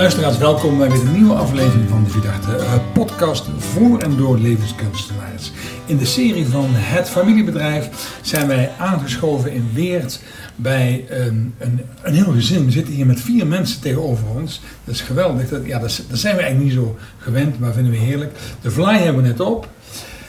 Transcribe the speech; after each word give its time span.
Luisteraars, 0.00 0.38
welkom 0.38 0.78
bij 0.78 0.90
weer 0.90 1.00
een 1.00 1.12
nieuwe 1.12 1.34
aflevering 1.34 1.88
van 1.88 2.04
de 2.04 2.10
Vidarte 2.10 2.56
uh, 2.56 2.74
podcast 2.92 3.48
voor 3.58 4.00
en 4.00 4.16
door 4.16 4.38
levenskunstenaars. 4.38 5.52
In 5.86 5.96
de 5.96 6.04
serie 6.04 6.46
van 6.46 6.66
Het 6.70 7.08
Familiebedrijf 7.08 8.18
zijn 8.22 8.46
wij 8.46 8.70
aangeschoven 8.78 9.52
in 9.52 9.70
Weert 9.72 10.22
bij 10.56 11.04
een, 11.08 11.54
een, 11.58 11.80
een 12.02 12.14
heel 12.14 12.32
gezin. 12.32 12.64
We 12.64 12.70
zitten 12.70 12.94
hier 12.94 13.06
met 13.06 13.20
vier 13.20 13.46
mensen 13.46 13.80
tegenover 13.80 14.28
ons. 14.28 14.60
Dat 14.84 14.94
is 14.94 15.00
geweldig. 15.00 15.48
Dat, 15.48 15.66
ja, 15.66 15.78
dat, 15.78 16.02
zijn 16.12 16.36
we 16.36 16.42
eigenlijk 16.42 16.74
niet 16.74 16.84
zo 16.84 16.98
gewend, 17.18 17.58
maar 17.58 17.72
vinden 17.72 17.92
we 17.92 17.98
heerlijk. 17.98 18.32
De 18.60 18.70
fly 18.70 18.96
hebben 18.96 19.22
we 19.22 19.28
net 19.28 19.40
op. 19.40 19.68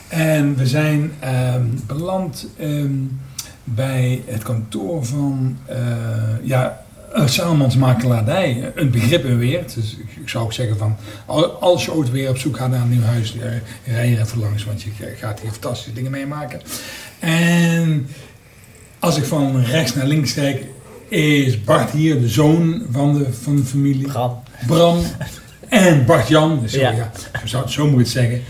En 0.08 0.56
we 0.56 0.68
zijn 0.68 1.12
ehm, 1.20 1.66
beland 1.88 2.48
ehm, 2.58 2.94
bij 3.64 4.24
het 4.26 4.44
kantoor 4.44 5.06
van 5.06 5.58
uh, 5.70 5.76
ja, 6.44 6.84
Salmans 7.14 7.76
makelaardij. 7.76 8.72
Een 8.76 8.92
begrip 8.92 9.26
in 9.26 9.38
Weert. 9.38 9.76
Dus 9.76 9.98
ik, 10.22 10.30
zou 10.30 10.44
ook 10.44 10.54
zeggen 10.54 10.78
van, 10.78 10.96
als 11.60 11.86
je 11.86 11.94
ooit 11.94 12.12
weer 12.12 12.30
op 12.30 12.38
zoek 12.38 12.58
gaat 12.58 12.70
naar 12.70 12.82
een 12.82 12.90
nieuw 12.90 13.02
huis, 13.02 13.36
uh, 13.36 13.44
rij 13.86 14.08
hier 14.08 14.22
even 14.22 14.40
langs, 14.40 14.66
want 14.66 14.82
je 14.82 14.90
gaat 15.18 15.40
hier 15.40 15.52
fantastische 15.52 15.94
dingen 15.94 16.12
meemaken. 16.12 16.62
En 17.20 18.08
als 19.00 19.18
ik 19.18 19.24
van 19.24 19.64
rechts 19.64 19.96
naar 19.96 20.08
links 20.08 20.34
kijk, 20.34 20.66
is 21.08 21.64
Bart 21.64 21.92
hier, 21.92 22.22
de 22.22 22.30
zoon 22.30 22.86
van 22.92 23.18
de, 23.18 23.34
van 23.34 23.56
de 23.56 23.64
familie. 23.64 24.08
Bram. 24.08 24.44
Bram. 24.68 25.04
En 25.70 26.06
Bart-Jan. 26.06 26.60
Dus 26.62 26.74
ja. 26.74 26.92
ja, 26.92 27.12
zo, 27.46 27.68
zo 27.68 27.84
moet 27.84 27.94
je 27.94 28.00
het 28.00 28.08
zeggen. 28.08 28.42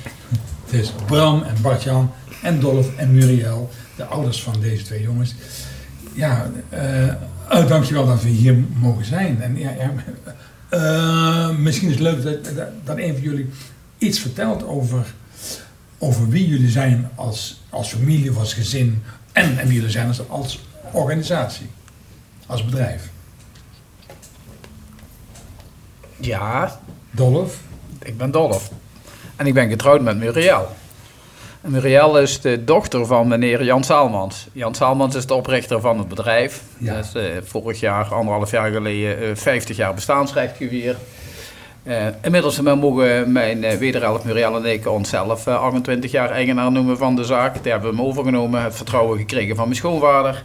Het 0.66 0.82
is 0.82 0.94
Bram 1.06 1.44
en 1.44 1.56
Bart-Jan 1.62 2.12
en 2.42 2.60
Dolf 2.60 2.96
en 2.96 3.14
Muriel, 3.14 3.70
de 3.96 4.06
ouders 4.06 4.44
van 4.44 4.56
deze 4.60 4.84
twee 4.84 5.02
jongens. 5.02 5.36
Ja, 6.14 6.52
uh, 6.74 7.14
dankjewel 7.50 8.06
dat 8.06 8.22
we 8.22 8.30
hier 8.30 8.56
mogen 8.74 9.06
zijn. 9.06 9.42
En 9.42 9.58
ja, 9.58 9.72
ja 9.72 9.94
uh, 10.72 11.58
misschien 11.58 11.88
is 11.88 11.94
het 11.94 12.04
leuk 12.04 12.24
dat, 12.24 12.56
dat, 12.56 12.68
dat, 12.84 12.98
een 12.98 13.14
van 13.14 13.22
jullie 13.22 13.50
iets 13.98 14.20
vertelt 14.20 14.64
over, 14.64 15.14
over 15.98 16.30
wie 16.30 16.48
jullie 16.48 16.70
zijn 16.70 17.10
als, 17.16 17.62
als 17.70 17.90
familie 17.90 18.30
of 18.30 18.38
als 18.38 18.54
gezin 18.54 19.04
en, 19.32 19.58
en 19.60 19.68
wie 19.68 19.76
jullie 19.76 19.90
zijn 19.90 20.08
als, 20.08 20.30
als 20.30 20.60
organisatie, 20.92 21.70
als 22.46 22.66
bedrijf. 22.66 23.10
Ja. 26.18 26.80
Dolf? 27.12 27.62
Ik 28.04 28.18
ben 28.18 28.32
Dolf. 28.32 28.72
En 29.36 29.48
ik 29.48 29.54
ben 29.54 29.70
getrouwd 29.70 30.02
met 30.02 30.18
Muriel. 30.18 30.68
Muriel 31.62 32.20
is 32.20 32.42
de 32.42 32.64
dochter 32.64 33.06
van 33.06 33.28
meneer 33.28 33.64
Jan 33.64 33.84
Saalmans. 33.84 34.48
Jan 34.52 34.76
Saalmans 34.76 35.16
is 35.16 35.26
de 35.26 35.34
oprichter 35.34 35.82
van 35.82 35.98
het 35.98 36.08
bedrijf. 36.08 36.64
Ja. 36.78 36.96
Dat 36.96 37.06
is 37.06 37.16
uh, 37.16 37.38
vorig 37.44 37.80
jaar, 37.80 38.14
anderhalf 38.14 38.52
jaar 38.52 38.72
geleden, 38.72 39.24
uh, 39.24 39.36
50 39.36 39.78
jaar 39.78 39.94
bestaansrecht 39.94 40.58
gevierd. 40.58 40.98
Uh, 41.84 42.06
inmiddels 42.22 42.62
mogen 42.62 43.32
mijn 43.32 43.78
wederhelft 43.78 44.24
Muriel 44.24 44.56
en 44.56 44.66
ik 44.66 44.88
onszelf 44.88 45.48
28 45.48 46.12
jaar 46.12 46.30
eigenaar 46.30 46.72
noemen 46.72 46.98
van 46.98 47.16
de 47.16 47.24
zaak. 47.24 47.54
Daar 47.54 47.72
hebben 47.72 47.90
we 47.90 47.96
hem 47.96 48.06
overgenomen, 48.06 48.64
het 48.64 48.76
vertrouwen 48.76 49.18
gekregen 49.18 49.56
van 49.56 49.66
mijn 49.66 49.78
schoonvader. 49.78 50.44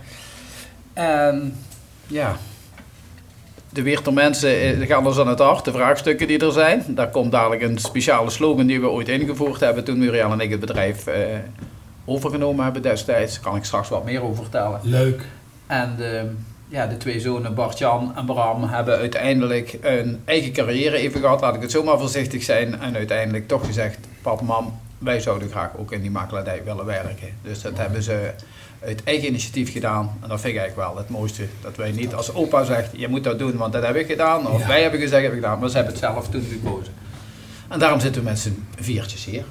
En 0.93 1.57
ja, 2.07 2.37
de 3.77 3.83
Weerter 3.83 4.13
mensen 4.13 4.87
gaan 4.87 5.07
ons 5.07 5.19
aan 5.19 5.29
het 5.29 5.39
hart, 5.39 5.65
de 5.65 5.73
vraagstukken 5.73 6.27
die 6.27 6.39
er 6.39 6.53
zijn. 6.53 6.85
Daar 6.89 7.11
komt 7.11 7.33
dadelijk 7.33 7.63
een 7.63 7.79
speciale 7.79 8.31
slogan 8.31 8.67
die 8.67 8.81
we 8.81 8.89
ooit 8.89 9.09
ingevoerd 9.09 9.61
hebben 9.61 9.85
toen 9.85 9.99
Muriel 9.99 10.33
en 10.33 10.41
ik 10.41 10.51
het 10.51 10.61
bedrijf 10.61 11.09
uh, 11.09 11.15
overgenomen 12.05 12.65
hebben 12.65 12.83
destijds. 12.83 13.35
Daar 13.35 13.43
kan 13.43 13.57
ik 13.57 13.65
straks 13.65 13.89
wat 13.89 14.05
meer 14.05 14.23
over 14.23 14.43
vertellen. 14.43 14.81
Leuk. 14.83 15.23
En 15.67 15.95
de, 15.97 16.31
ja, 16.69 16.87
de 16.87 16.97
twee 16.97 17.21
zonen 17.21 17.55
Bart-Jan 17.55 18.13
en 18.17 18.25
Bram 18.25 18.65
hebben 18.65 18.99
uiteindelijk 18.99 19.79
een 19.83 20.23
eigen 20.25 20.53
carrière 20.53 20.97
even 20.97 21.21
gehad, 21.21 21.41
laat 21.41 21.55
ik 21.55 21.63
het 21.63 21.71
zomaar 21.71 21.99
voorzichtig 21.99 22.43
zijn. 22.43 22.81
En 22.81 22.97
uiteindelijk 22.97 23.49
toch 23.49 23.67
gezegd, 23.67 23.99
pap, 24.23 24.41
mam, 24.41 24.79
wij 24.99 25.21
zouden 25.21 25.51
graag 25.51 25.71
ook 25.79 25.93
in 25.93 26.01
die 26.01 26.11
makelaardij 26.11 26.63
willen 26.65 26.85
werken. 26.85 27.29
Dus 27.43 27.63
dat 27.63 27.77
hebben 27.77 28.03
ze 28.03 28.31
uit 28.87 29.05
eigen 29.05 29.29
initiatief 29.29 29.73
gedaan. 29.73 30.19
En 30.23 30.29
dat 30.29 30.41
vind 30.41 30.55
ik 30.55 30.61
eigenlijk 30.61 30.89
wel 30.89 30.99
het 30.99 31.09
mooiste. 31.09 31.47
Dat 31.61 31.77
wij 31.77 31.91
niet 31.91 32.15
als 32.15 32.35
opa 32.35 32.65
zegt, 32.65 32.91
je 32.93 33.09
moet 33.09 33.25
dat 33.25 33.39
doen, 33.39 33.57
want 33.57 33.73
dat 33.73 33.87
heb 33.87 33.97
ik 33.97 34.07
gedaan. 34.07 34.49
Of 34.49 34.67
wij 34.67 34.83
hebben 34.83 35.01
gezegd, 35.01 35.23
heb 35.23 35.33
ik 35.33 35.39
gedaan. 35.39 35.59
Maar 35.59 35.69
ze 35.69 35.75
hebben 35.77 35.93
het 35.93 36.03
zelf 36.03 36.29
toen 36.29 36.47
gekozen. 36.51 36.93
En 37.69 37.79
daarom 37.79 38.01
zitten 38.01 38.23
we 38.23 38.29
met 38.29 38.39
z'n 38.39 38.67
viertjes 38.81 39.25
hier. 39.25 39.45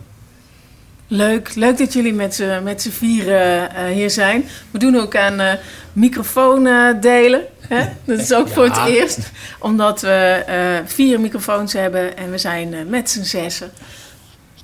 Leuk, 1.08 1.56
leuk 1.56 1.78
dat 1.78 1.94
jullie 1.94 2.14
met 2.14 2.36
z'n, 2.36 2.64
met 2.64 2.82
z'n 2.82 2.90
vieren 2.90 3.70
uh, 3.72 3.86
hier 3.86 4.10
zijn. 4.10 4.46
We 4.72 4.80
doen 4.80 4.96
ook 4.96 5.16
aan 5.16 5.42
uh, 5.42 5.54
microfoon 5.94 6.66
uh, 6.66 7.02
delen. 7.02 7.42
Hè? 7.60 7.86
Dat 8.06 8.20
is 8.20 8.34
ook 8.34 8.48
ja. 8.48 8.54
voor 8.54 8.64
het 8.64 8.88
eerst. 8.88 9.20
Omdat 9.60 10.02
we 10.02 10.44
vier 10.86 11.20
microfoons 11.20 11.74
hebben 11.74 12.18
en 12.18 12.32
we 12.32 12.38
zijn 12.38 12.90
met 12.90 13.10
z'n 13.10 13.24
zessen. 13.24 13.72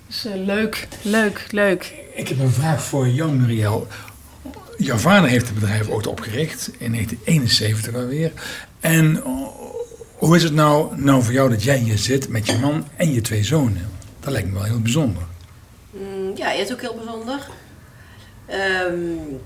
Dus 0.07 0.25
leuk, 0.45 0.87
leuk, 1.01 1.45
leuk. 1.49 1.93
Ik 2.13 2.27
heb 2.27 2.39
een 2.39 2.51
vraag 2.51 2.83
voor 2.83 3.07
jou, 3.07 3.31
Muriel. 3.31 3.87
Jouw 4.81 4.97
vader 4.97 5.29
heeft 5.29 5.45
het 5.45 5.59
bedrijf 5.59 5.89
ooit 5.89 6.07
opgericht, 6.07 6.71
in 6.77 6.91
1971 6.91 7.95
alweer. 7.95 8.31
En 8.79 9.23
hoe 10.17 10.35
is 10.35 10.43
het 10.43 10.53
nou, 10.53 11.01
nou 11.01 11.23
voor 11.23 11.33
jou 11.33 11.49
dat 11.49 11.63
jij 11.63 11.77
hier 11.77 11.97
zit 11.97 12.29
met 12.29 12.47
je 12.47 12.57
man 12.57 12.87
en 12.95 13.13
je 13.13 13.21
twee 13.21 13.43
zonen? 13.43 13.89
Dat 14.19 14.31
lijkt 14.31 14.47
me 14.47 14.53
wel 14.53 14.63
heel 14.63 14.81
bijzonder. 14.81 15.23
Mm, 15.89 16.31
ja, 16.35 16.49
het 16.49 16.67
is 16.67 16.73
ook 16.73 16.81
heel 16.81 16.95
bijzonder. 16.95 17.47
Um, 18.87 19.39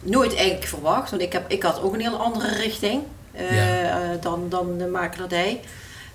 nooit 0.00 0.34
eigenlijk 0.34 0.66
verwacht, 0.66 1.10
want 1.10 1.22
ik, 1.22 1.32
heb, 1.32 1.50
ik 1.50 1.62
had 1.62 1.82
ook 1.82 1.94
een 1.94 2.00
heel 2.00 2.16
andere 2.16 2.54
richting 2.54 3.02
uh, 3.34 3.56
ja. 3.56 4.12
uh, 4.12 4.20
dan, 4.20 4.46
dan 4.48 4.78
de 4.78 4.86
makelaardij. 4.86 5.60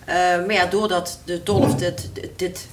Uh, 0.08 0.14
maar 0.16 0.54
ja, 0.54 0.66
doordat 0.66 1.20
de 1.26 1.44
Dolf 1.44 1.76
dit, 1.76 2.10
dit 2.36 2.68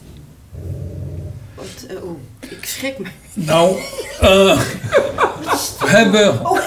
want, 1.64 1.98
uh, 2.00 2.08
oh, 2.08 2.18
ik 2.50 2.64
schrik 2.64 2.98
me. 2.98 3.06
Nou, 3.32 3.76
uh, 4.22 4.60
we 5.80 5.88
hebben 5.88 6.44
o, 6.44 6.58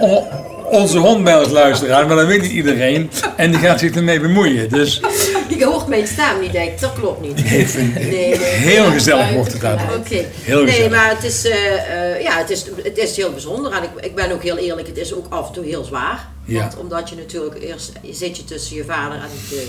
o, 0.00 0.26
onze 0.70 0.98
hond 0.98 1.24
bij 1.24 1.38
ons 1.38 1.48
luisteren, 1.48 2.06
maar 2.06 2.16
dat 2.16 2.26
weet 2.26 2.42
niet 2.42 2.50
iedereen. 2.50 3.10
En 3.36 3.50
die 3.50 3.60
gaat 3.60 3.80
zich 3.80 3.94
ermee 3.94 4.20
bemoeien. 4.20 4.68
Dus, 4.68 5.00
die 5.48 5.64
hoort 5.64 5.86
mijn 5.86 6.06
stem 6.06 6.40
niet, 6.40 6.52
denk 6.52 6.70
ik. 6.70 6.80
Dat 6.80 6.92
klopt 6.92 7.20
niet. 7.20 7.44
Nee, 7.44 7.66
nee, 7.74 7.92
nee, 8.04 8.38
heel 8.38 8.90
gezellig 8.90 9.32
wordt 9.32 9.52
het 9.52 9.64
uit. 9.64 9.80
Oké. 9.96 10.24
Nee, 10.64 10.90
maar 10.90 11.08
het 11.08 11.24
is, 11.24 11.44
uh, 11.44 11.54
uh, 11.54 12.22
ja, 12.22 12.38
het, 12.38 12.50
is, 12.50 12.64
het 12.82 12.98
is 12.98 13.16
heel 13.16 13.30
bijzonder. 13.30 13.72
En 13.72 13.82
ik, 13.82 14.04
ik 14.04 14.14
ben 14.14 14.32
ook 14.32 14.42
heel 14.42 14.56
eerlijk, 14.56 14.86
het 14.86 14.98
is 14.98 15.14
ook 15.14 15.26
af 15.28 15.46
en 15.46 15.52
toe 15.52 15.64
heel 15.64 15.84
zwaar. 15.84 16.28
Ja. 16.44 16.60
Want 16.60 16.76
omdat 16.76 17.08
je 17.08 17.16
natuurlijk 17.16 17.62
eerst 17.62 17.92
zit 18.10 18.36
je 18.36 18.44
tussen 18.44 18.76
je 18.76 18.84
vader 18.84 19.18
en 19.18 19.28
de, 19.50 19.66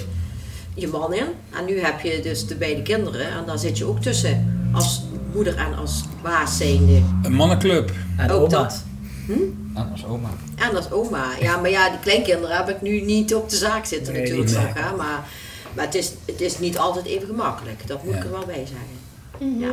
je 0.74 0.88
man 0.88 1.14
in. 1.14 1.26
En 1.58 1.66
nu 1.66 1.80
heb 1.80 2.02
je 2.02 2.20
dus 2.20 2.48
de 2.48 2.56
beide 2.56 2.82
kinderen. 2.82 3.26
En 3.26 3.44
daar 3.46 3.58
zit 3.60 3.78
je 3.78 3.86
ook 3.86 4.02
tussen 4.02 4.67
als 4.78 5.02
moeder 5.34 5.56
en 5.56 5.78
als 5.78 6.04
baas 6.22 6.58
zijnde. 6.58 7.02
Een 7.24 7.34
mannenclub. 7.34 7.92
En 8.18 8.32
ook 8.32 8.42
oma. 8.42 8.50
dat. 8.50 8.84
Hm? 9.26 9.32
En 9.74 9.90
als 9.92 10.06
oma. 10.06 10.30
En 10.56 10.76
als 10.76 10.92
oma. 10.92 11.26
Ja, 11.40 11.58
maar 11.58 11.70
ja, 11.70 11.90
die 11.90 12.00
kleinkinderen 12.00 12.58
heb 12.58 12.70
ik 12.70 12.82
nu 12.82 13.02
niet 13.02 13.36
op 13.36 13.50
de 13.50 13.56
zaak 13.56 13.86
zitten 13.86 14.14
nee, 14.14 14.22
natuurlijk 14.22 14.52
nog. 14.52 14.74
Hè? 14.74 14.96
Maar, 14.96 15.28
maar 15.74 15.86
het, 15.86 15.96
is, 15.96 16.12
het 16.26 16.42
is 16.42 16.60
niet 16.60 16.78
altijd 16.78 17.06
even 17.06 17.28
gemakkelijk. 17.28 17.88
Dat 17.88 18.04
moet 18.04 18.14
ja. 18.14 18.20
ik 18.20 18.26
er 18.26 18.32
wel 18.32 18.46
bij 18.46 18.66
zeggen. 18.66 18.98
Mm 19.40 19.54
-hmm. 19.54 19.62
Ja. 19.62 19.72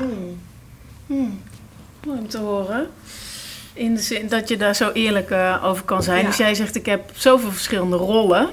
Hmm. 1.06 1.40
Mooi 2.06 2.18
om 2.18 2.28
te 2.28 2.38
horen. 2.38 2.86
In 3.72 3.94
de 3.94 4.00
zin 4.00 4.28
dat 4.28 4.48
je 4.48 4.56
daar 4.56 4.74
zo 4.74 4.90
eerlijk 4.90 5.30
uh, 5.30 5.64
over 5.64 5.84
kan 5.84 6.02
zijn. 6.02 6.20
Ja. 6.20 6.26
Dus 6.26 6.36
jij 6.36 6.54
zegt, 6.54 6.74
ik 6.74 6.86
heb 6.86 7.10
zoveel 7.14 7.50
verschillende 7.50 7.96
rollen. 7.96 8.48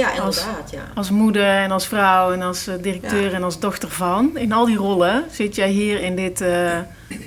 Ja, 0.00 0.08
inderdaad. 0.08 0.62
Als, 0.62 0.70
ja. 0.70 0.92
als 0.94 1.10
moeder 1.10 1.56
en 1.56 1.70
als 1.70 1.86
vrouw 1.86 2.32
en 2.32 2.42
als 2.42 2.68
uh, 2.68 2.74
directeur 2.80 3.30
ja. 3.30 3.32
en 3.32 3.42
als 3.42 3.58
dochter 3.58 3.90
van. 3.90 4.36
In 4.36 4.52
al 4.52 4.66
die 4.66 4.76
rollen 4.76 5.24
zit 5.32 5.54
jij 5.54 5.70
hier 5.70 6.00
in 6.00 6.16
dit 6.16 6.40
uh, 6.40 6.78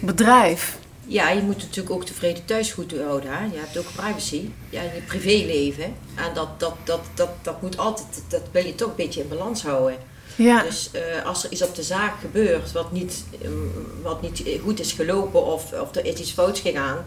bedrijf. 0.02 0.78
Ja, 1.06 1.30
je 1.30 1.42
moet 1.42 1.58
natuurlijk 1.58 1.96
ook 1.96 2.06
tevreden 2.06 2.46
thuis 2.46 2.72
goed 2.72 2.94
houden. 3.06 3.30
Hè? 3.34 3.44
Je 3.44 3.60
hebt 3.60 3.78
ook 3.78 3.86
privacy, 3.96 4.50
ja, 4.70 4.82
je 4.82 5.02
privéleven. 5.08 5.84
En 6.16 6.34
dat, 6.34 6.60
dat, 6.60 6.76
dat, 6.84 7.02
dat, 7.14 7.30
dat 7.42 7.62
moet 7.62 7.78
altijd, 7.78 8.24
dat 8.28 8.42
wil 8.52 8.66
je 8.66 8.76
toch 8.76 8.90
een 8.90 8.96
beetje 8.96 9.22
in 9.22 9.28
balans 9.28 9.64
houden. 9.64 9.98
Ja. 10.36 10.62
Dus 10.62 10.90
uh, 10.96 11.26
als 11.26 11.44
er 11.44 11.52
iets 11.52 11.64
op 11.64 11.76
de 11.76 11.84
zaak 11.84 12.14
gebeurt 12.22 12.72
wat 12.72 12.92
niet, 12.92 13.24
um, 13.46 13.72
wat 14.02 14.22
niet 14.22 14.44
goed 14.64 14.80
is 14.80 14.92
gelopen 14.92 15.46
of, 15.46 15.72
of 15.82 15.96
er 15.96 16.06
is 16.06 16.20
iets 16.20 16.32
fout 16.32 16.60
gegaan, 16.60 16.98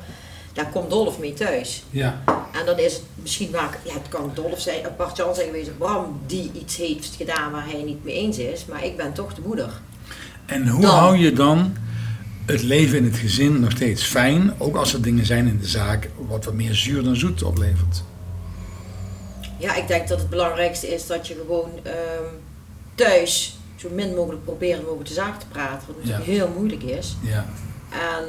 daar 0.56 0.68
komt 0.72 0.90
Dolf 0.90 1.18
mee 1.18 1.34
thuis. 1.34 1.82
Ja. 1.90 2.22
En 2.26 2.66
dan 2.66 2.78
is 2.78 2.92
het 2.92 3.02
misschien 3.14 3.50
waar, 3.50 3.78
ja, 3.84 3.92
het 3.92 4.08
kan 4.08 4.30
Dolf 4.34 4.60
zijn, 4.60 4.86
Bart-Jan 4.96 5.34
zijn 5.34 5.46
geweest, 5.46 5.78
Bram 5.78 6.20
die 6.26 6.50
iets 6.54 6.76
heeft 6.76 7.14
gedaan 7.16 7.52
waar 7.52 7.70
hij 7.70 7.82
niet 7.82 8.04
mee 8.04 8.14
eens 8.14 8.38
is, 8.38 8.64
maar 8.64 8.84
ik 8.84 8.96
ben 8.96 9.12
toch 9.12 9.34
de 9.34 9.40
moeder. 9.44 9.80
En 10.46 10.68
hoe 10.68 10.80
dan, 10.80 10.94
hou 10.94 11.16
je 11.16 11.32
dan 11.32 11.76
het 12.46 12.62
leven 12.62 12.98
in 12.98 13.04
het 13.04 13.16
gezin 13.16 13.60
nog 13.60 13.70
steeds 13.70 14.02
fijn, 14.02 14.54
ook 14.58 14.76
als 14.76 14.92
er 14.92 15.02
dingen 15.02 15.26
zijn 15.26 15.46
in 15.46 15.58
de 15.58 15.68
zaak 15.68 16.10
wat 16.16 16.44
wat 16.44 16.54
meer 16.54 16.74
zuur 16.74 17.02
dan 17.02 17.16
zoet 17.16 17.42
oplevert? 17.42 18.02
Ja, 19.58 19.74
ik 19.74 19.88
denk 19.88 20.08
dat 20.08 20.18
het 20.18 20.30
belangrijkste 20.30 20.94
is 20.94 21.06
dat 21.06 21.26
je 21.26 21.34
gewoon 21.34 21.70
um, 21.84 22.40
thuis 22.94 23.58
zo 23.76 23.88
min 23.90 24.14
mogelijk 24.14 24.44
proberen 24.44 24.88
over 24.88 25.04
de 25.04 25.12
zaak 25.12 25.40
te 25.40 25.46
praten, 25.46 25.86
wat 25.86 25.96
natuurlijk 25.96 26.26
ja. 26.26 26.32
heel 26.32 26.52
moeilijk 26.56 26.82
is. 26.82 27.16
Ja. 27.22 27.46
En 27.90 28.24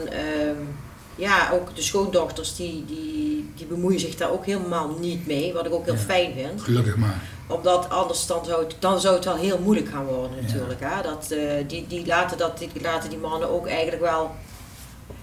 um, 0.47 0.67
ja, 1.17 1.51
ook 1.51 1.75
de 1.75 1.81
schoondochters 1.81 2.55
die, 2.55 2.85
die, 2.85 3.51
die 3.55 3.65
bemoeien 3.65 3.99
zich 3.99 4.15
daar 4.15 4.31
ook 4.31 4.45
helemaal 4.45 4.97
niet 4.99 5.27
mee, 5.27 5.53
wat 5.53 5.65
ik 5.65 5.73
ook 5.73 5.85
heel 5.85 5.93
ja. 5.93 5.99
fijn 5.99 6.33
vind. 6.33 6.61
Gelukkig 6.61 6.95
maar. 6.95 7.21
Omdat 7.47 7.89
anders 7.89 8.25
dan 8.25 8.45
zou, 8.45 8.63
het, 8.63 8.75
dan 8.79 8.99
zou 8.99 9.15
het 9.15 9.25
wel 9.25 9.35
heel 9.35 9.59
moeilijk 9.59 9.89
gaan 9.89 10.05
worden 10.05 10.37
natuurlijk. 10.41 10.79
Hè? 10.83 11.01
Dat, 11.01 11.31
eh, 11.31 11.67
die, 11.67 11.87
die, 11.87 12.05
laten 12.05 12.37
dat, 12.37 12.57
die 12.57 12.69
laten 12.81 13.09
die 13.09 13.19
mannen 13.19 13.49
ook 13.49 13.67
eigenlijk 13.67 14.01
wel 14.01 14.35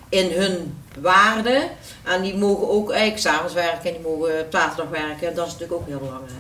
in 0.09 0.31
hun 0.41 0.75
waarde. 1.01 1.69
En 2.03 2.23
die 2.23 2.37
mogen 2.37 2.71
ook 2.71 2.91
eigenlijk 2.91 3.21
s'avonds 3.21 3.55
werken 3.55 3.85
en 3.85 3.93
die 3.93 4.11
mogen 4.11 4.41
op 4.41 4.47
zaterdag 4.51 4.89
werken. 4.89 5.29
En 5.29 5.35
dat 5.35 5.47
is 5.47 5.53
natuurlijk 5.53 5.81
ook 5.81 5.89
heel 5.89 5.99
belangrijk. 5.99 6.31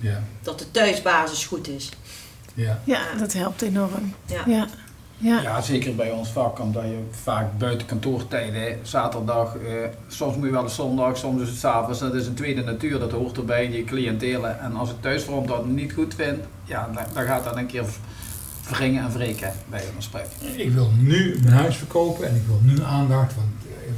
Ja. 0.00 0.22
Dat 0.42 0.58
de 0.58 0.70
thuisbasis 0.70 1.46
goed 1.46 1.68
is. 1.68 1.88
Ja. 2.54 2.82
Ja, 2.84 3.00
dat 3.18 3.32
helpt 3.32 3.62
enorm. 3.62 4.14
Ja. 4.46 4.66
Ja. 5.22 5.60
Zeker 5.60 5.94
bij 5.94 6.10
ons 6.10 6.28
vak, 6.28 6.58
omdat 6.60 6.82
je 6.82 6.98
vaak 7.10 7.58
buiten 7.58 7.86
kantoortijden, 7.86 8.78
zaterdag, 8.82 9.56
eh, 9.56 9.72
soms 10.08 10.36
moet 10.36 10.44
je 10.46 10.52
wel 10.52 10.62
eens 10.62 10.74
zondag, 10.74 11.16
soms 11.16 11.42
is 11.42 11.48
het 11.48 11.58
s'avonds. 11.58 11.98
Dat 11.98 12.14
is 12.14 12.26
een 12.26 12.34
tweede 12.34 12.62
natuur, 12.62 12.98
dat 12.98 13.10
hoort 13.12 13.36
erbij, 13.36 13.70
die 13.70 13.84
cliëntelen. 13.84 14.60
En 14.60 14.76
als 14.76 14.88
het 14.88 15.02
thuisfront 15.02 15.48
dat 15.48 15.66
niet 15.66 15.92
goed 15.92 16.14
vindt, 16.14 16.46
ja, 16.64 16.90
dan, 16.94 17.02
dan 17.14 17.24
gaat 17.24 17.44
dat 17.44 17.56
een 17.56 17.66
keer 17.66 17.84
wringen 18.70 19.02
en 19.04 19.12
wreken 19.12 19.52
bij 19.70 19.82
ons 19.96 20.04
spreken. 20.04 20.30
Ik 20.56 20.70
wil 20.72 20.90
nu 20.98 21.38
mijn 21.42 21.54
huis 21.56 21.76
verkopen 21.76 22.28
en 22.28 22.34
ik 22.34 22.42
wil 22.46 22.60
nu 22.62 22.82
aandacht, 22.82 23.34
want 23.34 23.48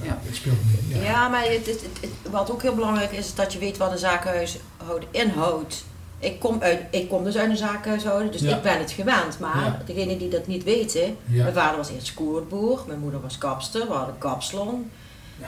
eh, 0.03 0.07
Ja. 0.09 0.19
het 0.23 0.37
speelt 0.37 0.57
nu. 0.89 0.95
Ja, 0.97 1.03
Ja. 1.03 1.29
maar 1.29 1.43
het, 1.45 1.67
het, 1.67 1.81
het- 2.01 2.31
wat 2.31 2.51
ook 2.51 2.63
heel 2.63 2.75
belangrijk 2.75 3.13
is, 3.13 3.19
is 3.27 3.35
dat 3.35 3.53
je 3.53 3.59
weet 3.59 3.77
wat 3.77 3.93
een 3.93 3.99
zakenhuishouden 3.99 5.09
inhoudt. 5.11 5.85
Ik 6.19 6.39
kom, 6.41 6.63
uit, 6.63 6.81
ik 6.91 7.09
kom 7.09 7.25
dus 7.25 7.37
uit 7.37 7.51
een 7.51 7.57
zakenhuishouden, 7.57 8.33
dus 8.33 8.41
Ja. 8.41 8.57
ik 8.57 8.63
ben 8.63 8.79
het 8.79 8.91
gewend. 8.91 9.39
Maar 9.39 9.65
Ja. 9.65 9.83
degenen 9.87 10.19
die 10.19 10.29
dat 10.29 10.47
niet 10.47 10.65
weten, 10.65 11.17
Ja. 11.25 11.43
mijn 11.43 11.55
vader 11.55 11.77
was 11.77 11.91
eerst 11.91 12.15
koerboer, 12.15 12.85
mijn 12.87 12.99
moeder 12.99 13.21
was 13.21 13.39
kapster, 13.39 13.87
we 13.87 13.93
hadden 13.93 14.15
een 14.15 14.21
kapsalon. 14.21 14.91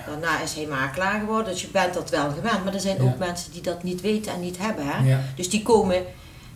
Daarna 0.07 0.41
is 0.43 0.55
hij 0.55 0.67
makelaar 0.67 1.21
geworden, 1.21 1.53
dus 1.53 1.61
je 1.63 1.69
bent 1.69 1.95
dat 1.95 2.11
wel 2.11 2.31
gewend. 2.31 2.65
Maar 2.65 2.75
er 2.75 2.81
zijn 2.81 2.97
Ja. 2.97 3.03
ook 3.03 3.19
mensen 3.19 3.53
die 3.53 3.61
dat 3.61 3.83
niet 3.83 4.01
weten 4.01 4.33
en 4.33 4.41
niet 4.41 4.59
hebben. 4.59 4.87
Hè? 4.87 5.09
Ja. 5.09 5.21
Dus 5.37 5.51
die 5.51 5.63
komen, 5.63 6.05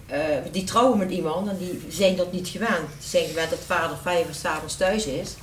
eh, 0.06 0.18
die 0.52 0.64
trouwen 0.64 0.98
met 0.98 1.10
iemand 1.10 1.48
en 1.48 1.56
die 1.58 1.84
zijn 1.88 2.16
dat 2.16 2.32
niet 2.32 2.48
gewend. 2.48 2.88
Die 2.98 3.08
zijn 3.08 3.26
gewend 3.26 3.50
dat 3.50 3.58
vader 3.66 3.96
vijf 4.02 4.26
uur 4.28 4.34
s'avonds 4.34 4.76
thuis 4.76 5.06
is. 5.06 5.34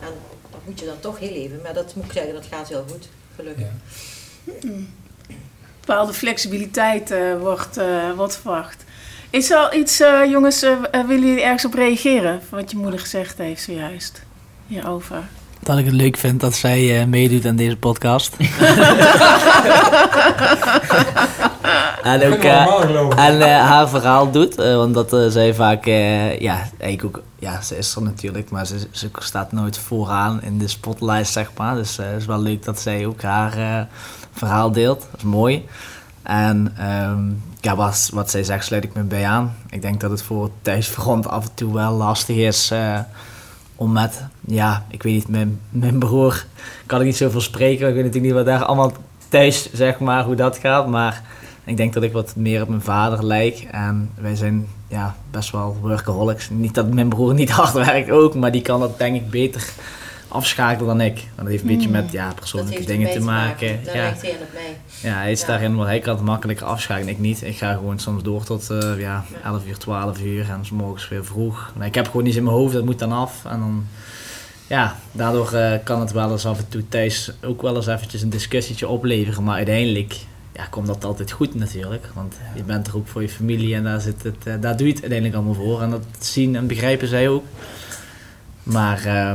En 0.00 0.08
dan 0.50 0.60
moet 0.64 0.80
je 0.80 0.86
dan 0.86 1.00
toch 1.00 1.18
heel 1.18 1.32
even. 1.34 1.60
Maar 1.62 1.74
dat 1.74 1.94
moet 1.94 2.04
ik 2.04 2.12
zeggen, 2.12 2.34
dat 2.34 2.46
gaat 2.50 2.68
heel 2.68 2.84
goed. 2.90 3.08
Gelukkig. 3.36 3.66
Bepaalde 5.86 6.12
flexibiliteit 6.12 7.10
eh, 7.10 7.18
wordt, 7.40 7.76
eh, 7.76 7.86
wordt 8.16 8.36
verwacht. 8.36 8.84
Is 9.30 9.50
er 9.50 9.56
al 9.56 9.74
iets, 9.74 10.00
eh, 10.00 10.24
jongens, 10.30 10.60
willen 10.60 11.06
jullie 11.26 11.42
ergens 11.42 11.64
op 11.64 11.74
reageren? 11.74 12.40
Wat 12.48 12.70
je 12.70 12.76
moeder 12.76 13.00
gezegd 13.00 13.38
heeft 13.38 13.62
zojuist 13.62 14.22
hierover. 14.66 15.16
Dat 15.60 15.78
ik 15.78 15.84
het 15.84 15.94
leuk 15.94 16.16
vind 16.16 16.40
dat 16.40 16.54
zij 16.54 17.00
eh, 17.00 17.06
meedoet 17.06 17.46
aan 17.46 17.56
deze 17.56 17.76
podcast. 17.76 18.36
en 22.02 22.32
ook 22.32 22.42
en 23.16 23.40
haar 23.60 23.88
verhaal 23.88 24.30
doet. 24.30 24.58
eh, 24.58 24.76
want 24.76 24.94
dat 24.94 25.32
zij 25.32 25.54
vaak, 25.54 25.86
eh, 25.86 26.38
ja, 26.38 26.68
eigenlijk 26.78 27.04
ook, 27.16 27.22
ja, 27.38 27.60
ze 27.62 27.76
is 27.78 27.94
er 27.94 28.02
natuurlijk, 28.02 28.50
maar 28.50 28.66
ze, 28.66 28.76
ze 28.90 29.10
staat 29.18 29.52
nooit 29.52 29.78
vooraan 29.78 30.42
in 30.42 30.58
de 30.58 30.68
spotlight, 30.68 31.28
zeg 31.28 31.50
maar. 31.56 31.74
Dus 31.74 31.98
eh, 31.98 32.06
het 32.06 32.20
is 32.20 32.26
wel 32.26 32.40
leuk 32.40 32.64
dat 32.64 32.80
zij 32.80 33.06
ook 33.06 33.22
haar 33.22 33.56
eh, 33.58 33.80
verhaal 34.34 34.72
deelt. 34.72 35.00
Dat 35.10 35.20
is 35.20 35.22
mooi. 35.22 35.64
En 36.22 36.72
ehm, 36.78 37.22
ja, 37.60 37.76
wat, 37.76 38.10
wat 38.12 38.30
zij 38.30 38.44
zegt, 38.44 38.64
sluit 38.64 38.84
ik 38.84 38.94
me 38.94 39.02
bij 39.02 39.26
aan. 39.26 39.54
Ik 39.70 39.82
denk 39.82 40.00
dat 40.00 40.10
het 40.10 40.22
voor 40.22 40.50
thuisfront 40.62 41.28
af 41.28 41.44
en 41.44 41.54
toe 41.54 41.74
wel 41.74 41.92
lastig 41.92 42.36
is 42.36 42.70
eh, 42.70 42.98
om 43.76 43.92
met, 43.92 44.22
ja, 44.40 44.84
ik 44.90 45.02
weet 45.02 45.14
niet, 45.14 45.28
mijn, 45.28 45.60
mijn 45.70 45.98
broer 45.98 46.46
kan 46.86 47.00
ik 47.00 47.06
niet 47.06 47.16
zoveel 47.16 47.40
spreken. 47.40 47.88
Ik 47.88 47.94
weet 47.94 48.04
natuurlijk 48.04 48.24
niet 48.24 48.44
wat 48.44 48.46
daar 48.46 48.64
allemaal 48.64 48.92
thuis, 49.28 49.72
zeg 49.72 49.98
maar, 49.98 50.24
hoe 50.24 50.34
dat 50.34 50.58
gaat. 50.58 50.86
Maar 50.86 51.22
ik 51.64 51.76
denk 51.76 51.92
dat 51.92 52.02
ik 52.02 52.12
wat 52.12 52.36
meer 52.36 52.62
op 52.62 52.68
mijn 52.68 52.82
vader 52.82 53.24
lijk. 53.24 53.68
En 53.70 54.10
wij 54.14 54.36
zijn 54.36 54.66
ja, 54.88 55.14
best 55.30 55.50
wel 55.50 55.76
workaholics. 55.80 56.50
Niet 56.50 56.74
dat 56.74 56.92
mijn 56.92 57.08
broer 57.08 57.34
niet 57.34 57.50
hard 57.58 57.72
werkt 57.72 58.10
ook, 58.10 58.34
maar 58.34 58.52
die 58.52 58.62
kan 58.62 58.80
dat 58.80 58.98
denk 58.98 59.16
ik 59.16 59.30
beter 59.30 59.72
afschakelen 60.34 60.86
dan 60.86 61.00
ik. 61.06 61.14
Want 61.14 61.36
dat 61.36 61.46
heeft 61.46 61.62
een 61.62 61.68
beetje 61.68 61.88
met 61.88 62.12
ja, 62.12 62.32
persoonlijke 62.34 62.84
dingen 62.84 63.10
te 63.10 63.20
maken. 63.20 63.80
Daar 63.84 63.96
Ja. 63.96 64.02
lijkt 64.02 64.22
hij 64.22 64.36
mij. 64.52 64.76
Ja, 65.10 65.16
hij 65.18 65.30
is 65.32 65.40
Ja. 65.40 65.46
daarin, 65.46 65.74
want 65.76 65.88
hij 65.88 65.98
kan 65.98 66.14
het 66.16 66.24
makkelijker 66.24 66.66
afschakelen, 66.66 67.08
ik 67.12 67.18
niet. 67.18 67.42
Ik 67.42 67.56
ga 67.56 67.72
gewoon 67.72 67.98
soms 67.98 68.22
door 68.22 68.44
tot 68.44 68.70
eh, 68.70 68.98
ja, 69.00 69.24
11 69.44 69.66
uur, 69.66 69.78
12 69.78 70.20
uur 70.20 70.50
en 70.50 70.64
's 70.64 70.70
morgens 70.70 71.08
weer 71.08 71.24
vroeg. 71.24 71.72
Maar 71.76 71.86
ik 71.86 71.94
heb 71.94 72.06
gewoon 72.06 72.26
iets 72.26 72.36
in 72.36 72.44
mijn 72.44 72.56
hoofd, 72.56 72.72
dat 72.72 72.84
moet 72.84 72.98
dan 72.98 73.12
af. 73.12 73.44
En 73.44 73.58
dan, 73.58 73.86
ja, 74.66 74.96
daardoor 75.12 75.52
eh, 75.52 75.72
kan 75.84 76.00
het 76.00 76.12
wel 76.12 76.30
eens 76.30 76.46
af 76.46 76.58
en 76.58 76.68
toe 76.68 76.88
thuis 76.88 77.30
ook 77.44 77.62
wel 77.62 77.76
eens 77.76 77.86
eventjes 77.86 78.22
een 78.22 78.30
discussietje 78.30 78.88
opleveren. 78.88 79.44
Maar 79.44 79.56
uiteindelijk 79.56 80.16
ja, 80.52 80.64
komt 80.70 80.86
dat 80.86 81.04
altijd 81.04 81.30
goed 81.30 81.54
natuurlijk. 81.54 82.06
Want 82.14 82.34
je 82.54 82.62
bent 82.62 82.86
er 82.86 82.96
ook 82.96 83.08
voor 83.08 83.22
je 83.22 83.28
familie 83.28 83.74
en 83.74 83.84
daar, 83.84 84.00
zit 84.00 84.22
het, 84.22 84.36
eh, 84.46 84.54
daar 84.60 84.76
doe 84.76 84.86
je 84.86 84.92
het 84.92 85.02
uiteindelijk 85.02 85.34
allemaal 85.34 85.64
voor. 85.64 85.82
En 85.82 85.90
dat 85.90 86.02
zien 86.18 86.56
en 86.56 86.66
begrijpen 86.66 87.08
zij 87.08 87.28
ook. 87.28 87.44
Maar 88.62 89.04
eh, 89.04 89.32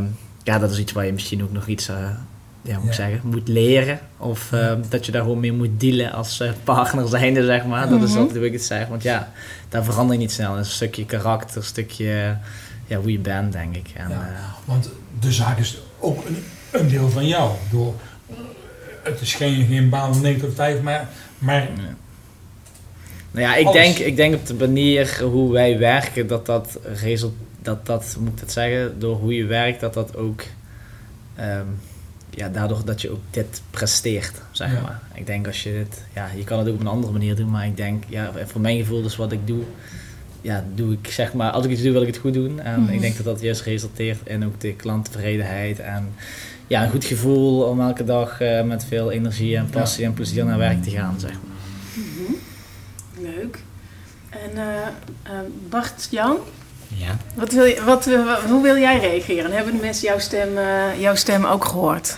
ja, 0.50 0.60
dat 0.60 0.72
is 0.72 0.78
iets 0.80 0.92
waar 0.92 1.06
je 1.06 1.14
misschien 1.14 1.44
ook 1.44 1.52
nog 1.52 1.68
iets 1.68 1.88
eh, 1.88 2.10
ja, 2.62 2.78
moet 2.80 2.88
ik 2.88 2.94
zeggen, 2.94 3.20
moet 3.24 3.48
leren. 3.48 4.00
Of 4.18 4.52
eh, 4.52 4.74
dat 4.90 5.06
je 5.06 5.12
daar 5.12 5.22
gewoon 5.22 5.40
mee 5.40 5.52
moet 5.54 5.80
dealen 5.80 6.12
als 6.12 6.40
eh, 6.40 6.52
partner 6.64 7.08
zijnde, 7.08 7.46
zeg 7.46 7.66
maar. 7.66 7.90
Dat 7.90 8.02
is 8.04 8.10
Mhm. 8.10 8.20
altijd 8.20 8.38
hoe 8.38 8.46
ik 8.46 8.54
het 8.54 8.64
zeg. 8.64 8.88
Want 8.88 9.04
ja, 9.04 9.32
daar 9.70 9.84
verander 9.84 10.16
je 10.16 10.22
niet 10.22 10.32
snel. 10.32 10.52
Dat 10.56 10.60
is 10.64 10.68
een 10.70 10.74
stukje 10.76 11.06
karakter, 11.06 11.58
een 11.58 11.64
stukje 11.64 12.38
ja, 12.88 12.98
hoe 12.98 13.12
je 13.12 13.20
bent, 13.20 13.52
denk 13.52 13.76
ik. 13.76 13.88
En, 13.96 14.10
Ja. 14.10 14.30
Want 14.66 14.90
de 15.20 15.32
zaak 15.32 15.58
is 15.60 15.78
ook 16.00 16.26
een, 16.26 16.44
een 16.72 16.88
deel 16.90 17.10
van 17.10 17.28
jou. 17.28 17.52
Door, 17.72 17.94
het 19.04 19.22
is 19.22 19.34
geen, 19.36 19.66
geen 19.68 19.90
baan 19.90 20.14
van 20.14 20.22
9 20.24 20.42
tot 20.42 20.56
5, 20.56 20.82
maar, 20.82 21.08
maar 21.38 21.68
Nou 23.32 23.46
ja, 23.46 23.56
ik 23.56 23.66
Alles. 23.66 23.82
denk, 23.82 23.98
ik 23.98 24.16
denk 24.16 24.36
op 24.36 24.46
de 24.48 24.54
manier 24.54 25.22
hoe 25.24 25.52
wij 25.52 25.78
werken, 25.78 26.28
dat 26.28 26.46
dat 26.46 26.80
result, 27.02 27.34
dat 27.62 27.86
dat, 27.86 28.12
hoe 28.16 28.24
moet 28.24 28.34
ik 28.34 28.40
dat 28.40 28.52
zeggen, 28.52 29.00
door 29.00 29.16
hoe 29.18 29.36
je 29.36 29.46
werkt, 29.46 29.80
dat 29.80 29.94
dat 29.94 30.16
ook, 30.16 30.42
ehm, 31.36 31.66
ja, 32.30 32.50
daardoor 32.50 32.86
dat 32.86 33.02
je 33.02 33.10
ook 33.12 33.22
dit 33.30 33.62
presteert, 33.72 34.42
zeg 34.52 34.74
Ja. 34.74 34.82
maar. 34.82 35.02
Ik 35.14 35.26
denk 35.26 35.48
als 35.48 35.64
je 35.64 35.72
dit, 35.72 36.04
ja, 36.14 36.30
je 36.36 36.44
kan 36.44 36.60
het 36.60 36.68
ook 36.68 36.74
op 36.74 36.80
een 36.80 36.88
andere 36.88 37.14
manier 37.14 37.36
doen, 37.36 37.50
maar 37.50 37.66
ik 37.66 37.78
denk, 37.78 38.04
ja, 38.08 38.32
voor 38.46 38.62
mijn 38.62 38.78
gevoel, 38.78 39.02
dus 39.02 39.16
wat 39.16 39.32
ik 39.32 39.48
doe, 39.48 39.64
ja, 40.42 40.66
doe 40.76 40.94
ik 41.02 41.12
zeg 41.12 41.34
maar, 41.34 41.52
als 41.52 41.66
ik 41.66 41.72
iets 41.72 41.82
doe, 41.82 41.92
wil 41.92 42.02
ik 42.02 42.08
het 42.08 42.18
goed 42.18 42.34
doen. 42.34 42.60
En 42.60 42.82
Mhm. 42.82 42.92
ik 42.94 43.02
denk 43.02 43.16
dat 43.16 43.26
dat 43.26 43.42
juist 43.42 43.62
resulteert 43.62 44.20
in 44.28 44.46
ook 44.46 44.60
de 44.62 44.74
klanttevredenheid 44.74 45.80
en 45.80 46.14
ja, 46.68 46.84
een 46.84 46.90
goed 46.90 47.06
gevoel 47.06 47.62
om 47.64 47.82
elke 47.82 48.04
dag 48.04 48.42
eh, 48.42 48.64
met 48.64 48.86
veel 48.86 49.12
energie 49.12 49.56
en 49.58 49.70
passie 49.70 50.06
en 50.06 50.14
plezier 50.14 50.46
naar 50.46 50.58
werk 50.58 50.84
te 50.84 50.90
gaan, 50.90 51.20
zeg 51.20 51.32
maar. 51.32 51.58
Mhm. 52.06 52.34
Leuk. 53.36 53.64
En 54.30 54.58
eh, 54.58 54.88
eh, 55.24 55.40
Bart 55.70 56.08
Jan, 56.12 56.38
Ja. 56.96 57.18
wat 57.36 57.52
wil 57.52 57.64
je, 57.64 57.84
wat, 57.84 58.06
hoe 58.48 58.64
wil 58.64 58.78
jij 58.78 59.00
reageren? 59.00 59.52
Hebben 59.52 59.74
de 59.74 59.82
mensen 59.82 60.08
jouw 60.08 60.20
stem, 60.20 60.58
eh, 60.58 61.02
jouw 61.02 61.16
stem 61.16 61.46
ook 61.46 61.66
gehoord? 61.66 62.18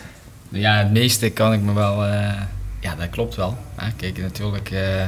ja, 0.49 0.77
het 0.77 0.91
meeste 0.91 1.29
kan 1.29 1.53
ik 1.53 1.61
me 1.61 1.73
wel... 1.73 2.05
eh, 2.05 2.41
ja, 2.79 2.95
dat 2.95 3.09
klopt 3.09 3.35
wel. 3.35 3.57
Hè. 3.75 3.91
Kijk, 3.95 4.17
natuurlijk... 4.17 4.71
eh, 4.71 5.05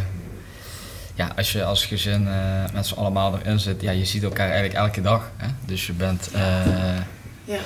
ja, 1.16 1.32
als 1.36 1.52
je 1.52 1.64
als 1.64 1.86
gezin 1.86 2.28
met 2.74 2.88
z'n 2.88 2.94
allemaal 2.96 3.40
erin 3.40 3.60
zit, 3.60 3.82
ja, 3.82 3.92
je 3.92 4.06
ziet 4.06 4.24
elkaar 4.24 4.50
eigenlijk 4.50 4.74
elke 4.74 5.02
dag. 5.02 5.32
Hè. 5.38 5.48
Dus 5.66 5.88
je 5.88 5.94
bent... 5.94 6.30
Ja. 7.46 7.58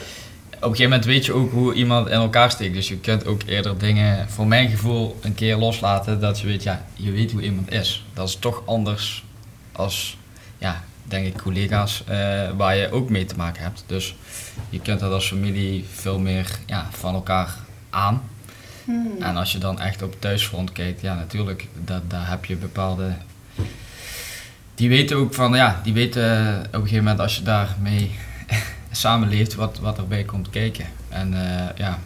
Op 0.58 0.64
een 0.64 0.70
gegeven 0.70 0.84
moment 0.84 1.06
weet 1.06 1.26
je 1.26 1.34
ook 1.34 1.52
hoe 1.52 1.74
iemand 1.74 2.08
in 2.08 2.14
elkaar 2.14 2.52
steekt. 2.52 2.74
Dus 2.74 2.88
je 2.88 2.98
kunt 2.98 3.26
ook 3.26 3.42
eerder 3.46 3.78
dingen, 3.78 4.30
voor 4.30 4.48
mijn 4.48 4.70
gevoel, 4.70 5.18
een 5.22 5.36
keer 5.36 5.56
loslaten. 5.56 6.20
Dat 6.20 6.40
je 6.40 6.48
weet, 6.48 6.64
ja, 6.64 6.86
je 6.94 7.12
weet 7.12 7.32
hoe 7.32 7.42
iemand 7.42 7.72
is. 7.72 8.06
Dat 8.14 8.28
is 8.28 8.36
toch 8.36 8.62
anders 8.66 9.24
als, 9.72 10.18
ja, 10.58 10.84
denk 11.08 11.26
ik, 11.26 11.38
collega's 11.42 12.04
eh, 12.08 12.50
waar 12.58 12.76
je 12.76 12.92
ook 12.92 13.10
mee 13.10 13.26
te 13.26 13.36
maken 13.36 13.64
hebt. 13.64 13.84
Dus 13.86 14.16
je 14.70 14.80
kunt 14.80 15.00
dat 15.00 15.12
als 15.12 15.28
familie 15.28 15.86
veel 15.94 16.20
meer 16.20 16.60
ja, 16.66 16.88
van 16.92 17.14
elkaar 17.14 17.56
aan. 17.90 18.22
Hmm. 18.86 19.12
En 19.20 19.36
als 19.36 19.52
je 19.52 19.58
dan 19.58 19.80
echt 19.80 20.02
op 20.02 20.22
thuisfront 20.22 20.72
kijkt, 20.72 21.02
ja, 21.02 21.16
natuurlijk, 21.16 21.68
dat, 21.86 22.10
daar 22.10 22.30
heb 22.30 22.46
je 22.46 22.56
bepaalde. 22.56 23.12
Die 24.76 24.90
weten 24.90 25.18
ook 25.18 25.34
van, 25.34 25.54
ja, 25.54 25.82
die 25.84 25.94
weten 25.94 26.48
eh, 26.48 26.58
op 26.58 26.74
een 26.74 26.82
gegeven 26.82 27.04
moment 27.04 27.20
als 27.20 27.36
je 27.36 27.44
daarmee 27.44 28.12
samenleeft, 28.92 29.56
wat, 29.56 29.80
wat 29.80 29.98
erbij 29.98 30.24
komt 30.24 30.50
kijken. 30.50 30.86
En 31.10 31.34
eh, 31.34 31.78
ja, 31.78 32.00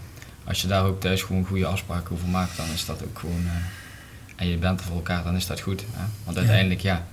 als 0.44 0.62
je 0.62 0.68
daar 0.68 0.86
ook 0.86 1.00
thuis 1.00 1.22
gewoon 1.22 1.46
goede 1.46 1.66
afspraken 1.66 2.12
over 2.16 2.28
maakt, 2.28 2.58
dan 2.58 2.70
is 2.74 2.86
dat 2.86 3.04
ook 3.04 3.20
gewoon. 3.20 3.46
en 4.36 4.48
je 4.48 4.58
bent 4.58 4.80
er 4.80 4.86
voor 4.86 4.96
elkaar, 4.96 5.24
dan 5.24 5.36
is 5.36 5.48
dat 5.48 5.60
goed. 5.60 5.82
Hè? 5.92 6.04
Want 6.24 6.38
uiteindelijk, 6.38 6.82
ja, 6.82 7.06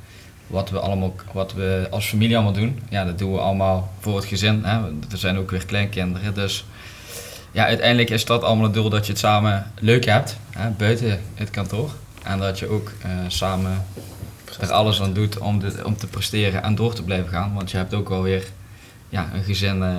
wat 0.48 0.70
we, 0.70 0.78
allemaal, 0.78 1.14
wat 1.32 1.52
we 1.52 1.86
als 1.90 2.06
familie 2.06 2.36
allemaal 2.36 2.52
doen, 2.52 2.80
ja, 2.88 3.04
dat 3.04 3.18
doen 3.18 3.32
we 3.32 3.38
allemaal 3.38 3.92
voor 4.00 4.16
het 4.16 4.24
gezin. 4.24 4.64
Hè? 4.64 4.80
We 5.08 5.16
zijn 5.16 5.38
ook 5.38 5.50
weer 5.50 5.66
kleinkinderen, 5.66 6.34
dus 6.34 6.64
ja, 7.52 7.64
uiteindelijk 7.64 8.10
is 8.10 8.24
dat 8.24 8.42
allemaal 8.42 8.64
het 8.64 8.74
doel 8.74 8.90
dat 8.90 9.06
je 9.06 9.12
het 9.12 9.20
samen 9.20 9.72
leuk 9.80 10.04
hebt, 10.04 10.36
hè, 10.50 10.70
buiten 10.70 11.20
het 11.34 11.50
kantoor. 11.50 11.90
En 12.22 12.38
dat 12.38 12.58
je 12.58 12.68
ook 12.68 12.92
eh, 13.02 13.10
samen 13.28 13.84
er 14.60 14.72
alles 14.72 15.02
aan 15.02 15.12
doet 15.12 15.38
om, 15.38 15.58
de, 15.58 15.80
om 15.84 15.96
te 15.96 16.06
presteren 16.06 16.62
en 16.62 16.74
door 16.74 16.94
te 16.94 17.02
blijven 17.02 17.28
gaan. 17.28 17.54
Want 17.54 17.70
je 17.70 17.76
hebt 17.76 17.94
ook 17.94 18.08
wel 18.08 18.22
weer 18.22 18.46
ja, 19.08 19.30
een 19.34 19.44
gezin 19.44 19.82
eh, 19.82 19.96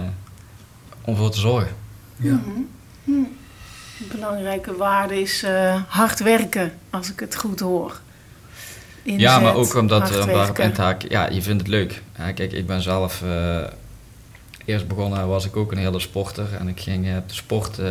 om 1.01 1.15
voor 1.15 1.31
te 1.31 1.39
zorgen. 1.39 1.75
ja. 2.15 2.33
Mhm. 2.33 2.61
Hm. 3.03 3.11
Een 3.11 4.07
belangrijke 4.11 4.75
waarde 4.75 5.21
is 5.21 5.43
eh, 5.43 5.81
hard 5.87 6.19
werken, 6.19 6.73
als 6.89 7.11
ik 7.11 7.19
het 7.19 7.35
goed 7.35 7.59
hoor. 7.59 7.99
Inzet, 9.09 9.21
Ja, 9.21 9.39
maar 9.39 9.55
ook 9.55 9.75
omdat 9.75 10.11
uh, 10.11 10.43
te 10.49 10.81
haken, 10.81 11.09
ja, 11.09 11.29
je 11.29 11.41
vindt 11.41 11.61
het 11.61 11.69
leuk. 11.69 12.01
Ja, 12.17 12.31
kijk, 12.31 12.51
ik 12.51 12.67
ben 12.67 12.81
zelf 12.81 13.21
eh, 13.21 13.63
eerst 14.65 14.87
begonnen, 14.87 15.27
was 15.27 15.45
ik 15.45 15.55
ook 15.55 15.71
een 15.71 15.77
hele 15.77 15.99
sporter 15.99 16.47
en 16.59 16.67
ik 16.67 16.79
ging 16.79 17.07
eh, 17.07 17.15
op 17.17 17.27
de 17.29 17.33
sport 17.35 17.79
eh 17.79 17.87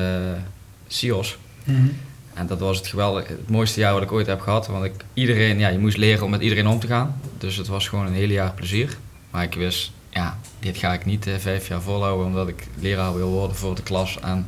CIO's. 0.88 1.38
Mhm. 1.64 1.88
En 2.34 2.46
dat 2.46 2.58
was 2.58 2.76
het 2.76 2.86
geweldig, 2.86 3.28
het 3.28 3.50
mooiste 3.50 3.80
jaar 3.80 3.92
wat 3.92 4.02
ik 4.02 4.12
ooit 4.12 4.26
heb 4.26 4.40
gehad. 4.40 4.66
Want 4.66 4.84
ik, 4.84 4.92
iedereen, 5.14 5.58
ja, 5.58 5.68
je 5.68 5.78
moest 5.78 5.96
leren 5.96 6.24
om 6.24 6.30
met 6.30 6.40
iedereen 6.40 6.66
om 6.66 6.80
te 6.80 6.86
gaan. 6.86 7.20
Dus 7.38 7.56
het 7.56 7.66
was 7.66 7.88
gewoon 7.88 8.06
een 8.06 8.12
hele 8.12 8.32
jaar 8.32 8.52
plezier. 8.52 8.96
Maar 9.30 9.42
ik 9.42 9.54
wist, 9.54 9.90
ja, 10.10 10.38
dit 10.58 10.76
ga 10.76 10.92
ik 10.92 11.04
niet 11.04 11.26
eh, 11.26 11.34
vijf 11.38 11.68
jaar 11.68 11.80
volhouden 11.80 12.26
omdat 12.26 12.48
ik 12.48 12.66
leraar 12.80 13.14
wil 13.14 13.28
worden 13.28 13.56
voor 13.56 13.74
de 13.74 13.82
klas. 13.82 14.18
En, 14.20 14.46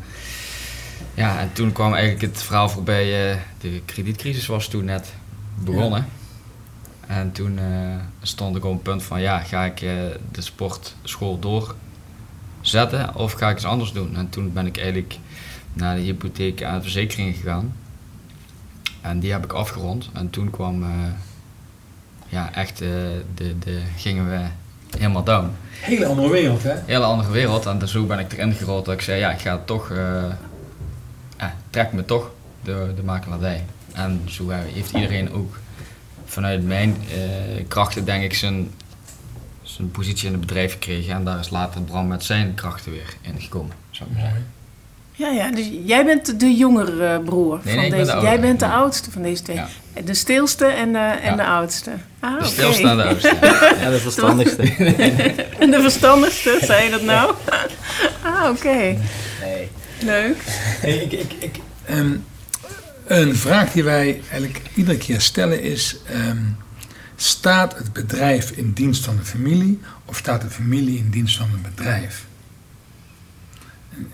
ja, 1.14 1.38
en 1.40 1.52
toen 1.52 1.72
kwam 1.72 1.94
eigenlijk 1.94 2.34
het 2.34 2.42
verhaal 2.42 2.68
voorbij. 2.68 3.30
eh, 3.30 3.36
de 3.60 3.80
kredietcrisis 3.84 4.46
was 4.46 4.68
toen 4.68 4.84
net 4.84 5.12
begonnen. 5.58 6.06
En 7.10 7.32
toen 7.32 7.58
eh, 7.58 7.64
stond 8.22 8.56
ik 8.56 8.64
op 8.64 8.72
een 8.72 8.82
punt 8.82 9.02
van, 9.02 9.20
ja, 9.20 9.38
ga 9.38 9.64
ik 9.64 9.80
eh, 9.80 9.92
de 10.32 10.40
sportschool 10.40 11.38
doorzetten 11.38 13.14
of 13.14 13.32
ga 13.32 13.50
ik 13.50 13.56
iets 13.56 13.64
anders 13.64 13.92
doen? 13.92 14.16
En 14.16 14.28
toen 14.28 14.52
ben 14.52 14.66
ik 14.66 14.76
eigenlijk 14.76 15.18
naar 15.72 15.96
de 15.96 16.00
hypotheek 16.00 16.60
en 16.60 16.82
verzekeringen 16.82 17.34
gegaan. 17.34 17.74
En 19.00 19.20
die 19.20 19.32
heb 19.32 19.44
ik 19.44 19.52
afgerond. 19.52 20.08
En 20.12 20.30
toen 20.30 20.50
kwam, 20.50 20.82
eh, 20.82 20.88
ja, 22.28 22.54
echt, 22.54 22.78
de, 22.78 23.24
de, 23.34 23.80
gingen 23.96 24.30
we 24.30 24.40
helemaal 24.98 25.24
down. 25.24 25.50
Hele 25.80 26.06
andere 26.06 26.30
wereld, 26.30 26.62
hè? 26.62 26.74
Hele 26.86 27.04
andere 27.04 27.30
wereld. 27.30 27.66
En 27.66 27.88
zo 27.88 28.06
ben 28.06 28.18
ik 28.18 28.32
erin 28.32 28.52
gerold 28.52 28.84
dat 28.84 28.94
ik 28.94 29.00
zei, 29.00 29.18
ja, 29.18 29.30
ik 29.30 29.40
ga 29.40 29.60
toch, 29.64 29.90
eh 29.90 30.24
trek 31.70 31.92
me 31.92 32.04
toch 32.04 32.30
de, 32.62 32.92
de 32.96 33.02
makelaardij. 33.02 33.64
En 33.92 34.22
zo 34.28 34.48
heeft 34.48 34.92
iedereen 34.92 35.32
ook 35.32 35.58
vanuit 36.30 36.64
mijn 36.66 36.96
eh, 37.12 37.64
krachten, 37.68 38.04
denk 38.04 38.22
ik, 38.22 38.34
zijn, 38.34 38.70
zijn 39.62 39.90
positie 39.90 40.26
in 40.26 40.32
het 40.32 40.40
bedrijf 40.40 40.72
gekregen. 40.72 41.14
En 41.14 41.24
daar 41.24 41.38
is 41.38 41.50
later 41.50 41.80
Bram 41.82 42.06
met 42.06 42.24
zijn 42.24 42.54
krachten 42.54 42.92
weer 42.92 43.14
in 43.20 43.40
gekomen, 43.40 43.72
zou 43.90 44.08
ik 44.10 44.14
maar 44.16 44.24
zeggen. 44.24 44.46
Ja, 45.12 45.28
ja, 45.28 45.50
dus 45.50 45.70
jij 45.84 46.04
bent 46.04 46.40
de 46.40 46.54
jongere 46.56 47.20
broer 47.20 47.60
Nee, 47.64 47.74
van 47.74 47.74
nee, 47.74 47.84
ik 47.84 47.90
ben 47.90 47.98
deze. 48.04 48.16
de 48.16 48.22
jij 48.22 48.40
bent 48.40 48.60
de 48.60 48.66
oudste 48.66 49.10
van 49.10 49.22
deze 49.22 49.42
twee. 49.42 49.56
Ja. 49.56 49.68
De 50.04 50.14
stilste 50.14 50.66
en 50.66 50.92
de, 50.92 50.98
en 50.98 51.30
Ja. 51.30 51.36
de 51.36 51.44
oudste. 51.44 51.90
Ah, 52.20 52.30
De 52.32 52.36
oké. 52.38 52.46
stilste 52.46 52.88
en 52.88 52.96
de 52.96 53.02
oudste. 53.04 53.36
Ja, 53.80 53.90
de 53.90 53.98
verstandigste. 53.98 54.62
En 55.58 55.70
de 55.76 55.80
verstandigste, 55.80 56.58
zei 56.62 56.84
je 56.84 56.90
dat 56.90 57.02
nou? 57.02 57.34
ah, 58.24 58.50
oké. 58.50 58.96
Nee. 59.42 59.68
Leuk. 60.02 60.36
Hey, 60.80 60.96
ik, 60.96 61.12
ik, 61.12 61.32
ik, 61.38 61.56
ehm, 61.84 62.12
een 63.10 63.36
vraag 63.36 63.72
die 63.72 63.84
wij 63.84 64.20
eigenlijk 64.30 64.62
iedere 64.74 64.98
keer 64.98 65.20
stellen 65.20 65.62
is: 65.62 65.96
ehm, 66.06 66.42
staat 67.16 67.78
het 67.78 67.92
bedrijf 67.92 68.50
in 68.50 68.72
dienst 68.72 69.04
van 69.04 69.16
de 69.16 69.24
familie 69.24 69.80
of 70.04 70.16
staat 70.16 70.40
de 70.40 70.50
familie 70.50 70.98
in 70.98 71.10
dienst 71.10 71.36
van 71.36 71.50
het 71.50 71.62
bedrijf? 71.62 72.26
En, 73.90 74.10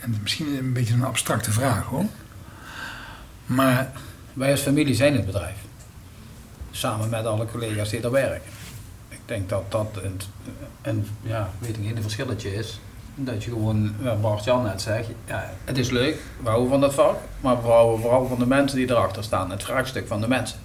en 0.00 0.18
misschien 0.22 0.56
een 0.58 0.72
beetje 0.72 0.94
een 0.94 1.04
abstracte 1.04 1.52
vraag 1.52 1.84
hoor. 1.84 2.04
Maar 3.46 3.92
Wij 4.32 4.50
als 4.50 4.60
familie 4.60 4.94
zijn 4.94 5.14
het 5.14 5.26
bedrijf. 5.26 5.56
Samen 6.70 7.08
met 7.08 7.26
alle 7.26 7.46
collega's 7.46 7.90
die 7.90 8.00
er 8.00 8.10
werken. 8.10 8.50
Ik 9.08 9.20
denk 9.24 9.48
dat 9.48 9.70
dat 9.70 10.00
een, 10.02 10.20
een 10.82 11.06
ja, 11.22 11.50
weet 11.58 11.76
ik 11.76 11.96
een 11.96 12.02
verschilletje 12.02 12.54
is. 12.54 12.80
Dat 13.14 13.44
je 13.44 13.50
gewoon, 13.50 13.94
wat 14.02 14.20
Bart-Jan 14.20 14.62
net 14.62 14.82
zegt, 14.82 15.08
ja, 15.26 15.50
het 15.64 15.78
is 15.78 15.90
leuk, 15.90 16.16
we 16.42 16.48
houden 16.48 16.68
van 16.68 16.80
dat 16.80 16.94
vak, 16.94 17.16
maar 17.40 17.62
we 17.62 17.68
houden 17.68 18.00
vooral 18.00 18.26
van 18.26 18.38
de 18.38 18.46
mensen 18.46 18.78
die 18.78 18.90
erachter 18.90 19.24
staan, 19.24 19.50
het 19.50 19.62
vraagstuk 19.62 20.06
van 20.06 20.20
de 20.20 20.28
mensen. 20.28 20.58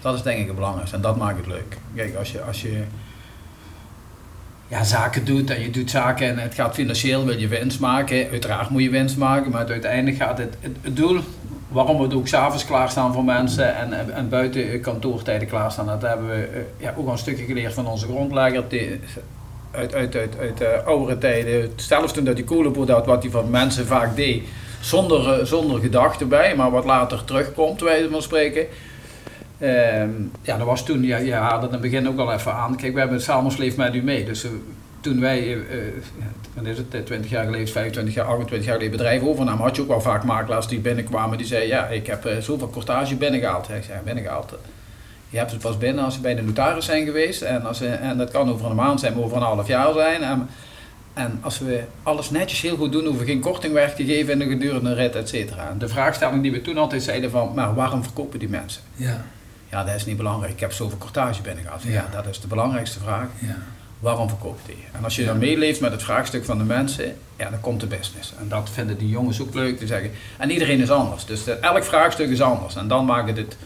Dat 0.00 0.14
is 0.14 0.22
denk 0.22 0.38
ik 0.38 0.46
het 0.46 0.54
belangrijkste 0.54 0.96
en 0.96 1.02
dat 1.02 1.16
maakt 1.16 1.36
het 1.36 1.46
leuk. 1.46 1.78
Kijk, 1.94 2.14
als 2.14 2.32
je, 2.32 2.42
als 2.42 2.62
je 2.62 2.82
ja, 4.68 4.84
zaken 4.84 5.24
doet 5.24 5.50
en 5.50 5.60
je 5.60 5.70
doet 5.70 5.90
zaken 5.90 6.28
en 6.28 6.38
het 6.38 6.54
gaat 6.54 6.74
financieel, 6.74 7.24
wil 7.24 7.38
je 7.38 7.48
winst 7.48 7.80
maken. 7.80 8.30
Uiteraard 8.30 8.70
moet 8.70 8.82
je 8.82 8.90
winst 8.90 9.16
maken, 9.16 9.50
maar 9.50 9.68
uiteindelijk 9.68 10.16
gaat 10.16 10.38
het, 10.38 10.56
het, 10.60 10.76
het 10.80 10.96
doel 10.96 11.20
waarom 11.68 12.08
we 12.08 12.14
ook 12.14 12.28
s'avonds 12.28 12.64
klaarstaan 12.64 13.12
voor 13.12 13.24
mensen 13.24 13.76
en, 13.76 13.92
en, 13.92 14.14
en 14.14 14.28
buiten 14.28 14.80
kantoortijden 14.80 15.48
klaarstaan, 15.48 15.86
dat 15.86 16.02
hebben 16.02 16.28
we 16.28 16.44
eh, 16.44 16.60
ja, 16.76 16.94
ook 16.96 17.06
al 17.06 17.12
een 17.12 17.18
stukje 17.18 17.44
geleerd 17.44 17.74
van 17.74 17.86
onze 17.86 18.06
grondlegger. 18.06 18.64
Uit, 19.78 19.94
uit, 19.94 20.16
uit, 20.16 20.38
uit 20.40 20.60
eh, 20.60 20.86
oudere 20.86 21.18
tijden, 21.18 21.72
zelfs 21.76 22.12
toen 22.12 22.24
dat 22.24 22.36
die 22.36 22.44
kolenboer 22.44 22.90
had, 22.90 23.06
wat 23.06 23.22
hij 23.22 23.30
van 23.30 23.50
mensen 23.50 23.86
vaak 23.86 24.16
deed, 24.16 24.42
zonder, 24.80 25.32
eh, 25.32 25.44
zonder 25.44 25.80
gedachte 25.80 26.24
bij, 26.24 26.56
maar 26.56 26.70
wat 26.70 26.84
later 26.84 27.24
terugkomt, 27.24 27.80
wij 27.80 28.08
van 28.10 28.22
spreken. 28.22 28.66
Ehm, 29.58 30.10
ja, 30.42 30.56
dat 30.56 30.66
was 30.66 30.84
toen, 30.84 31.02
ja, 31.02 31.16
je 31.16 31.32
haalde 31.32 31.66
het 31.66 31.74
in 31.74 31.82
het 31.82 31.90
begin 31.90 32.08
ook 32.08 32.18
al 32.18 32.32
even 32.32 32.52
aan. 32.52 32.76
Kijk, 32.76 32.92
we 32.92 32.98
hebben 32.98 33.16
het 33.16 33.26
Salmos 33.26 33.56
leeft 33.56 33.76
met 33.76 33.94
u 33.94 34.02
mee. 34.02 34.24
Dus 34.24 34.44
eh, 34.44 34.50
toen 35.00 35.20
wij, 35.20 35.46
ja, 36.18 36.32
wat 36.54 36.66
is 36.66 36.78
het, 36.78 36.94
eh, 36.94 37.00
20 37.00 37.30
jaar 37.30 37.44
geleden, 37.44 37.68
25 37.68 38.14
jaar, 38.14 38.26
28 38.26 38.66
jaar 38.66 38.76
geleden 38.76 38.96
bedrijf 38.96 39.22
overnamen, 39.22 39.62
had 39.64 39.76
je 39.76 39.82
ook 39.82 39.88
wel 39.88 40.00
vaak 40.00 40.24
makelaars 40.24 40.68
die 40.68 40.78
binnenkwamen 40.78 41.38
die 41.38 41.46
zeiden, 41.46 41.68
ja, 41.68 41.86
ik 41.86 42.06
heb 42.06 42.24
eh, 42.24 42.38
zoveel 42.38 42.70
cortage 42.70 43.16
binnengehaald. 43.16 43.68
Ik 43.68 43.84
zei, 43.84 43.98
binnengehaald. 44.04 44.54
Je 45.30 45.38
hebt 45.38 45.50
het 45.50 45.60
pas 45.60 45.78
binnen 45.78 46.04
als 46.04 46.14
ze 46.14 46.20
bij 46.20 46.34
de 46.34 46.42
notaris 46.42 46.84
zijn 46.84 47.04
geweest. 47.04 47.42
En, 47.42 47.66
als, 47.66 47.78
ze- 47.78 47.88
en 47.88 48.18
dat 48.18 48.30
kan 48.30 48.50
over 48.52 48.66
een 48.70 48.76
maand 48.76 49.00
zijn, 49.00 49.14
maar 49.14 49.22
over 49.22 49.36
een 49.36 49.42
half 49.42 49.66
jaar 49.66 49.92
zijn. 49.92 50.22
En, 50.22 50.48
en 51.14 51.38
als 51.42 51.58
we 51.58 51.82
alles 52.02 52.30
netjes 52.30 52.60
heel 52.60 52.76
goed 52.76 52.92
doen, 52.92 53.04
hoeven 53.04 53.20
we 53.26 53.30
geen 53.32 53.40
korting 53.40 53.72
weg 53.72 53.94
te 53.94 54.04
geven 54.04 54.32
in 54.32 54.38
de 54.38 54.48
gedurende 54.56 54.94
rit, 54.94 55.14
et 55.16 55.28
cetera. 55.28 55.74
De 55.78 55.88
vraagstelling 55.88 56.42
die 56.42 56.52
we 56.52 56.62
toen 56.62 56.78
altijd 56.78 57.02
zeiden 57.02 57.30
van, 57.30 57.52
maar 57.54 57.74
waarom 57.74 58.02
verkopen 58.02 58.38
die 58.38 58.48
mensen? 58.48 58.82
ja, 58.94 59.24
Ja, 59.70 59.84
dat 59.84 59.94
is 59.94 60.04
niet 60.06 60.16
belangrijk. 60.16 60.52
Ik 60.52 60.60
heb 60.60 60.72
zoveel 60.72 60.98
cortage 60.98 61.42
binnengehaald. 61.42 61.82
Ja. 61.82 61.90
Ja. 61.92 62.06
dat 62.12 62.26
is 62.26 62.40
de 62.40 62.46
belangrijkste 62.46 62.98
vraag. 62.98 63.26
ja. 63.38 63.56
Waarom 64.00 64.28
verkoopt 64.28 64.66
die? 64.66 64.84
En 64.92 65.04
als 65.04 65.16
je 65.16 65.24
dan 65.24 65.38
meeleeft 65.38 65.80
met 65.80 65.92
het 65.92 66.02
vraagstuk 66.02 66.44
van 66.44 66.58
de 66.58 66.64
mensen, 66.64 67.16
ja, 67.36 67.50
dan 67.50 67.60
komt 67.60 67.80
de 67.80 67.86
business. 67.86 68.32
En 68.40 68.48
dat 68.48 68.70
vinden 68.72 68.98
die 68.98 69.08
jongens 69.08 69.40
ook 69.40 69.54
leuk 69.54 69.78
te 69.78 69.86
zeggen. 69.86 70.10
En 70.38 70.50
iedereen 70.50 70.80
is 70.80 70.90
anders. 70.90 71.24
Dus 71.24 71.44
de- 71.44 71.52
elk 71.52 71.84
vraagstuk 71.84 72.30
is 72.30 72.40
anders. 72.42 72.76
En 72.76 72.88
dan 72.88 73.04
maakt 73.04 73.28
het 73.28 73.36
het, 73.36 73.56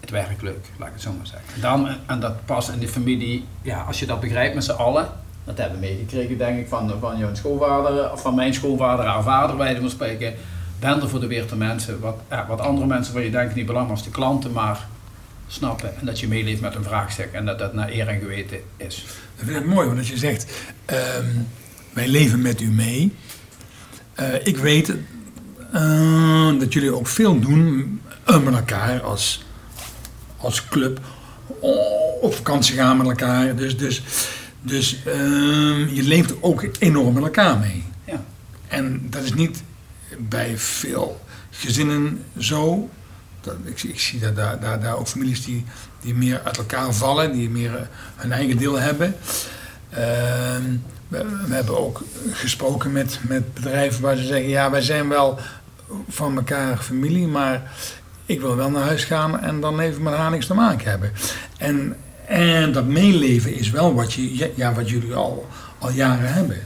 het 0.00 0.10
werk 0.10 0.42
leuk, 0.42 0.66
laat 0.78 0.88
ik 0.88 0.94
het 0.94 1.02
zo 1.02 1.12
maar 1.12 1.26
zeggen. 1.26 1.60
Dan, 1.60 1.88
en 2.06 2.20
dat 2.20 2.44
past 2.44 2.68
in 2.68 2.78
de 2.78 2.88
familie, 2.88 3.44
ja, 3.62 3.82
als 3.82 3.98
je 3.98 4.06
dat 4.06 4.20
begrijpt 4.20 4.54
met 4.54 4.64
z'n 4.64 4.70
allen. 4.70 5.08
Dat 5.44 5.58
hebben 5.58 5.80
we 5.80 5.86
meegekregen, 5.86 6.38
denk 6.38 6.58
ik, 6.58 6.68
van, 6.68 6.92
van 7.00 7.18
jouw 7.18 7.34
schoonvader, 7.34 8.12
of 8.12 8.20
van 8.20 8.34
mijn 8.34 8.54
schoonvader, 8.54 9.04
haar 9.04 9.22
vader, 9.22 9.56
wij 9.56 9.76
van 9.76 9.90
spreken. 9.90 10.34
Ben 10.78 11.00
er 11.00 11.08
voor 11.08 11.20
de 11.20 11.26
weerte 11.26 11.56
mensen, 11.56 12.00
wat, 12.00 12.16
ja, 12.30 12.46
wat 12.46 12.60
andere 12.60 12.86
mensen 12.86 13.14
waar 13.14 13.22
je 13.22 13.30
denkt 13.30 13.54
niet 13.54 13.66
belangrijk 13.66 13.96
als 13.98 14.06
de 14.06 14.12
klanten, 14.12 14.52
maar 14.52 14.86
snappen. 15.46 15.98
En 15.98 16.06
dat 16.06 16.20
je 16.20 16.28
meeleeft 16.28 16.60
met 16.60 16.74
een 16.74 16.84
vraagstuk 16.84 17.32
en 17.32 17.46
dat 17.46 17.58
dat 17.58 17.74
naar 17.74 17.90
eer 17.90 18.08
en 18.08 18.20
geweten 18.20 18.58
is. 18.76 19.06
Dat 19.36 19.44
vind 19.44 19.56
ik 19.56 19.66
mooi, 19.66 19.86
want 19.86 19.98
als 19.98 20.08
je 20.08 20.16
zegt, 20.16 20.46
ehm, 20.84 21.26
wij 21.92 22.08
leven 22.08 22.42
met 22.42 22.60
u 22.60 22.70
mee. 22.70 23.14
Eh, 24.14 24.46
ik 24.46 24.56
weet 24.56 24.94
eh, 25.72 26.58
dat 26.58 26.72
jullie 26.72 26.94
ook 26.94 27.06
veel 27.06 27.40
doen 27.40 28.00
met 28.26 28.54
elkaar 28.54 29.00
als, 29.00 29.44
als 30.40 30.68
club. 30.68 31.00
Oh, 31.46 32.22
op 32.22 32.34
vakantie 32.34 32.74
gaan 32.74 32.96
met 32.96 33.06
elkaar. 33.06 33.56
Dus, 33.56 33.76
dus, 33.76 34.02
dus 34.62 35.02
ehm, 35.04 35.88
je 35.88 36.02
leeft 36.02 36.42
ook 36.42 36.64
enorm 36.78 37.14
met 37.14 37.22
elkaar 37.22 37.58
mee. 37.58 37.84
Ja. 38.04 38.24
En 38.68 39.06
dat 39.10 39.22
is 39.22 39.34
niet 39.34 39.62
bij 40.18 40.58
veel 40.58 41.20
gezinnen 41.50 42.24
zo. 42.38 42.88
Dat, 43.40 43.54
ik, 43.64 43.82
ik 43.82 44.00
zie 44.00 44.20
dat 44.20 44.36
daar, 44.36 44.60
daar, 44.60 44.80
daar 44.80 44.96
ook 44.96 45.08
families 45.08 45.44
die, 45.44 45.64
die 46.00 46.14
meer 46.14 46.40
uit 46.44 46.56
elkaar 46.56 46.92
vallen, 46.92 47.32
die 47.32 47.50
meer 47.50 47.76
eh, 47.76 47.82
hun 48.16 48.32
eigen 48.32 48.56
deel 48.56 48.78
hebben. 48.78 49.16
Ehm, 49.90 50.62
we, 51.08 51.24
we 51.46 51.54
hebben 51.54 51.78
ook 51.78 52.02
gesproken 52.30 52.92
met, 52.92 53.18
met 53.22 53.54
bedrijven 53.54 54.02
waar 54.02 54.16
ze 54.16 54.24
zeggen: 54.24 54.48
ja, 54.48 54.70
wij 54.70 54.80
zijn 54.80 55.08
wel 55.08 55.38
van 56.08 56.36
elkaar 56.36 56.78
familie, 56.78 57.26
maar 57.26 57.72
ik 58.30 58.40
wil 58.40 58.56
wel 58.56 58.70
naar 58.70 58.82
huis 58.82 59.04
gaan 59.04 59.40
en 59.40 59.60
dan 59.60 59.80
even 59.80 60.02
met 60.02 60.14
haar 60.14 60.30
niks 60.30 60.46
te 60.46 60.54
maken 60.54 60.90
hebben. 60.90 61.12
En, 61.58 61.96
en 62.26 62.72
dat 62.72 62.84
meeleven 62.84 63.54
is 63.54 63.70
wel 63.70 63.94
wat, 63.94 64.12
je, 64.12 64.52
ja, 64.54 64.72
wat 64.74 64.90
jullie 64.90 65.14
al, 65.14 65.46
al 65.78 65.90
jaren 65.90 66.32
hebben. 66.32 66.56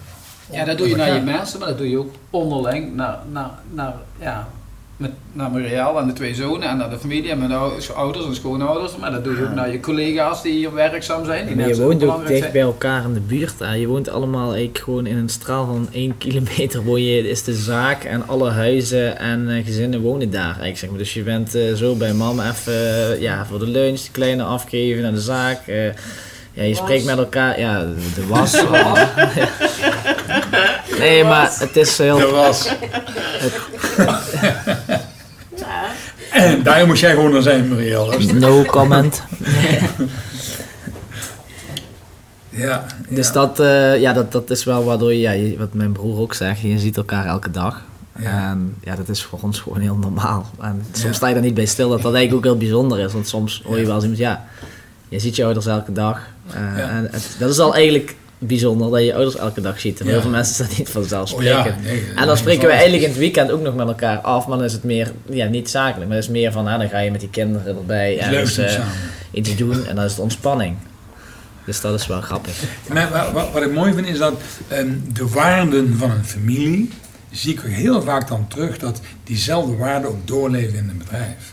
Ja, 0.51 0.65
dat 0.65 0.79
doe 0.79 0.89
je 0.89 0.97
naar 0.97 1.15
je 1.15 1.21
mensen, 1.21 1.59
maar 1.59 1.69
dat 1.69 1.79
doe 1.79 1.91
je 1.91 1.99
ook 1.99 2.15
onderling 2.31 2.95
naar, 2.95 3.19
naar, 3.31 3.51
naar, 3.71 3.95
ja, 4.21 4.49
met, 5.05 5.13
naar 5.33 5.51
Muriel 5.51 5.99
en 6.01 6.07
de 6.07 6.13
twee 6.13 6.35
zonen 6.35 6.69
en 6.69 6.77
naar 6.77 6.91
de 6.91 6.99
familie 6.99 7.31
en 7.31 7.39
mijn 7.39 7.53
ou- 7.53 7.73
ouders 7.95 8.25
en 8.27 8.35
schoonouders. 8.35 8.97
Maar 8.97 9.11
dat 9.11 9.25
doe 9.25 9.37
je 9.37 9.43
ook 9.43 9.55
naar 9.55 9.73
je 9.73 9.81
collega's 9.81 10.43
die 10.43 10.53
hier 10.53 10.75
werkzaam 10.75 11.25
zijn. 11.25 11.47
Die 11.47 11.57
Maar 11.57 11.69
je 11.69 11.77
woont 11.77 12.05
ook 12.05 12.27
dicht 12.27 12.39
zijn. 12.41 12.53
bij 12.53 12.61
elkaar 12.61 13.05
in 13.05 13.15
de 13.15 13.21
buurt. 13.21 13.55
hè. 13.59 13.73
Je 13.75 13.87
woont 13.87 14.09
allemaal 14.09 14.47
eigenlijk 14.49 14.79
gewoon 14.85 15.07
in 15.07 15.17
een 15.17 15.29
straal 15.29 15.67
van 15.67 15.89
1 15.93 16.19
kilometer. 16.25 16.83
Woon 16.83 17.03
je, 17.03 17.29
is 17.29 17.43
de 17.45 17.55
zaak 17.55 18.05
en 18.05 18.29
alle 18.29 18.51
huizen 18.51 19.19
en 19.19 19.49
eh, 19.57 19.65
gezinnen 19.65 20.01
wonen 20.01 20.31
daar. 20.31 20.45
Eigenlijk, 20.45 20.79
zeg 20.79 20.89
maar. 20.91 20.99
Dus 20.99 21.15
je 21.15 21.23
bent 21.23 21.55
eh, 21.55 21.73
zo 21.75 21.95
bij 21.95 22.13
mama 22.13 22.51
even 22.51 22.73
eh, 23.13 23.21
ja, 23.21 23.47
voor 23.47 23.59
de 23.59 23.67
lunch, 23.69 24.01
de 24.01 24.11
kleine 24.13 24.43
afgeven 24.43 25.03
naar 25.03 25.13
de 25.13 25.21
zaak. 25.21 25.67
eh, 25.67 25.85
ja, 26.53 26.63
je 26.63 26.75
spreekt 26.75 27.05
met 27.05 27.19
elkaar. 27.19 27.61
Ja, 27.61 27.79
de, 27.81 27.95
de 28.21 28.27
was. 28.27 28.63
nee, 30.99 31.25
maar 31.25 31.51
het 31.59 31.77
is 31.77 31.99
heel... 31.99 32.19
Dat 32.19 32.31
was. 32.31 32.69
Ja. 33.97 34.21
En 36.45 36.63
daar 36.63 36.87
moest 36.87 37.01
jij 37.01 37.15
gewoon 37.15 37.33
naar 37.33 37.43
zijn, 37.43 37.79
is- 37.79 38.33
No 38.33 38.63
comment. 38.63 39.23
Ja, 42.57 42.85
Dus 43.09 43.27
ja. 43.27 43.33
dat, 43.33 43.61
eh, 43.61 44.01
ja, 44.01 44.13
dat, 44.13 44.33
dat 44.33 44.51
is 44.51 44.65
wel 44.65 44.85
waardoor 44.85 45.13
je, 45.13 45.21
ja, 45.21 45.31
je- 45.31 45.57
wat 45.59 45.75
mijn 45.75 45.93
broer 45.93 46.19
ook 46.21 46.35
zegt, 46.35 46.61
je 46.61 46.79
ziet 46.79 46.97
elkaar 46.97 47.27
elke 47.27 47.51
dag. 47.51 47.83
Ja. 48.19 48.51
En 48.51 48.75
ja, 48.85 48.95
dat 48.97 49.09
is 49.09 49.23
voor 49.23 49.39
ons 49.43 49.61
gewoon 49.61 49.81
heel 49.81 49.97
normaal. 49.97 50.51
En 50.61 50.83
soms 50.93 51.03
Ja. 51.03 51.13
sta 51.13 51.29
je 51.29 51.35
daar 51.35 51.43
niet 51.43 51.55
bij 51.55 51.65
stil 51.67 51.89
dat 51.89 52.03
dat 52.03 52.15
eigenlijk 52.15 52.47
ook 52.47 52.53
heel 52.53 52.61
bijzonder 52.69 52.99
is. 52.99 53.13
Want 53.13 53.29
soms 53.29 53.63
hoor 53.67 53.79
je 53.79 53.85
wel 53.85 53.95
eens 53.95 54.03
iemand, 54.03 54.21
ja, 54.21 54.45
je 55.09 55.19
ziet 55.19 55.37
je 55.37 55.45
ouders 55.45 55.67
elke 55.67 55.93
dag. 55.93 56.21
Ja. 56.53 56.77
En 56.77 57.09
het- 57.11 57.37
dat 57.39 57.51
is 57.51 57.59
al 57.59 57.75
eigenlijk 57.75 58.17
bijzonder 58.47 58.91
dat 58.91 58.99
je 58.99 59.05
je 59.05 59.15
ouders 59.15 59.37
elke 59.37 59.61
dag 59.61 59.81
ziet. 59.81 60.01
En 60.01 60.07
Ja. 60.07 60.13
heel 60.13 60.21
veel 60.21 60.31
mensen 60.31 60.67
dat 60.67 60.77
niet 60.79 60.87
Oh 60.87 60.93
vanzelfsprekend. 60.93 61.65
ja, 61.65 61.75
nee, 61.83 62.05
En 62.17 62.27
dan 62.27 62.37
spreken 62.37 62.67
we 62.67 62.73
eigenlijk 62.73 63.03
in 63.03 63.09
het 63.09 63.19
weekend 63.19 63.51
ook 63.51 63.61
nog 63.63 63.75
met 63.75 63.87
elkaar 63.87 64.19
af, 64.19 64.47
maar 64.47 64.57
dan 64.57 64.67
is 64.67 64.73
het 64.73 64.85
meer, 64.85 65.13
ja, 65.31 65.47
niet 65.47 65.71
zakelijk, 65.71 66.07
maar 66.09 66.17
het 66.17 66.25
is 66.27 66.31
meer 66.31 66.53
van, 66.53 66.67
ah, 66.67 66.79
dan 66.79 66.89
ga 66.89 66.99
je 66.99 67.11
met 67.11 67.21
die 67.21 67.31
kinderen 67.31 67.77
erbij 67.77 68.19
ergens, 68.21 68.57
eh, 68.57 68.69
samen. 68.69 68.93
iets 69.31 69.57
doen 69.57 69.87
en 69.87 69.95
dan 69.97 70.05
is 70.05 70.11
het 70.11 70.21
ontspanning. 70.21 70.77
Dus 71.67 71.81
dat 71.81 72.01
is 72.01 72.07
wel 72.07 72.21
grappig. 72.21 72.53
Maar 72.93 73.11
wa- 73.11 73.33
wa- 73.33 73.51
wat, 73.53 73.63
ik 73.63 73.73
mooi 73.73 73.93
vind 73.95 74.07
is 74.07 74.19
dat 74.19 74.35
ehm, 74.69 74.89
de 75.13 75.29
waarden 75.29 75.97
van 75.99 76.11
een 76.11 76.25
familie, 76.25 76.91
zie 77.31 77.53
ik 77.53 77.61
heel 77.61 78.03
vaak 78.03 78.29
dan 78.29 78.49
terug 78.49 78.79
dat 78.79 79.01
diezelfde 79.25 79.77
waarden 79.77 80.11
ook 80.11 80.27
doorleven 80.27 80.79
in 80.79 80.89
een 80.89 80.99
bedrijf. 80.99 81.53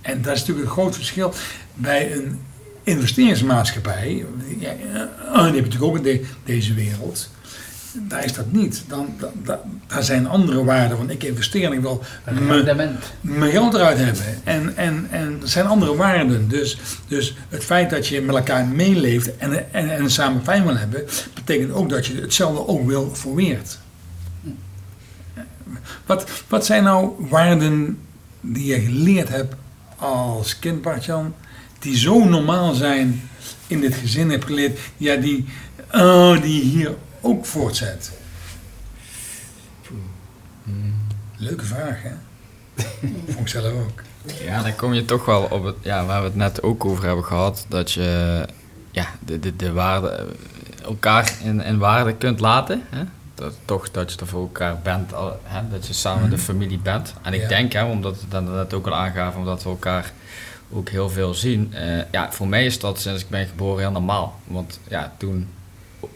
En 0.00 0.22
dat 0.22 0.34
is 0.34 0.38
natuurlijk 0.40 0.66
een 0.66 0.72
groot 0.72 0.94
verschil 0.94 1.32
bij 1.74 2.12
een 2.12 2.40
investeringsmaatschappij. 2.86 4.24
Ja, 4.58 4.68
eh, 4.68 4.76
die 5.34 5.44
heb 5.44 5.54
je 5.54 5.60
natuurlijk 5.60 5.82
ook 5.82 5.96
in 5.96 6.02
de- 6.02 6.24
deze 6.44 6.74
wereld. 6.74 7.28
Daar 7.98 8.24
is 8.24 8.32
dat 8.32 8.52
niet. 8.52 8.84
Dan, 8.88 9.14
da- 9.18 9.30
da- 9.44 9.60
daar 9.86 10.02
zijn 10.02 10.26
andere 10.28 10.64
waarden. 10.64 10.96
Want 10.96 11.10
ik 11.10 11.22
investeer 11.22 11.64
en 11.64 11.72
ik 11.72 11.80
wil 11.80 12.02
mijn, 13.20 13.50
geld 13.50 13.74
eruit 13.74 13.98
hebben. 13.98 14.24
En, 14.44 14.76
en, 14.76 15.06
en 15.10 15.38
er 15.42 15.48
zijn 15.48 15.66
andere 15.66 15.96
waarden. 15.96 16.48
Dus, 16.48 16.78
dus 17.08 17.36
het 17.48 17.64
feit 17.64 17.90
dat 17.90 18.06
je 18.06 18.20
met 18.22 18.34
elkaar 18.36 18.66
meeleeft 18.66 19.36
en, 19.36 19.72
en, 19.72 19.90
en 19.96 20.10
samen 20.10 20.42
fijn 20.44 20.64
wil 20.66 20.76
hebben, 20.76 21.04
betekent 21.34 21.72
ook 21.72 21.88
dat 21.90 22.06
je 22.06 22.14
hetzelfde 22.20 22.66
ook 22.66 22.86
wil 22.86 23.14
voor 23.14 23.34
weert. 23.34 23.78
Wat, 26.06 26.30
wat 26.48 26.66
zijn 26.66 26.82
nou 26.82 27.10
waarden 27.18 27.98
die 28.40 28.66
je 28.66 28.80
geleerd 28.80 29.28
hebt 29.28 29.54
als 29.96 30.58
kind, 30.58 30.82
Bartjan, 30.82 31.34
die 31.78 31.96
zo 31.96 32.24
normaal 32.24 32.74
zijn 32.74 33.28
in 33.66 33.80
dit 33.80 33.94
gezin 33.94 34.30
hebt 34.30 34.44
geleerd, 34.44 34.78
ja, 34.96 35.16
die, 35.16 35.44
oh, 35.92 36.42
die 36.42 36.62
hier 36.62 36.94
ook 37.20 37.46
voortzet? 37.46 38.12
Leuke 41.36 41.64
vraag, 41.64 42.02
hè? 42.02 42.10
Vond 43.32 43.38
ik 43.40 43.48
zelf 43.48 43.72
ook. 43.72 44.02
Ja, 44.44 44.62
dan 44.62 44.76
kom 44.76 44.92
je 44.94 45.04
toch 45.04 45.24
wel 45.24 45.42
op 45.42 45.64
het, 45.64 45.76
ja, 45.80 46.04
waar 46.04 46.20
we 46.20 46.26
het 46.26 46.36
net 46.36 46.62
ook 46.62 46.84
over 46.84 47.04
hebben 47.04 47.24
gehad, 47.24 47.66
dat 47.68 47.92
je 47.92 48.44
ja, 48.90 49.06
de, 49.24 49.38
de, 49.38 49.56
de 49.56 49.72
waarde, 49.72 50.08
eh, 50.08 50.24
elkaar 50.84 51.32
in, 51.42 51.60
in 51.60 51.78
waarde 51.78 52.14
kunt 52.14 52.40
laten. 52.40 52.82
Hè? 52.90 53.02
Dat, 53.34 53.54
toch 53.64 53.90
dat 53.90 54.12
je 54.12 54.18
er 54.18 54.26
voor 54.26 54.40
elkaar 54.40 54.78
bent, 54.82 55.10
hè? 55.42 55.60
dat 55.70 55.86
je 55.86 55.92
samen 55.92 56.30
de 56.30 56.38
familie 56.38 56.78
bent. 56.78 57.14
En 57.22 57.32
ik 57.34 57.40
Ja. 57.40 57.48
denk, 57.48 57.72
hè, 57.72 57.84
omdat 57.84 58.20
we 58.20 58.26
dat 58.28 58.42
net 58.42 58.74
ook 58.74 58.86
al 58.86 58.94
aangaven, 58.94 59.40
omdat 59.40 59.62
we 59.62 59.68
elkaar 59.68 60.12
ook 60.72 60.88
heel 60.88 61.10
veel 61.10 61.34
zien. 61.34 61.74
eh, 61.74 62.02
ja, 62.12 62.32
voor 62.32 62.48
mij 62.48 62.64
is 62.64 62.78
dat 62.78 63.00
sinds 63.00 63.22
ik 63.22 63.28
ben 63.28 63.46
geboren 63.46 63.78
heel 63.80 63.90
normaal. 63.90 64.40
Want 64.44 64.80
ja, 64.88 65.12
toen 65.16 65.48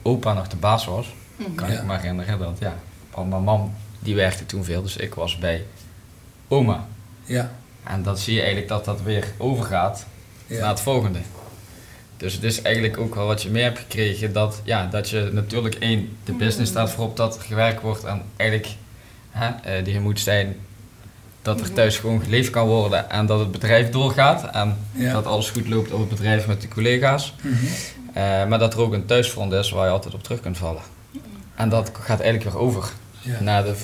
opa 0.02 0.32
nog 0.32 0.48
de 0.48 0.56
baas 0.56 0.84
was, 0.84 1.06
kan 1.54 1.70
Ja. 1.70 1.78
ik 1.78 1.84
me 1.86 1.96
herinneren 1.96 2.38
dat, 2.38 2.56
ja, 2.60 2.74
want 3.14 3.30
mijn 3.30 3.42
mam 3.42 3.74
die 3.98 4.14
werkte 4.14 4.46
toen 4.46 4.64
veel, 4.64 4.82
dus 4.82 4.96
ik 4.96 5.14
was 5.14 5.38
bij 5.38 5.64
oma. 6.48 6.86
Ja, 7.24 7.52
En 7.84 8.02
dan 8.02 8.16
zie 8.18 8.32
je 8.32 8.38
eigenlijk 8.40 8.68
dat 8.68 8.84
dat 8.84 9.02
weer 9.02 9.24
overgaat 9.38 10.06
ja. 10.46 10.60
naar 10.60 10.68
het 10.68 10.80
volgende. 10.80 11.18
Dus 12.16 12.32
het 12.34 12.42
is 12.42 12.62
eigenlijk 12.62 12.98
ook 12.98 13.14
wel 13.14 13.26
wat 13.26 13.42
je 13.42 13.50
mee 13.50 13.62
hebt 13.62 13.78
gekregen, 13.78 14.32
dat, 14.32 14.60
ja, 14.64 14.86
dat 14.86 15.08
je 15.08 15.28
natuurlijk 15.32 15.74
één, 15.74 16.16
de 16.24 16.32
business 16.32 16.70
staat 16.70 16.90
voorop 16.90 17.16
dat 17.16 17.36
er 17.36 17.42
gewerkt 17.42 17.82
wordt 17.82 18.04
en 18.04 18.22
eigenlijk 18.36 18.74
hè, 19.30 19.48
eh, 19.48 19.84
die 19.84 19.94
er 19.94 20.00
moet 20.00 20.20
zijn 20.20 20.56
dat 21.42 21.60
er 21.60 21.72
thuis 21.72 21.98
gewoon 21.98 22.22
geleefd 22.22 22.50
kan 22.50 22.66
worden 22.66 23.10
en 23.10 23.26
dat 23.26 23.38
het 23.38 23.50
bedrijf 23.50 23.90
doorgaat 23.90 24.50
en 24.54 24.76
Ja. 24.92 25.12
dat 25.12 25.26
alles 25.26 25.50
goed 25.50 25.68
loopt 25.68 25.92
op 25.92 26.00
het 26.00 26.08
bedrijf 26.08 26.46
met 26.46 26.60
de 26.60 26.68
collega's. 26.68 27.34
Mhm. 27.42 27.54
Eh, 28.12 28.46
maar 28.46 28.58
dat 28.58 28.74
er 28.74 28.80
ook 28.80 28.92
een 28.92 29.06
thuisfront 29.06 29.52
is 29.52 29.70
waar 29.70 29.86
je 29.86 29.92
altijd 29.92 30.14
op 30.14 30.22
terug 30.22 30.40
kunt 30.40 30.58
vallen. 30.58 30.82
En 31.54 31.68
dat 31.68 31.90
gaat 32.00 32.20
eigenlijk 32.20 32.50
weer 32.52 32.62
over 32.62 32.84
Ja. 33.20 33.40
naar 33.40 33.62
de, 33.64 33.74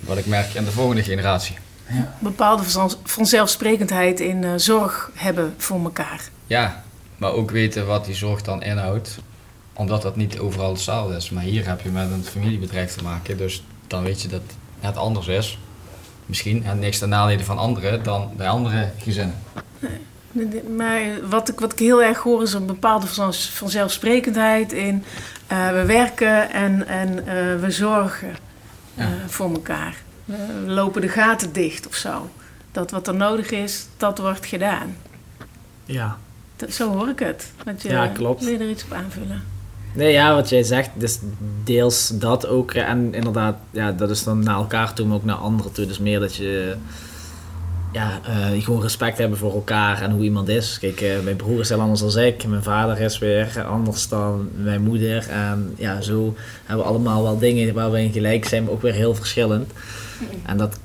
wat 0.00 0.16
ik 0.18 0.26
merk, 0.26 0.54
in 0.54 0.64
de 0.64 0.70
volgende 0.70 1.02
generatie. 1.02 1.56
Bepaalde 2.18 2.62
vanzelf- 2.62 2.96
vanzelfsprekendheid 3.04 4.20
in 4.20 4.44
eh, 4.44 4.50
zorg 4.56 5.10
hebben 5.14 5.54
voor 5.56 5.82
elkaar. 5.84 6.28
Ja, 6.46 6.84
maar 7.16 7.32
ook 7.32 7.50
weten 7.50 7.86
wat 7.86 8.04
die 8.04 8.14
zorg 8.14 8.42
dan 8.42 8.62
inhoudt. 8.62 9.18
Omdat 9.72 10.02
dat 10.02 10.16
niet 10.16 10.38
overal 10.38 10.72
hetzelfde 10.72 11.16
is. 11.16 11.30
Maar 11.30 11.42
hier 11.42 11.66
heb 11.68 11.80
je 11.80 11.88
met 11.88 12.10
een 12.10 12.24
familiebedrijf 12.24 12.94
te 12.94 13.02
maken. 13.02 13.36
Dus 13.36 13.64
dan 13.86 14.02
weet 14.02 14.22
je 14.22 14.28
dat 14.28 14.40
het 14.80 14.96
anders 14.96 15.26
is. 15.26 15.58
Misschien. 16.26 16.64
En 16.64 16.78
niks 16.78 16.98
ten 16.98 17.08
nadele 17.08 17.44
van 17.44 17.58
anderen 17.58 18.02
dan 18.02 18.30
bij 18.36 18.48
andere 18.48 18.90
gezinnen. 18.98 19.34
Maar 20.76 21.00
wat 21.28 21.48
ik, 21.48 21.60
wat 21.60 21.72
ik 21.72 21.78
heel 21.78 22.02
erg 22.02 22.18
hoor 22.18 22.42
is 22.42 22.52
een 22.52 22.66
bepaalde 22.66 23.06
vanzelf- 23.06 23.50
vanzelfsprekendheid 23.56 24.72
in 24.72 25.04
eh, 25.46 25.68
we 25.70 25.84
werken 25.84 26.50
en, 26.50 26.86
en 26.86 27.26
eh, 27.26 27.60
we 27.60 27.70
zorgen 27.70 28.28
eh, 28.94 29.04
Ja. 29.04 29.10
voor 29.26 29.50
elkaar. 29.52 29.96
We 30.24 30.36
lopen 30.66 31.00
de 31.00 31.08
gaten 31.08 31.52
dicht 31.52 31.86
of 31.86 31.94
zo. 31.94 32.30
Dat 32.72 32.90
wat 32.90 33.08
er 33.08 33.14
nodig 33.14 33.50
is, 33.50 33.86
dat 33.96 34.18
wordt 34.18 34.46
gedaan. 34.46 34.96
Ja. 35.84 36.18
Dat- 36.56 36.72
zo 36.72 36.92
hoor 36.92 37.08
ik 37.08 37.18
het. 37.18 37.52
Je, 37.78 37.88
Ja, 37.88 38.06
klopt. 38.06 38.44
Wil 38.44 38.52
je 38.52 38.58
er 38.58 38.70
iets 38.70 38.84
op 38.84 38.92
aanvullen? 38.92 39.42
Nee, 39.94 40.12
ja, 40.12 40.34
wat 40.34 40.48
jij 40.48 40.62
zegt, 40.62 40.90
dus 40.94 41.18
deels 41.64 42.12
dat 42.14 42.46
ook. 42.46 42.72
En 42.72 43.14
inderdaad, 43.14 43.56
ja, 43.70 43.92
dat 43.92 44.10
is 44.10 44.24
dan 44.24 44.38
naar 44.38 44.56
elkaar 44.56 44.92
toe, 44.92 45.06
maar 45.06 45.16
ook 45.16 45.24
naar 45.24 45.36
anderen 45.36 45.72
toe. 45.72 45.86
Dus 45.86 45.98
meer 45.98 46.20
dat 46.20 46.34
je, 46.34 46.74
ja, 47.92 48.20
eh, 48.24 48.62
gewoon 48.62 48.82
respect 48.82 49.18
hebben 49.18 49.38
voor 49.38 49.52
elkaar 49.54 50.02
en 50.02 50.10
hoe 50.10 50.22
iemand 50.22 50.48
is. 50.48 50.78
Kijk, 50.78 51.00
eh, 51.00 51.20
mijn 51.24 51.36
broer 51.36 51.60
is 51.60 51.68
heel 51.68 51.80
anders 51.80 52.00
dan 52.00 52.22
ik. 52.22 52.46
Mijn 52.46 52.62
vader 52.62 53.00
is 53.00 53.18
weer 53.18 53.64
anders 53.64 54.08
dan 54.08 54.48
mijn 54.56 54.82
moeder. 54.82 55.28
En 55.28 55.74
ja, 55.76 56.00
zo 56.00 56.34
hebben 56.64 56.84
we 56.84 56.90
allemaal 56.90 57.22
wel 57.22 57.38
dingen 57.38 57.74
waar 57.74 57.90
we 57.90 58.02
in 58.02 58.12
gelijk 58.12 58.44
zijn, 58.44 58.64
maar 58.64 58.72
ook 58.72 58.82
weer 58.82 58.92
heel 58.92 59.14
verschillend. 59.14 59.72
En 60.46 60.56
dat 60.56 60.78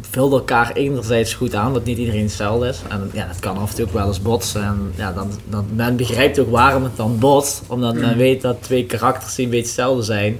vult 0.00 0.32
elkaar 0.32 0.72
enerzijds 0.72 1.34
goed 1.34 1.54
aan, 1.54 1.72
dat 1.72 1.84
niet 1.84 1.98
iedereen 1.98 2.22
hetzelfde 2.22 2.68
is. 2.68 2.80
En 2.88 3.10
ja, 3.12 3.26
dat 3.26 3.38
kan 3.38 3.56
af 3.58 3.70
en 3.70 3.76
toe 3.76 3.84
ook 3.86 3.92
wel 3.92 4.06
eens 4.06 4.22
botsen. 4.22 4.62
En 4.64 4.92
ja, 4.96 5.12
dan, 5.12 5.30
dan, 5.48 5.66
men 5.74 5.96
begrijpt 5.96 6.38
ook 6.38 6.50
waarom 6.50 6.82
het 6.82 6.96
dan 6.96 7.18
botst. 7.18 7.62
Omdat 7.66 7.94
men 7.94 8.16
weet 8.16 8.40
dat 8.42 8.62
twee 8.62 8.86
karakters 8.86 9.34
die 9.34 9.44
een 9.44 9.50
beetje 9.50 9.66
hetzelfde 9.66 10.02
zijn, 10.02 10.38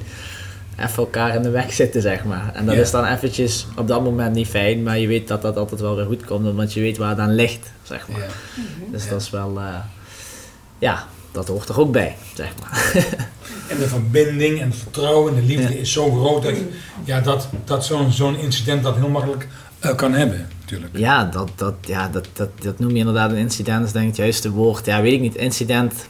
even 0.78 0.96
elkaar 0.96 1.34
in 1.34 1.42
de 1.42 1.50
weg 1.50 1.72
zitten, 1.72 2.02
zeg 2.02 2.24
maar. 2.24 2.50
En 2.54 2.66
dat 2.66 2.74
Ja. 2.74 2.80
is 2.80 2.90
dan 2.90 3.04
eventjes 3.04 3.66
op 3.76 3.88
dat 3.88 4.02
moment 4.04 4.34
niet 4.34 4.48
fijn, 4.48 4.82
maar 4.82 4.98
je 4.98 5.06
weet 5.06 5.28
dat 5.28 5.42
dat 5.42 5.56
altijd 5.56 5.80
wel 5.80 5.96
weer 5.96 6.04
goed 6.06 6.24
komt, 6.24 6.54
want 6.54 6.72
je 6.72 6.80
weet 6.80 6.96
waar 6.96 7.08
het 7.10 7.18
aan 7.18 7.34
ligt, 7.34 7.72
zeg 7.82 8.08
maar. 8.08 8.20
Ja. 8.20 8.26
Dus 8.90 9.08
dat 9.08 9.20
is 9.20 9.30
wel, 9.30 9.58
eh, 9.58 9.74
ja, 10.78 11.06
dat 11.32 11.48
hoort 11.48 11.68
er 11.68 11.80
ook 11.80 11.92
bij, 11.92 12.16
zeg 12.34 12.52
maar. 12.60 12.92
En 13.68 13.78
de 13.78 13.88
verbinding 13.88 14.60
en 14.60 14.68
het 14.68 14.76
vertrouwen 14.78 15.34
en 15.34 15.40
de 15.40 15.46
liefde 15.46 15.74
Ja. 15.74 15.80
is 15.80 15.92
zo 15.92 16.10
groot 16.10 16.42
dat, 16.42 16.54
ja, 17.04 17.20
dat, 17.20 17.48
dat 17.64 17.84
zo'n 17.84 18.12
zo'n 18.12 18.36
incident 18.36 18.82
dat 18.82 18.96
heel 18.96 19.08
makkelijk 19.08 19.48
eh, 19.78 19.94
kan 19.94 20.12
hebben, 20.12 20.48
natuurlijk. 20.60 20.98
Ja, 20.98 21.24
dat, 21.24 21.50
dat, 21.56 21.74
ja 21.80 22.08
dat, 22.08 22.28
dat, 22.32 22.48
dat 22.60 22.78
noem 22.78 22.90
je 22.90 22.96
inderdaad 22.98 23.30
een 23.30 23.36
incident, 23.36 23.78
dat 23.78 23.86
is 23.86 23.92
denk 23.92 24.04
ik 24.04 24.10
het 24.10 24.20
juiste 24.20 24.50
woord. 24.50 24.86
Ja, 24.86 25.00
weet 25.00 25.12
ik 25.12 25.20
niet, 25.20 25.34
incident. 25.34 26.08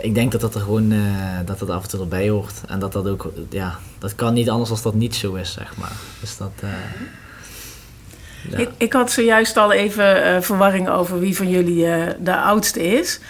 Ik 0.00 0.14
denk 0.14 0.32
dat 0.32 0.40
dat 0.40 0.54
er 0.54 0.60
gewoon, 0.60 0.92
eh, 0.92 0.98
dat 1.46 1.58
dat 1.58 1.70
af 1.70 1.82
en 1.82 1.88
toe 1.88 2.00
erbij 2.00 2.28
hoort. 2.28 2.54
En 2.68 2.78
dat 2.78 2.92
dat 2.92 3.06
ook, 3.08 3.32
ja, 3.50 3.78
dat 3.98 4.14
kan 4.14 4.34
niet 4.34 4.50
anders 4.50 4.70
als 4.70 4.82
dat 4.82 4.94
niet 4.94 5.14
zo 5.14 5.34
is, 5.34 5.52
zeg 5.52 5.76
maar. 5.76 5.92
Dus 6.20 6.36
dat, 6.36 6.52
eh, 6.60 6.68
ja. 8.50 8.58
Ik, 8.58 8.68
ik 8.76 8.92
had 8.92 9.10
zojuist 9.10 9.56
al 9.56 9.72
even 9.72 10.24
eh, 10.24 10.40
verwarring 10.40 10.88
over 10.88 11.20
wie 11.20 11.36
van 11.36 11.50
jullie 11.50 11.86
eh, 11.86 12.14
de 12.20 12.36
oudste 12.36 12.82
is. 12.82 13.20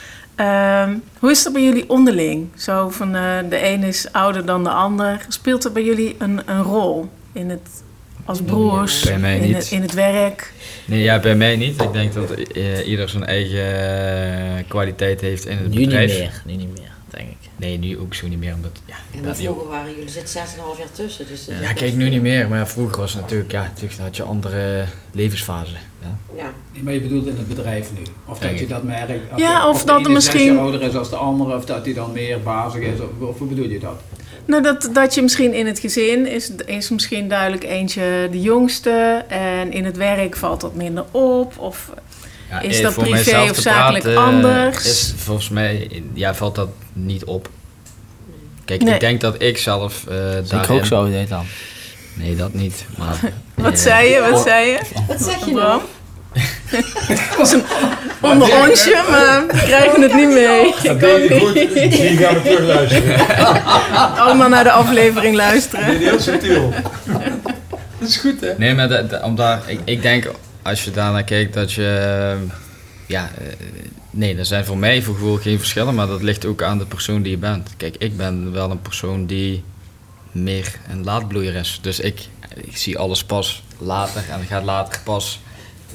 Ehm, 0.42 0.94
hoe 1.18 1.30
is 1.30 1.42
dat 1.42 1.52
bij 1.52 1.62
jullie 1.62 1.88
onderling? 1.88 2.48
Zo 2.56 2.88
van 2.88 3.14
eh, 3.14 3.38
de 3.48 3.68
een 3.68 3.82
is 3.82 4.12
ouder 4.12 4.46
dan 4.46 4.64
de 4.64 4.70
ander. 4.70 5.24
Speelt 5.28 5.62
dat 5.62 5.72
bij 5.72 5.84
jullie 5.84 6.14
een, 6.18 6.40
een 6.46 6.62
rol 6.62 7.08
in 7.32 7.50
het, 7.50 7.82
als 8.24 8.42
broers, 8.42 9.04
Bij 9.04 9.18
mij 9.18 9.36
in, 9.36 9.42
niet. 9.42 9.56
het, 9.56 9.70
in 9.70 9.82
het 9.82 9.92
werk? 9.94 10.52
Nee, 10.84 11.02
ja, 11.02 11.18
bij 11.20 11.34
mij 11.34 11.56
niet. 11.56 11.82
Ik 11.82 11.92
denk 11.92 12.14
dat 12.14 12.30
eh, 12.30 12.88
ieder 12.88 13.08
zijn 13.08 13.24
eigen 13.24 13.64
eh, 14.58 14.64
kwaliteit 14.68 15.20
heeft 15.20 15.46
in 15.46 15.56
het 15.56 15.68
nu 15.68 15.76
niet 15.76 15.84
bedrijf. 15.88 16.18
meer, 16.18 16.42
nu 16.46 16.54
niet 16.54 16.78
meer, 16.78 16.92
denk 17.10 17.28
ik. 17.28 17.50
Nee, 17.62 17.78
nu 17.78 17.98
ook 17.98 18.14
zo 18.14 18.28
niet 18.28 18.38
meer. 18.38 18.54
Omdat, 18.54 18.70
ja, 18.86 18.94
En 19.14 19.24
niet- 19.26 19.36
vroeger 19.36 19.68
waren 19.68 19.90
jullie, 19.94 20.08
zit 20.08 20.28
6,5 20.30 20.78
jaar 20.78 20.90
tussen. 20.92 21.26
Dus 21.28 21.44
dat 21.44 21.54
ja, 21.54 21.60
best, 21.60 21.72
kijk, 21.74 21.94
nu 21.94 22.08
niet 22.08 22.22
meer. 22.22 22.48
Maar 22.48 22.68
vroeger 22.68 22.96
was 22.98 23.12
het 23.12 23.20
natuurlijk, 23.22 23.52
ja, 23.52 23.62
natuurlijk 23.62 24.00
had 24.00 24.16
je 24.16 24.22
andere 24.22 24.84
levensfasen. 25.12 25.76
Ja. 26.02 26.16
Ja. 26.36 26.50
Nee, 26.72 26.82
maar 26.82 26.92
je 26.92 27.00
bedoelt 27.00 27.26
in 27.26 27.36
het 27.36 27.48
bedrijf 27.48 27.90
nu. 27.92 28.02
Of 28.26 28.38
dat 28.38 28.58
je 28.58 28.66
dat 28.66 28.82
merkt. 28.82 29.12
Ja, 29.36 29.62
de- 29.62 29.68
of 29.68 29.80
de 29.80 29.86
dat 29.86 30.04
er 30.04 30.10
misschien- 30.12 30.58
ouder 30.58 30.82
is 30.82 30.94
als 30.94 31.10
de 31.10 31.16
andere, 31.16 31.56
of 31.56 31.64
dat 31.64 31.84
hij 31.84 31.94
dan 31.94 32.12
meer 32.12 32.42
bazig 32.42 32.80
is. 32.82 33.00
Of, 33.00 33.28
of 33.28 33.38
hoe 33.38 33.48
bedoel 33.48 33.68
je 33.68 33.78
dat? 33.78 34.00
Nou, 34.44 34.62
dat, 34.62 34.90
dat 34.92 35.14
je 35.14 35.22
misschien 35.22 35.54
in 35.54 35.66
het 35.66 35.78
gezin 35.78 36.26
is, 36.26 36.50
is 36.66 36.90
misschien 36.90 37.28
duidelijk 37.28 37.64
eentje 37.64 38.28
de 38.30 38.40
jongste. 38.40 39.24
En 39.28 39.72
in 39.72 39.84
het 39.84 39.96
werk 39.96 40.36
valt 40.36 40.60
dat 40.60 40.74
minder 40.74 41.04
op. 41.10 41.58
Of 41.58 41.90
Ja, 42.52 42.60
Is 42.60 42.76
eh, 42.76 42.82
dat 42.82 42.94
privé 42.94 43.50
of 43.50 43.56
zakelijk 43.56 44.04
praten, 44.04 44.22
anders? 44.22 44.84
Is 44.84 45.14
volgens 45.16 45.48
mij, 45.48 46.02
ja, 46.14 46.34
valt 46.34 46.54
dat 46.54 46.68
niet 46.92 47.24
op. 47.24 47.48
Kijk, 48.64 48.82
Nee. 48.82 48.94
ik 48.94 49.00
denk 49.00 49.20
dat 49.20 49.42
ik 49.42 49.58
zelf 49.58 50.04
eh 50.08 50.16
Dus 50.40 50.50
ik 50.50 50.70
ook 50.70 50.84
zo 50.84 51.10
deed 51.10 51.28
dan. 51.28 51.44
Nee, 52.14 52.36
dat 52.36 52.54
niet. 52.54 52.84
Maar, 52.98 53.20
Wat 53.54 53.72
eh, 53.72 53.78
zei 53.78 54.08
je? 54.08 54.28
Wat 54.30 54.42
zei 54.42 54.66
je? 54.70 54.78
Wat 55.08 55.22
zeg 55.22 55.44
je 55.46 55.52
nou? 55.52 55.80
Het 57.06 57.36
was 57.36 57.52
een 57.52 57.62
onder 58.20 58.68
onsje, 58.68 59.02
maar 59.10 59.46
we 59.46 59.56
krijgen 59.64 60.02
het 60.02 60.14
niet 60.14 60.28
mee. 60.28 60.74
Dat 60.82 61.00
deed 61.00 61.28
je 61.28 61.38
goed. 61.40 61.54
Die 61.54 62.16
gaan 62.16 62.34
we 62.34 62.42
terugluisteren. 62.42 63.26
Allemaal 64.18 64.48
naar 64.48 64.64
de 64.64 64.70
aflevering 64.72 65.36
Dat 65.36 65.44
luisteren. 65.46 65.86
deed 65.86 66.00
je 66.00 66.04
heel 66.08 66.20
subtiel. 66.20 66.72
Dat 67.98 68.08
is 68.08 68.16
goed, 68.16 68.40
hè? 68.40 68.52
Nee, 68.56 68.74
maar 68.74 68.88
dat, 68.88 69.10
dat- 69.10 69.22
om 69.22 69.36
daar, 69.36 69.60
ik, 69.66 69.80
ik 69.84 70.02
denk 70.02 70.30
als 70.62 70.84
je 70.84 70.90
daarnaar 70.90 71.24
kijkt 71.24 71.54
dat 71.54 71.72
je. 71.72 72.36
Ja, 73.06 73.30
eh, 73.38 73.46
nee, 74.10 74.36
er 74.36 74.44
zijn 74.46 74.64
voor 74.64 74.78
mij 74.78 75.02
voor 75.02 75.14
gevoel 75.14 75.36
geen 75.36 75.58
verschillen, 75.58 75.94
maar 75.94 76.06
dat 76.06 76.22
ligt 76.22 76.44
ook 76.44 76.62
aan 76.62 76.78
de 76.78 76.86
persoon 76.86 77.22
die 77.22 77.30
je 77.30 77.38
bent. 77.38 77.70
Kijk, 77.76 77.96
ik 77.98 78.16
ben 78.16 78.52
wel 78.52 78.70
een 78.70 78.82
persoon 78.82 79.26
die 79.26 79.64
meer 80.32 80.78
een 80.90 81.04
laadbloeier 81.04 81.54
is. 81.54 81.78
Dus 81.82 82.00
ik, 82.00 82.28
ik 82.54 82.76
zie 82.76 82.98
alles 82.98 83.24
pas 83.24 83.62
later 83.78 84.22
en 84.30 84.44
gaat 84.44 84.64
later 84.64 85.00
pas, 85.04 85.40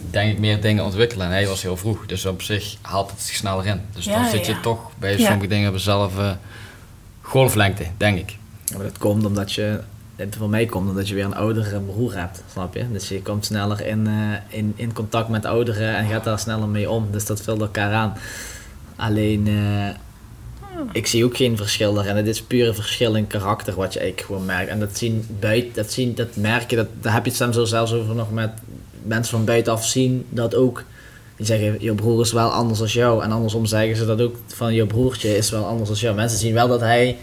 denk 0.10 0.32
ik, 0.32 0.40
meer 0.40 0.62
dingen 0.62 0.84
ontwikkelen. 0.84 1.26
En 1.26 1.32
hij 1.32 1.48
was 1.48 1.62
heel 1.62 1.78
vroeg, 1.78 2.06
dus 2.06 2.26
op 2.26 2.42
zich 2.42 2.76
haalt 2.82 3.12
het 3.12 3.22
zich 3.22 3.36
sneller 3.36 3.66
in. 3.66 3.82
Dus 3.94 4.06
Ja, 4.06 4.22
dan 4.22 4.30
zit 4.30 4.46
je 4.46 4.52
ja. 4.52 4.62
toch 4.62 4.92
bij 5.00 5.18
Ja. 5.18 5.26
sommige 5.26 5.48
dingen 5.48 5.68
op 5.68 5.74
dezelfde 5.76 6.38
golflengte, 7.22 7.86
denk 7.98 8.18
ik. 8.20 8.38
Ja, 8.66 8.76
maar 8.78 8.86
dat 8.86 8.98
komt 8.98 9.26
omdat 9.26 9.54
je, 9.54 9.80
het 10.18 10.36
voor 10.36 10.50
mij 10.50 10.66
komt 10.66 10.90
omdat 10.90 11.08
je 11.08 11.16
weer 11.16 11.26
een 11.26 11.36
oudere 11.36 11.80
broer 11.80 12.16
hebt, 12.16 12.44
snap 12.52 12.74
je? 12.74 12.92
Dus 12.92 13.10
je 13.10 13.22
komt 13.22 13.46
sneller 13.46 13.86
in, 13.86 14.08
eh, 14.08 14.58
in, 14.58 14.74
in 14.76 14.94
contact 14.94 15.30
met 15.30 15.46
ouderen 15.46 15.96
en 15.96 16.08
gaat 16.08 16.24
daar 16.24 16.40
sneller 16.40 16.68
mee 16.68 16.90
om. 16.90 17.08
Dus 17.12 17.26
dat 17.26 17.42
vult 17.42 17.62
elkaar 17.62 17.94
aan. 17.94 18.14
Alleen, 18.96 19.48
eh, 19.48 19.90
ik 20.92 21.08
zie 21.08 21.26
ook 21.26 21.38
geen 21.38 21.58
verschil 21.58 21.94
daarin. 21.94 22.16
Het 22.16 22.28
is 22.28 22.42
puur 22.42 22.68
een 22.68 22.76
verschil 22.76 23.16
in 23.16 23.28
karakter 23.28 23.76
wat 23.76 23.94
je 23.94 24.00
eigenlijk 24.00 24.30
gewoon 24.30 24.46
merkt. 24.46 24.70
En 24.70 24.80
dat 24.80 24.98
zien 24.98 25.26
buiten, 25.40 25.74
dat, 25.74 25.92
zien, 25.92 26.16
dat 26.16 26.36
merk 26.36 26.70
je, 26.70 26.76
dat, 26.76 26.88
daar 27.02 27.14
heb 27.14 27.26
je 27.26 27.44
het 27.44 27.54
zo 27.56 27.66
zelfs 27.66 27.94
over 27.94 28.16
nog 28.16 28.32
met 28.32 28.52
mensen 29.04 29.38
van 29.38 29.46
buitenaf 29.46 29.86
zien 29.86 30.26
dat 30.30 30.56
ook. 30.56 30.84
Die 31.36 31.46
zeggen, 31.46 31.78
je 31.80 31.94
broer 31.94 32.22
is 32.22 32.32
wel 32.32 32.50
anders 32.50 32.82
als 32.82 32.94
jou. 32.94 33.24
En 33.24 33.32
andersom 33.32 33.66
zeggen 33.66 33.96
ze 33.96 34.06
dat 34.06 34.22
ook 34.22 34.36
van, 34.48 34.74
je 34.74 34.86
broertje 34.86 35.38
is 35.38 35.50
wel 35.50 35.66
anders 35.66 35.90
als 35.90 36.02
jou. 36.02 36.16
Mensen 36.16 36.40
zien 36.40 36.54
wel 36.54 36.68
dat 36.68 36.80
hij 36.80 37.18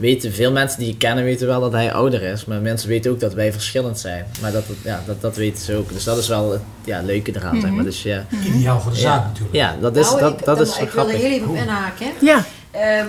weten, 0.00 0.32
veel 0.32 0.52
mensen 0.52 0.78
die 0.78 0.88
je 0.88 0.96
kennen 0.96 1.24
weten 1.24 1.46
wel 1.46 1.60
dat 1.60 1.72
hij 1.72 1.92
ouder 1.92 2.22
is. 2.22 2.44
Maar 2.44 2.60
mensen 2.60 2.88
weten 2.88 3.10
ook 3.10 3.20
dat 3.20 3.34
wij 3.34 3.52
verschillend 3.52 3.98
zijn. 3.98 4.26
Maar 4.40 4.52
dat, 4.52 4.64
ja, 4.84 5.02
dat, 5.06 5.20
dat 5.20 5.36
weten 5.36 5.62
ze 5.64 5.76
ook. 5.76 5.92
Dus 5.92 6.04
dat 6.04 6.18
is 6.18 6.28
wel 6.28 6.50
het 6.52 6.60
ja, 6.84 7.00
leuke 7.02 7.32
eraan, 7.36 7.60
zeg 7.60 7.70
maar. 7.70 7.84
Dus 7.84 8.02
ja, 8.02 8.26
Ideaal 8.46 8.80
voor 8.80 8.92
de 8.92 8.98
zaak 8.98 9.20
Ja. 9.22 9.26
natuurlijk. 9.26 9.54
ja 9.54 9.76
dat 9.80 9.96
is, 9.96 10.06
nou, 10.08 10.20
dat, 10.20 10.30
ik, 10.38 10.44
dat 10.44 10.56
dan- 10.56 10.66
is 10.66 10.70
ik 10.72 10.76
wil 10.78 10.86
er 10.86 10.90
grappig. 10.90 11.16
heel 11.16 11.30
even 11.30 11.48
op 11.48 11.54
inhaken. 11.56 12.06
Ja, 12.20 12.44
Ehm, 12.70 13.06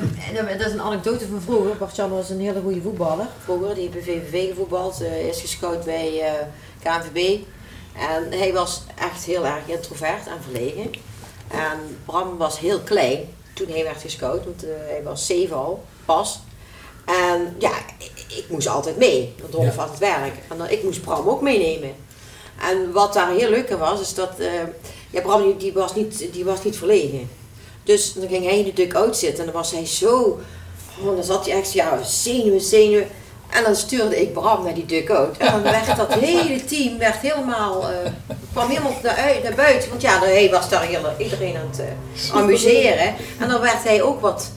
dat- 0.58 0.68
is 0.68 0.74
een 0.74 0.82
anekdote 0.82 1.28
van 1.28 1.42
vroeger. 1.42 1.78
Bart-Jan 1.78 2.10
was 2.10 2.30
een 2.30 2.40
hele 2.40 2.62
goede 2.64 2.82
voetballer. 2.82 3.26
Vroeger, 3.44 3.76
die 3.76 3.90
heeft 3.94 4.06
bij 4.06 4.22
VVV 4.32 4.50
gevoetbald, 4.50 5.02
eh, 5.02 5.28
is 5.28 5.42
gescout 5.42 5.84
bij 5.86 6.22
eh 6.22 6.32
KNVB. 6.84 7.40
En 7.98 8.40
hij 8.40 8.54
was 8.54 8.84
echt 9.00 9.24
heel 9.24 9.46
erg 9.46 9.62
introvert 9.66 10.28
en 10.28 10.44
verlegen. 10.44 10.92
En 11.48 11.78
Bram 12.06 12.38
was 12.38 12.60
heel 12.60 12.80
klein 12.80 13.20
toen 13.54 13.68
hij 13.70 13.84
werd 13.84 14.02
gescout, 14.02 14.44
want 14.46 14.64
eh, 14.64 14.70
hij 14.88 15.02
was 15.04 15.26
zeven 15.26 15.56
al, 15.56 15.84
pas. 16.06 16.40
En 17.20 17.56
ja, 17.60 17.72
ik, 18.28 18.44
moest 18.50 18.68
altijd 18.68 18.98
mee, 18.98 19.34
want 19.42 19.54
Rolf 19.54 19.66
Ja. 19.76 19.82
had 19.82 19.90
het 19.90 20.00
werk. 20.00 20.34
En 20.50 20.58
dan, 20.58 20.70
ik 20.70 20.84
moest 20.84 21.02
Bram 21.02 21.30
ook 21.30 21.42
meenemen. 21.42 21.92
En 22.62 22.92
wat 22.92 23.14
daar 23.14 23.32
heel 23.32 23.50
leuk 23.50 23.72
aan 23.72 23.80
was, 23.80 24.02
is 24.02 24.14
dat 24.14 24.32
eh, 24.38 24.48
ja, 25.10 25.22
Bram 25.22 25.42
die, 25.44 25.58
die 25.58 25.74
was 25.74 25.96
niet, 25.96 26.28
die 26.34 26.46
was 26.46 26.64
niet 26.64 26.78
verlegen. 26.78 27.30
Dus 27.84 28.14
dan 28.14 28.28
ging 28.28 28.46
hij 28.46 28.58
in 28.60 28.66
de 28.66 28.74
duck-out 28.74 29.18
zitten 29.18 29.40
en 29.40 29.46
dan 29.52 29.62
was 29.62 29.72
hij 29.72 29.86
zo, 29.86 30.40
oh, 31.04 31.16
dan 31.16 31.24
zat 31.24 31.46
hij 31.46 31.56
echt 31.58 31.74
ja, 31.74 32.04
zenuwen, 32.04 32.62
zenuwen. 32.62 33.08
En 33.50 33.64
dan 33.64 33.76
stuurde 33.76 34.22
ik 34.22 34.34
Bram 34.34 34.64
naar 34.64 34.74
die 34.74 34.86
duck-out. 34.86 35.38
En 35.38 35.52
dan 35.52 35.62
werd 35.64 35.98
dat 35.98 36.14
hele 36.14 36.66
team 36.66 36.98
werd 36.98 37.16
helemaal, 37.18 37.90
eh, 37.90 38.12
kwam 38.52 38.70
helemaal 38.70 38.94
naar, 39.04 39.16
uit- 39.16 39.44
naar 39.44 39.56
buiten. 39.56 39.90
Want 39.90 40.02
ja, 40.02 40.20
hij 40.20 40.50
was 40.52 40.70
daar 40.70 40.84
heel, 40.84 41.02
iedereen 41.18 41.56
aan 41.56 41.68
het 41.72 41.80
eh, 41.80 42.36
amuseren. 42.38 43.16
En 43.40 43.50
dan 43.50 43.62
werd 43.62 43.84
hij 43.84 44.02
ook 44.02 44.22
wat, 44.22 44.52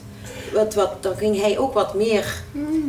wat, 0.55 0.75
wat, 0.75 1.03
dan 1.03 1.17
ging 1.17 1.41
hij 1.41 1.59
ook 1.59 1.75
wat 1.75 1.95
meer 1.95 2.25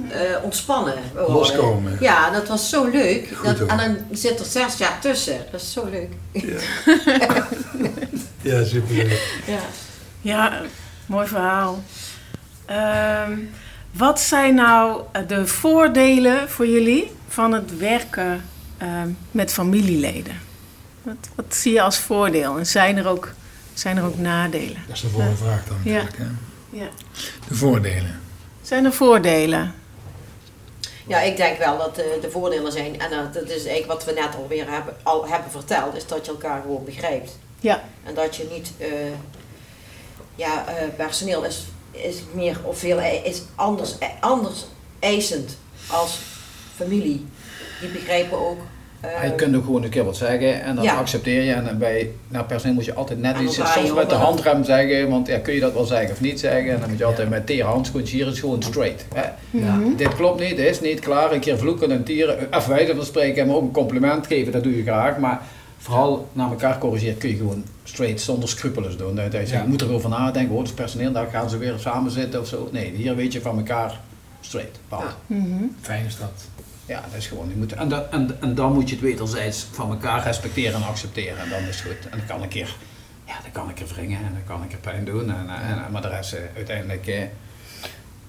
eh, 0.09 0.19
ontspannen. 0.43 0.95
worden. 1.13 1.33
Loskomen. 1.33 1.97
Ja, 1.99 2.29
dat 2.29 2.47
was 2.47 2.69
zo 2.69 2.87
leuk. 2.89 3.27
Goed 3.35 3.57
Dat, 3.57 3.67
en 3.69 3.77
dan 3.77 3.97
zit 4.11 4.39
er 4.39 4.45
zes 4.45 4.77
jaar 4.77 4.99
tussen. 5.01 5.37
Dat 5.51 5.61
is 5.61 5.71
zo 5.71 5.87
leuk. 5.89 6.09
Ja, 8.41 8.63
superleuk. 8.65 9.41
Ja. 9.47 9.59
ja 10.21 10.61
mooi 11.05 11.27
verhaal. 11.27 11.83
Ehm, 12.65 13.31
wat 13.91 14.19
zijn 14.19 14.55
nou 14.55 15.01
eh, 15.11 15.21
de 15.27 15.47
voordelen 15.47 16.49
voor 16.49 16.67
jullie 16.67 17.11
van 17.27 17.51
het 17.53 17.77
werken 17.77 18.43
ehm, 18.77 19.09
met 19.31 19.51
familieleden? 19.53 20.39
Wat, 21.01 21.15
wat 21.35 21.45
zie 21.49 21.73
je 21.73 21.81
als 21.81 21.97
voordeel? 21.99 22.57
En 22.57 22.65
zijn 22.65 22.97
er 22.97 23.07
ook, 23.07 23.31
zijn 23.73 23.97
er 23.97 24.03
ook 24.03 24.17
nadelen? 24.17 24.83
Dat 24.87 24.95
is 24.95 25.01
de 25.01 25.09
volgende 25.09 25.35
vraag 25.37 25.65
dan 25.65 25.77
Ja. 25.83 25.91
natuurlijk. 25.93 26.17
Hè? 26.17 26.25
Ja. 26.75 26.89
De 27.47 27.55
voordelen. 27.55 28.21
Zijn 28.61 28.85
er 28.85 28.93
voordelen? 28.93 29.75
Ja, 31.07 31.19
ik 31.21 31.37
denk 31.37 31.57
wel 31.57 31.77
dat 31.77 31.95
de, 31.95 32.17
de 32.21 32.31
voordelen 32.31 32.71
zijn, 32.71 32.99
en 32.99 33.09
dat, 33.09 33.33
dat 33.33 33.49
is 33.49 33.65
eigenlijk 33.65 33.85
wat 33.85 34.03
we 34.05 34.11
net 34.11 34.35
alweer 34.35 34.71
hebben, 34.71 34.95
al 35.03 35.27
hebben 35.27 35.51
verteld, 35.51 35.95
is 35.95 36.07
dat 36.07 36.25
je 36.25 36.31
elkaar 36.31 36.61
gewoon 36.61 36.85
begrijpt. 36.85 37.37
Ja. 37.59 37.83
En 38.03 38.13
dat 38.13 38.35
je 38.35 38.47
niet, 38.51 38.71
eh, 38.77 38.89
ja, 40.35 40.67
eh, 40.67 40.87
personeel 40.95 41.43
is, 41.43 41.63
is 41.91 42.15
meer 42.33 42.57
of 42.63 42.77
veel 42.77 42.99
is 42.99 43.41
anders, 43.55 43.97
eh, 43.97 44.09
anders 44.19 44.65
eisend 44.99 45.57
als 45.87 46.19
familie. 46.75 47.25
Die 47.79 47.89
begrijpen 47.89 48.37
ook. 48.37 48.59
Eh, 49.21 49.23
Je 49.29 49.35
kunt 49.35 49.55
ook 49.55 49.63
gewoon 49.63 49.83
een 49.83 49.89
keer 49.89 50.03
wat 50.05 50.17
zeggen 50.17 50.61
en 50.63 50.75
dan 50.75 50.83
Ja. 50.83 50.95
accepteer 50.95 51.41
je. 51.43 51.53
En 51.53 51.77
bij 51.77 52.09
nou, 52.27 52.45
personeel 52.45 52.75
moet 52.75 52.85
je 52.85 52.93
altijd 52.93 53.19
net 53.21 53.39
iets, 53.39 53.55
soms 53.73 53.93
met 53.93 54.09
de 54.09 54.15
handrem 54.15 54.63
zeggen, 54.63 55.09
want 55.09 55.27
ja, 55.27 55.37
kun 55.39 55.53
je 55.53 55.59
dat 55.59 55.73
wel 55.73 55.85
zeggen 55.85 56.11
of 56.11 56.21
niet 56.21 56.39
zeggen. 56.39 56.73
En 56.73 56.79
dan 56.79 56.89
moet 56.89 56.97
je 56.97 57.05
altijd 57.05 57.29
met 57.29 57.45
tere 57.47 57.63
handschoentjes, 57.63 58.11
hier 58.11 58.27
is 58.27 58.39
gewoon 58.39 58.63
straight. 58.63 59.05
Hè. 59.13 59.23
Dit 59.95 60.15
klopt 60.15 60.39
niet, 60.39 60.55
dit 60.55 60.69
is 60.69 60.81
niet 60.81 60.99
klaar. 60.99 61.31
Een 61.31 61.39
keer 61.39 61.57
vloeken 61.57 61.91
en 61.91 62.03
tieren, 62.03 62.37
even 62.53 62.69
wijze 62.69 62.95
van 62.95 63.05
spreken, 63.05 63.47
maar 63.47 63.55
ook 63.55 63.61
een 63.61 63.71
compliment 63.71 64.27
geven, 64.27 64.51
dat 64.51 64.63
doe 64.63 64.75
je 64.77 64.83
graag. 64.83 65.17
Maar 65.17 65.41
vooral 65.77 66.27
naar 66.33 66.49
elkaar 66.49 66.77
corrigeren 66.77 67.17
kun 67.17 67.29
je 67.29 67.35
gewoon 67.35 67.63
straight, 67.83 68.21
zonder 68.21 68.49
scrupules 68.49 68.97
doen. 68.97 69.15
Dat 69.15 69.31
je 69.31 69.39
Ja. 69.47 69.61
je 69.61 69.67
moet 69.67 69.81
erover 69.81 70.09
nadenken, 70.09 70.49
hoor, 70.51 70.59
het 70.59 70.67
is 70.69 70.73
personeel, 70.73 71.11
daar 71.11 71.27
gaan 71.31 71.49
ze 71.49 71.57
weer 71.57 71.73
samen 71.77 72.11
zitten 72.11 72.39
of 72.39 72.47
zo. 72.47 72.69
Nee, 72.71 72.93
hier 72.95 73.15
weet 73.15 73.33
je 73.33 73.41
van 73.41 73.57
elkaar 73.57 73.99
straight. 74.41 74.79
Ja. 74.89 75.15
Fijn 75.81 76.05
is 76.05 76.17
dat. 76.17 76.54
Ja, 76.85 77.01
dat 77.01 77.17
is 77.17 77.27
gewoon. 77.27 77.49
Je 77.49 77.55
moet, 77.55 77.73
en, 77.73 77.89
dat, 77.89 78.09
en, 78.11 78.37
en 78.41 78.55
dan 78.55 78.73
moet 78.73 78.89
je 78.89 78.95
het 78.95 79.03
wederzijds 79.03 79.65
van 79.71 79.89
elkaar 79.89 80.23
respecteren 80.23 80.73
en 80.81 80.87
accepteren. 80.87 81.37
En 81.39 81.49
dan 81.49 81.59
is 81.63 81.79
het 81.81 81.85
goed. 81.87 82.09
En 82.11 82.17
dan 82.17 82.27
kan 82.27 82.41
een 82.41 82.47
keer, 82.47 82.75
ja, 83.27 83.33
dan 83.41 83.51
kan 83.51 83.69
ik 83.69 83.79
er 83.79 83.87
wringen 83.95 84.17
en 84.17 84.31
dan 84.33 84.43
kan 84.57 84.63
ik 84.63 84.71
er 84.71 84.77
pijn 84.77 85.05
doen. 85.05 85.29
En, 85.29 85.49
en, 85.49 85.83
en- 85.85 85.91
maar 85.91 86.01
de 86.01 86.07
rest 86.07 86.33
eh, 86.33 86.39
uiteindelijk. 86.55 87.07
eh, 87.07 87.19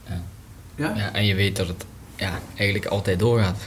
Ja. 0.06 0.22
ja? 0.74 0.92
Ja, 0.96 1.12
en 1.12 1.24
je 1.26 1.34
weet 1.34 1.56
dat 1.56 1.68
het 1.68 1.84
ja, 2.16 2.38
eigenlijk 2.54 2.86
altijd 2.90 3.18
doorgaat. 3.18 3.58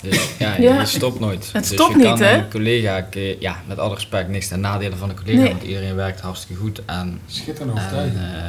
Dus 0.00 0.30
ja, 0.38 0.56
Ja. 0.56 0.80
je 0.80 0.86
stopt 0.86 1.20
nooit. 1.20 1.52
Het 1.52 1.68
dus 1.68 1.72
stopt 1.72 1.90
je 1.90 1.96
niet, 1.96 2.06
kan 2.06 2.18
hè? 2.22 2.36
een 2.36 2.50
collega, 2.50 3.06
ja, 3.38 3.56
met 3.66 3.78
alle 3.78 3.94
respect, 3.94 4.28
niks 4.28 4.48
ten 4.48 4.60
nadele 4.60 4.96
van 4.96 5.08
de 5.08 5.14
collega, 5.14 5.38
Nee. 5.40 5.48
want 5.50 5.62
iedereen 5.62 5.94
werkt 5.94 6.20
hartstikke 6.20 6.60
goed 6.62 6.84
en, 6.84 7.20
Schitterend 7.26 7.70
en 7.76 7.82
overtuigend. 7.82 8.18
eh, 8.18 8.44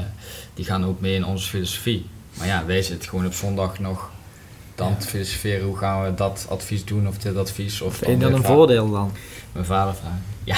die 0.53 0.65
gaan 0.65 0.86
ook 0.86 0.99
mee 1.01 1.15
in 1.15 1.25
onze 1.25 1.47
filosofie. 1.49 2.05
Maar 2.38 2.47
ja, 2.47 2.65
wij 2.65 2.81
zitten 2.81 3.10
gewoon 3.10 3.25
op 3.25 3.33
zondag 3.33 3.79
nog 3.79 4.12
dan 4.77 4.97
te 4.97 5.07
filosoferen 5.07 5.65
hoe 5.65 5.77
gaan 5.77 6.03
we 6.03 6.13
dat 6.13 6.45
advies 6.49 6.85
doen 6.85 7.07
of 7.07 7.17
dit 7.17 7.37
advies. 7.37 7.81
Of 7.81 7.95
Vind 7.95 8.21
je 8.21 8.29
dat 8.29 8.37
een 8.37 8.43
voordeel 8.43 8.91
dan? 8.91 9.11
Mijn 9.51 9.65
vader 9.65 9.95
vragen. 9.95 10.23
Ja, 10.43 10.57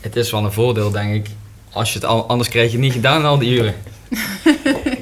het 0.00 0.16
is 0.16 0.30
wel 0.30 0.44
een 0.44 0.52
voordeel 0.52 0.90
denk 0.90 1.14
ik. 1.14 1.26
Als 1.72 1.92
je 1.92 1.98
het 1.98 2.08
al, 2.08 2.26
anders 2.26 2.48
krijg 2.48 2.66
je 2.66 2.76
het 2.76 2.80
niet 2.80 2.92
gedaan 2.92 3.24
al 3.24 3.38
die 3.38 3.50
uren. 3.50 3.74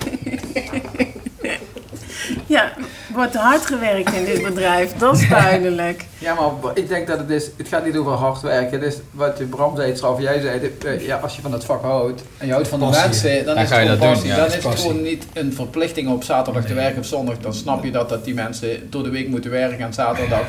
Ja, 2.47 2.73
wordt 3.15 3.35
hard 3.35 3.67
gewerkt 3.67 4.13
in 4.13 4.25
dit 4.25 4.43
bedrijf, 4.43 4.93
dat 4.93 5.17
is 5.21 5.29
duidelijk. 5.43 6.05
Ja, 6.19 6.35
maar 6.35 6.51
ik 6.75 6.89
denk 6.89 7.07
dat 7.07 7.19
het 7.19 7.31
is, 7.31 7.51
het 7.57 7.69
gaat 7.69 7.85
niet 7.85 7.97
over 7.97 8.13
hard 8.13 8.41
werken. 8.41 8.81
Het 8.81 8.93
is 8.93 8.99
wat 9.11 9.39
je 9.39 9.45
Bram 9.45 9.77
zei, 9.77 9.97
straf, 9.97 10.21
jij 10.21 10.41
zei, 10.41 10.73
eh, 10.85 11.07
ja, 11.07 11.17
als 11.17 11.37
je 11.37 11.43
van 11.43 11.53
het 11.53 11.65
vak 11.65 11.83
houdt 11.83 12.23
en 12.39 12.47
je 12.47 12.53
houdt 12.53 12.69
van 12.69 12.79
de 12.79 12.85
Passie, 12.85 13.05
mensen, 13.05 13.45
dan, 13.45 13.55
Dan 13.55 13.65
is 13.65 13.71
ga 13.71 13.77
het 13.77 13.89
je 13.89 13.93
gewoon 13.93 14.09
dat 14.09 14.21
doen, 14.21 14.29
ja. 14.29 14.37
Dan 14.37 14.45
Dat 14.45 14.57
is 14.57 14.65
het 14.65 14.81
gewoon 14.81 15.03
niet 15.03 15.27
een 15.33 15.53
verplichting 15.53 16.09
om 16.09 16.23
zaterdag 16.23 16.65
te 16.65 16.75
werken 16.75 17.01
of 17.01 17.07
zondag. 17.07 17.39
Dan 17.39 17.55
snap 17.55 17.85
je 17.85 17.91
dat, 17.91 18.09
dat 18.09 18.25
die 18.25 18.35
mensen 18.35 18.91
door 18.91 19.03
de 19.03 19.11
week 19.11 19.29
moeten 19.29 19.51
werken 19.51 19.85
en 19.85 19.93
zaterdag 19.93 20.45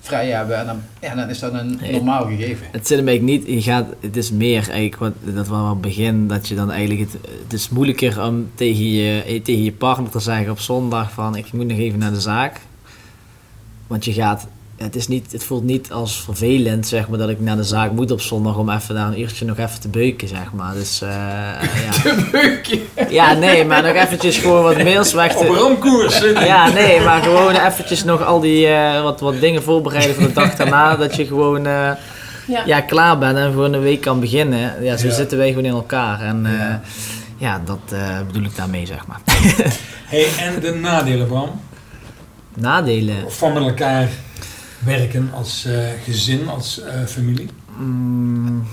vrij 0.00 0.30
hebben. 0.30 0.58
En 0.58 0.66
dan, 0.66 0.80
ja, 1.00 1.14
dan 1.14 1.28
is 1.28 1.38
dat 1.38 1.52
een 1.52 1.80
normaal 1.90 2.26
gegeven. 2.26 2.66
Het 2.72 2.86
zit 2.86 2.98
hem 2.98 3.08
eigenlijk 3.08 3.46
niet, 3.46 3.54
je 3.54 3.62
gaat, 3.62 3.86
het 4.00 4.16
is 4.16 4.30
meer 4.30 4.68
eigenlijk 4.68 4.96
wat, 4.96 5.12
dat 5.34 5.46
was 5.48 5.68
het 5.70 5.80
begin, 5.80 6.28
dat 6.28 6.48
je 6.48 6.54
dan 6.54 6.70
eigenlijk, 6.70 7.00
het, 7.00 7.20
het 7.42 7.52
is 7.52 7.68
moeilijker 7.68 8.22
om 8.24 8.50
tegen 8.54 8.90
je, 8.90 9.22
eh, 9.22 9.42
tegen 9.42 9.62
je 9.62 9.72
partner 9.72 10.10
te 10.10 10.20
zeggen 10.20 10.50
op 10.50 10.60
zondag 10.60 11.12
van 11.12 11.36
ik 11.36 11.52
moet 11.52 11.66
nog 11.66 11.78
even 11.78 11.98
naar 11.98 12.12
de 12.12 12.20
zaak. 12.20 12.60
Want 13.86 14.04
je 14.04 14.12
gaat 14.12 14.46
het, 14.78 14.96
is 14.96 15.08
niet, 15.08 15.32
het 15.32 15.44
voelt 15.44 15.64
niet 15.64 15.92
als 15.92 16.20
vervelend, 16.24 16.86
zeg 16.86 17.08
maar, 17.08 17.18
dat 17.18 17.28
ik 17.28 17.40
naar 17.40 17.56
de 17.56 17.62
zaak 17.64 17.92
moet 17.92 18.10
op 18.10 18.20
zondag 18.20 18.56
om 18.56 18.70
even 18.70 18.94
daar 18.94 19.06
een 19.06 19.20
uurtje 19.20 19.44
nog 19.44 19.58
even 19.58 19.80
te 19.80 19.88
beuken, 19.88 20.28
zeg 20.28 20.52
maar. 20.52 20.74
Dus, 20.74 21.02
eh, 21.02 21.08
ja. 21.84 21.90
Te 22.02 22.28
beuken. 22.32 22.78
ja, 23.10 23.32
nee, 23.32 23.64
maar 23.64 23.82
nog 23.82 23.94
eventjes 23.94 24.38
gewoon 24.38 24.62
wat 24.62 24.82
mails 24.82 25.12
weg 25.12 25.36
Op 25.36 25.46
te... 25.46 25.52
ramkoers 25.52 26.18
zitten. 26.18 26.44
Ja, 26.44 26.68
nee, 26.68 27.00
maar 27.00 27.22
gewoon 27.22 27.54
eventjes 27.54 28.04
nog 28.04 28.24
al 28.24 28.40
die, 28.40 28.66
eh, 28.66 29.02
wat, 29.02 29.20
wat 29.20 29.40
dingen 29.40 29.62
voorbereiden 29.62 30.14
voor 30.14 30.26
de 30.26 30.32
dag 30.32 30.54
daarna, 30.56 30.96
dat 30.96 31.16
je 31.16 31.26
gewoon, 31.26 31.66
eh, 31.66 31.90
Ja. 32.46 32.62
ja, 32.66 32.80
klaar 32.80 33.18
bent 33.18 33.36
en 33.36 33.50
gewoon 33.50 33.72
een 33.72 33.80
week 33.82 34.00
kan 34.00 34.20
beginnen. 34.20 34.82
Ja, 34.84 34.96
zo 34.96 35.06
Ja. 35.06 35.12
zitten 35.12 35.38
wij 35.38 35.48
gewoon 35.48 35.64
in 35.64 35.70
elkaar 35.72 36.20
en, 36.20 36.46
eh, 36.46 36.52
Ja. 36.52 36.80
ja, 37.36 37.60
dat 37.64 37.78
eh, 37.92 38.18
bedoel 38.26 38.44
ik 38.44 38.56
daarmee, 38.56 38.86
zeg 38.86 39.06
maar. 39.06 39.20
Hey, 40.04 40.26
en 40.38 40.60
de 40.60 40.74
nadelen, 40.74 41.26
Bram? 41.26 41.60
Nadelen. 42.54 43.14
Van 43.32 43.52
met 43.52 43.62
elkaar 43.62 44.08
werken 44.84 45.30
als 45.32 45.64
eh, 45.64 45.78
gezin, 46.04 46.48
als 46.48 46.80
eh, 46.80 47.04
familie? 47.04 47.48
Mm, 47.78 48.64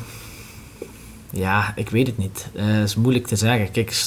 ja, 1.29 1.73
ik 1.75 1.89
weet 1.89 2.07
het 2.07 2.17
niet. 2.17 2.47
Eh, 2.55 2.65
Het 2.65 2.83
is 2.87 2.95
moeilijk 2.95 3.27
te 3.27 3.35
zeggen. 3.35 3.71
Kijk, 3.71 4.03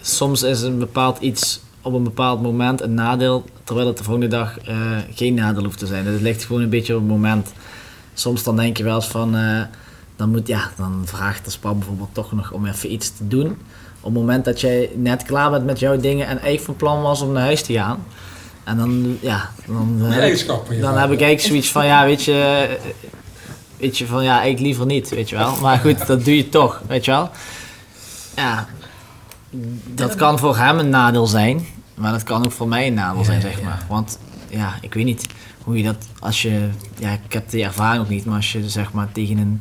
soms 0.00 0.42
is 0.42 0.62
een 0.62 0.78
bepaald 0.78 1.18
iets 1.20 1.60
op 1.82 1.92
een 1.94 2.02
bepaald 2.02 2.42
moment 2.42 2.80
een 2.80 2.94
nadeel, 2.94 3.44
terwijl 3.64 3.86
het 3.86 3.96
de 3.98 4.04
volgende 4.04 4.28
dag 4.28 4.58
eh, 4.58 4.76
geen 5.14 5.34
nadeel 5.34 5.64
hoeft 5.64 5.78
te 5.78 5.86
zijn. 5.86 6.06
Het 6.06 6.20
ligt 6.20 6.44
gewoon 6.44 6.62
een 6.62 6.68
beetje 6.70 6.94
op 6.94 7.00
het 7.00 7.10
moment. 7.10 7.52
Soms 8.14 8.42
dan 8.42 8.56
denk 8.56 8.76
je 8.76 8.84
wel 8.84 8.94
eens 8.94 9.08
van, 9.08 9.36
eh, 9.36 9.62
dan, 10.16 10.30
moet, 10.30 10.46
ja, 10.46 10.70
dan 10.76 11.02
vraagt 11.04 11.44
de 11.44 11.50
span 11.50 11.78
bijvoorbeeld 11.78 12.14
toch 12.14 12.32
nog 12.32 12.52
om 12.52 12.66
even 12.66 12.92
iets 12.92 13.16
te 13.16 13.28
doen. 13.28 13.46
Op 14.00 14.04
het 14.04 14.12
moment 14.12 14.44
dat 14.44 14.60
jij 14.60 14.90
net 14.94 15.22
klaar 15.22 15.50
bent 15.50 15.64
met 15.64 15.78
jouw 15.78 15.96
dingen 15.96 16.26
en 16.26 16.32
eigenlijk 16.32 16.62
van 16.64 16.76
plan 16.76 17.02
was 17.02 17.20
om 17.20 17.32
naar 17.32 17.42
huis 17.42 17.62
te 17.62 17.72
gaan. 17.72 18.04
En 18.64 18.76
dan, 18.76 19.18
ja, 19.20 19.50
dan, 19.66 20.00
heb 20.00 20.22
ik- 20.32 20.46
van 20.66 20.74
je 20.76 20.80
dan 20.80 20.92
heb 20.98 21.10
ik 21.10 21.20
eigenlijk 21.20 21.40
zoiets 21.40 21.70
van, 21.70 21.86
ja, 21.86 22.04
weet 22.04 22.24
je, 22.24 22.66
eh, 22.70 22.90
weet 23.76 23.98
je, 23.98 24.06
van 24.06 24.22
ja, 24.24 24.30
eigenlijk 24.32 24.60
liever 24.60 24.86
niet, 24.86 25.08
weet 25.08 25.28
je 25.28 25.36
wel. 25.36 25.56
Maar 25.60 25.78
goed, 25.78 26.06
dat 26.06 26.24
doe 26.24 26.36
je 26.36 26.48
toch, 26.48 26.82
weet 26.86 27.04
je 27.04 27.10
wel. 27.10 27.30
Ja, 28.36 28.66
dat 29.94 30.14
kan 30.14 30.38
voor 30.38 30.56
hem 30.56 30.78
een 30.78 30.88
nadeel 30.90 31.26
zijn, 31.26 31.66
maar 31.94 32.12
dat 32.12 32.22
kan 32.22 32.44
ook 32.44 32.52
voor 32.52 32.68
mij 32.68 32.86
een 32.86 32.94
nadeel 32.94 33.24
zijn, 33.24 33.40
zeg 33.40 33.62
maar. 33.62 33.84
Want 33.88 34.18
ja, 34.48 34.74
ik 34.80 34.94
weet 34.94 35.04
niet 35.04 35.26
hoe 35.64 35.76
je 35.76 35.82
dat, 35.84 35.96
als 36.18 36.42
je, 36.42 36.68
ja, 36.98 37.10
ik 37.24 37.32
heb 37.32 37.50
die 37.50 37.64
ervaring 37.64 38.02
ook 38.02 38.08
niet, 38.08 38.24
maar 38.24 38.36
als 38.36 38.52
je 38.52 38.68
zeg 38.70 38.92
maar 38.92 39.12
tegen 39.12 39.38
een, 39.38 39.60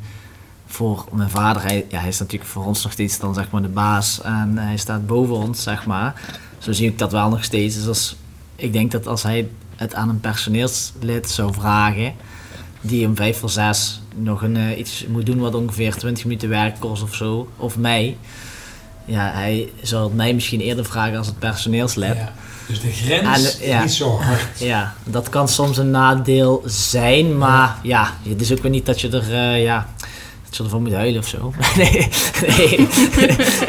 voor 0.65 1.05
mijn 1.11 1.29
vader, 1.29 1.61
hij, 1.61 1.85
ja, 1.89 1.99
hij 1.99 2.07
is 2.07 2.19
natuurlijk 2.19 2.49
voor 2.49 2.65
ons 2.65 2.83
nog 2.83 2.91
steeds 2.91 3.19
dan 3.19 3.33
zeg 3.33 3.51
maar 3.51 3.61
de 3.61 3.67
baas 3.67 4.21
en 4.21 4.57
hij 4.57 4.77
staat 4.77 5.07
boven 5.07 5.35
ons, 5.35 5.63
zeg 5.63 5.85
maar. 5.85 6.21
Zo 6.57 6.71
zie 6.71 6.87
ik 6.87 6.99
dat 6.99 7.11
wel 7.11 7.29
nog 7.29 7.43
steeds. 7.43 7.75
Dus 7.75 7.87
als, 7.87 8.15
ik 8.59 8.73
denk 8.73 8.91
dat 8.91 9.07
als 9.07 9.23
hij 9.23 9.47
het 9.75 9.93
aan 9.93 10.09
een 10.09 10.19
personeelslid 10.19 11.29
zou 11.29 11.53
vragen, 11.53 12.13
die 12.81 13.07
om 13.07 13.15
vijf 13.15 13.37
voor 13.39 13.49
zes 13.49 14.01
nog 14.15 14.41
een, 14.41 14.57
eh, 14.57 14.77
iets 14.77 15.05
moet 15.07 15.25
doen 15.25 15.39
wat 15.39 15.55
ongeveer 15.55 15.95
20 15.95 16.23
minuten 16.25 16.49
werk 16.49 16.79
kost 16.79 17.03
of 17.03 17.15
zo, 17.15 17.47
of 17.57 17.77
mij, 17.77 18.17
ja, 19.05 19.31
hij 19.33 19.69
zou 19.81 20.03
het 20.03 20.15
mij 20.15 20.33
misschien 20.33 20.59
eerder 20.61 20.85
vragen 20.85 21.17
als 21.17 21.27
het 21.27 21.39
personeelslid. 21.39 22.15
Ja. 22.15 22.33
Dus 22.67 22.81
de 22.81 22.91
grens 22.91 23.27
En, 23.27 23.61
is 23.61 23.67
ja. 23.67 23.81
niet 23.81 23.91
zo 23.91 24.17
hard. 24.17 24.59
Ja, 24.71 24.93
dat 25.03 25.29
kan 25.29 25.47
soms 25.47 25.77
een 25.77 25.91
nadeel 25.91 26.63
zijn, 26.65 27.37
maar 27.37 27.77
ja, 27.83 28.13
het 28.27 28.41
is 28.41 28.51
ook 28.51 28.61
weer 28.61 28.71
niet 28.71 28.85
dat 28.85 29.01
je 29.01 29.09
er, 29.09 29.33
eh, 29.33 29.63
ja, 29.63 29.87
dat 30.45 30.57
je 30.57 30.63
ervan 30.63 30.81
moet 30.81 30.93
huilen 30.93 31.19
of 31.21 31.27
zo. 31.27 31.53
nee, 31.77 32.07
nee, 32.57 32.87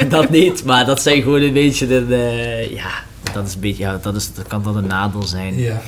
dat 0.08 0.30
niet, 0.30 0.64
maar 0.64 0.86
dat 0.86 1.02
zijn 1.02 1.22
gewoon 1.22 1.42
een 1.42 1.52
beetje 1.52 1.86
de, 1.86 2.06
de- 2.06 2.70
ja, 2.74 2.90
dat 3.32 3.46
is 3.46 3.54
een 3.54 3.60
beetje, 3.60 3.82
ja, 3.82 3.98
dat, 4.02 4.14
is, 4.14 4.34
dat 4.34 4.46
kan 4.46 4.62
dan 4.62 4.76
een 4.76 4.86
nadeel 4.86 5.22
zijn. 5.22 5.58
Ja. 5.58 5.80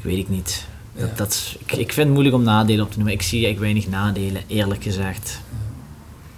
Weet 0.00 0.16
ik 0.18 0.28
niet. 0.28 0.64
Dat, 0.94 1.08
Ja. 1.08 1.14
dat 1.16 1.28
is, 1.32 1.56
ik, 1.58 1.72
ik 1.72 1.92
vind 1.92 1.96
het 2.06 2.08
moeilijk 2.08 2.34
om 2.36 2.42
nadelen 2.42 2.84
op 2.84 2.90
te 2.90 2.96
noemen. 2.96 3.14
Ik 3.14 3.22
zie 3.22 3.44
eigenlijk 3.44 3.72
weinig 3.72 3.88
nadelen, 4.00 4.42
eerlijk 4.46 4.82
gezegd. 4.82 5.40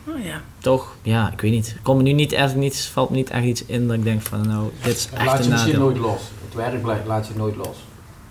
Oh 0.09 0.25
ja. 0.25 0.40
Toch? 0.59 0.97
Ja, 1.03 1.33
ik 1.33 1.40
weet 1.40 1.51
niet. 1.53 1.68
Er 1.68 1.81
komt 1.83 1.97
me 1.97 2.03
nu 2.03 2.12
niet 2.12 2.33
echt 2.33 2.55
niet, 2.55 2.90
valt 2.92 3.11
me 3.11 3.16
niet 3.16 3.31
echt 3.31 3.45
iets 3.45 3.64
in 3.66 3.87
dat 3.87 3.97
ik 3.97 4.05
denk 4.05 4.23
van, 4.23 4.47
nou, 4.47 4.71
dit 4.83 4.97
is 4.97 5.09
echt 5.14 5.25
laat 5.27 5.38
een 5.38 5.45
je 5.45 5.51
misschien 5.51 5.73
nadeel. 5.73 5.87
nooit 5.87 5.99
los. 5.99 6.21
Het 6.45 6.55
werk 6.55 6.83
blijft, 6.83 7.07
laat 7.07 7.27
je 7.27 7.33
nooit 7.37 7.57
los. 7.57 7.77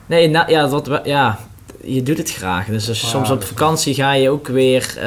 Nee, 0.05 0.27
na, 0.29 0.47
ja, 0.47 0.67
dat, 0.67 0.87
we- 0.87 1.01
ja, 1.03 1.39
je 1.83 2.03
doet 2.03 2.17
het 2.17 2.31
graag. 2.33 2.65
Dus 2.65 2.87
als 2.87 2.99
je 2.99 3.05
Ja, 3.05 3.11
soms 3.11 3.27
dat 3.27 3.37
op 3.37 3.43
vakantie 3.43 3.93
ga 3.93 4.13
je 4.13 4.29
ook 4.29 4.47
weer... 4.47 4.93
eh, 4.97 5.05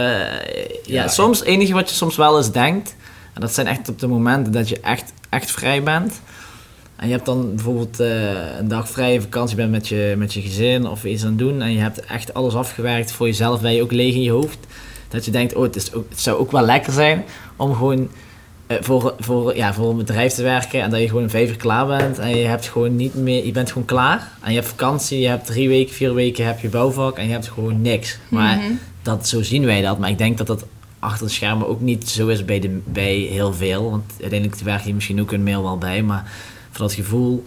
ja, 0.84 1.02
Ja. 1.02 1.08
soms 1.08 1.38
het 1.38 1.48
enige 1.48 1.72
wat 1.72 1.88
je 1.90 1.96
soms 1.96 2.16
wel 2.16 2.36
eens 2.36 2.52
denkt... 2.52 2.94
En 3.32 3.40
dat 3.40 3.54
zijn 3.54 3.66
echt 3.66 3.88
op 3.88 3.98
de 3.98 4.06
momenten 4.06 4.52
dat 4.52 4.68
je 4.68 4.80
echt, 4.80 5.12
echt 5.28 5.50
vrij 5.50 5.82
bent. 5.82 6.20
En 6.96 7.06
je 7.06 7.12
hebt 7.12 7.26
dan 7.26 7.54
bijvoorbeeld 7.54 8.00
eh, 8.00 8.58
een 8.58 8.68
dag 8.68 8.88
vrije 8.88 9.20
vakantie 9.20 9.56
bent 9.56 9.70
met 9.70 9.88
je, 9.88 10.14
met 10.18 10.34
je 10.34 10.40
gezin 10.40 10.86
of 10.86 11.04
iets 11.04 11.22
aan 11.22 11.28
het 11.28 11.38
doen. 11.38 11.62
En 11.62 11.72
je 11.72 11.78
hebt 11.78 12.00
echt 12.00 12.34
alles 12.34 12.54
afgewerkt 12.54 13.12
voor 13.12 13.26
jezelf. 13.26 13.60
Ben 13.60 13.72
je 13.74 13.82
ook 13.82 13.92
leeg 13.92 14.14
in 14.14 14.22
je 14.22 14.30
hoofd. 14.30 14.58
Dat 15.08 15.24
je 15.24 15.30
denkt, 15.30 15.54
oh, 15.54 15.62
het, 15.62 15.76
is 15.76 15.92
ook, 15.92 16.06
het 16.08 16.20
zou 16.20 16.38
ook 16.38 16.52
wel 16.52 16.64
lekker 16.64 16.92
zijn 16.92 17.24
om 17.56 17.74
gewoon 17.74 18.08
eh, 18.66 18.76
voor, 18.80 19.14
voor, 19.18 19.56
ja, 19.56 19.74
voor 19.74 19.90
een 19.90 19.96
bedrijf 19.96 20.32
te 20.32 20.42
werken 20.42 20.82
en 20.82 20.90
dat 20.90 21.00
je 21.00 21.08
gewoon 21.08 21.22
een 21.22 21.30
vijf 21.30 21.48
uur 21.48 21.56
klaar 21.56 21.86
bent 21.86 22.18
en 22.18 22.36
je 22.36 22.46
hebt 22.46 22.68
gewoon 22.68 22.96
niet 22.96 23.14
meer, 23.14 23.46
je 23.46 23.52
bent 23.52 23.68
gewoon 23.68 23.84
klaar 23.86 24.30
en 24.42 24.50
je 24.52 24.56
hebt 24.56 24.68
vakantie, 24.70 25.20
je 25.20 25.28
hebt 25.28 25.46
drie 25.46 25.68
weken, 25.68 25.94
vier 25.94 26.14
weken 26.14 26.46
heb 26.46 26.60
je 26.60 26.68
bouwvak 26.68 27.16
en 27.18 27.26
je 27.26 27.32
hebt 27.32 27.48
gewoon 27.48 27.82
niks. 27.82 28.18
Maar 28.28 28.56
Mhm. 28.56 28.72
dat, 29.02 29.28
zo 29.28 29.42
zien 29.42 29.64
wij 29.64 29.82
dat, 29.82 29.98
maar 29.98 30.10
ik 30.10 30.18
denk 30.18 30.38
dat 30.38 30.46
dat 30.46 30.64
achter 30.98 31.26
de 31.26 31.32
schermen 31.32 31.68
ook 31.68 31.80
niet 31.80 32.08
zo 32.08 32.26
is 32.28 32.44
bij, 32.44 32.58
de, 32.60 32.80
bij 32.84 33.14
heel 33.14 33.52
veel, 33.52 33.90
want 33.90 34.12
uiteindelijk 34.20 34.60
werk 34.60 34.84
je 34.84 34.94
misschien 34.94 35.20
ook 35.20 35.32
een 35.32 35.42
mail 35.44 35.62
wel 35.62 35.78
bij, 35.78 36.02
maar 36.02 36.32
voor 36.74 36.86
dat 36.86 36.94
gevoel 36.94 37.46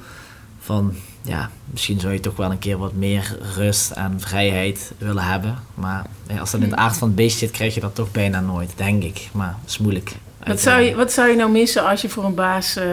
van, 0.59 0.93
ja, 1.21 1.49
misschien 1.71 1.99
zou 1.99 2.13
je 2.13 2.19
toch 2.19 2.35
wel 2.35 2.51
een 2.51 2.59
keer 2.59 2.77
wat 2.77 2.93
meer 2.93 3.37
rust 3.55 3.91
en 3.91 4.19
vrijheid 4.19 4.91
willen 4.97 5.23
hebben, 5.23 5.57
maar 5.73 6.05
als 6.39 6.51
dat 6.51 6.61
in 6.61 6.69
het 6.69 6.79
aard 6.79 6.97
van 6.97 7.07
het 7.07 7.17
beest 7.17 7.37
zit, 7.37 7.51
krijg 7.51 7.73
je 7.73 7.79
dat 7.79 7.95
toch 7.95 8.11
bijna 8.11 8.39
nooit, 8.39 8.71
denk 8.75 9.03
ik, 9.03 9.29
maar 9.31 9.55
het 9.61 9.69
is 9.69 9.77
moeilijk. 9.77 10.11
Wat 10.43 10.59
zou, 10.59 10.81
je, 10.81 10.95
wat 10.95 11.11
zou 11.11 11.29
je 11.29 11.35
nou 11.35 11.51
missen 11.51 11.85
als 11.85 12.01
je 12.01 12.09
voor 12.09 12.23
een 12.23 12.35
baas 12.35 12.75
eh, 12.75 12.85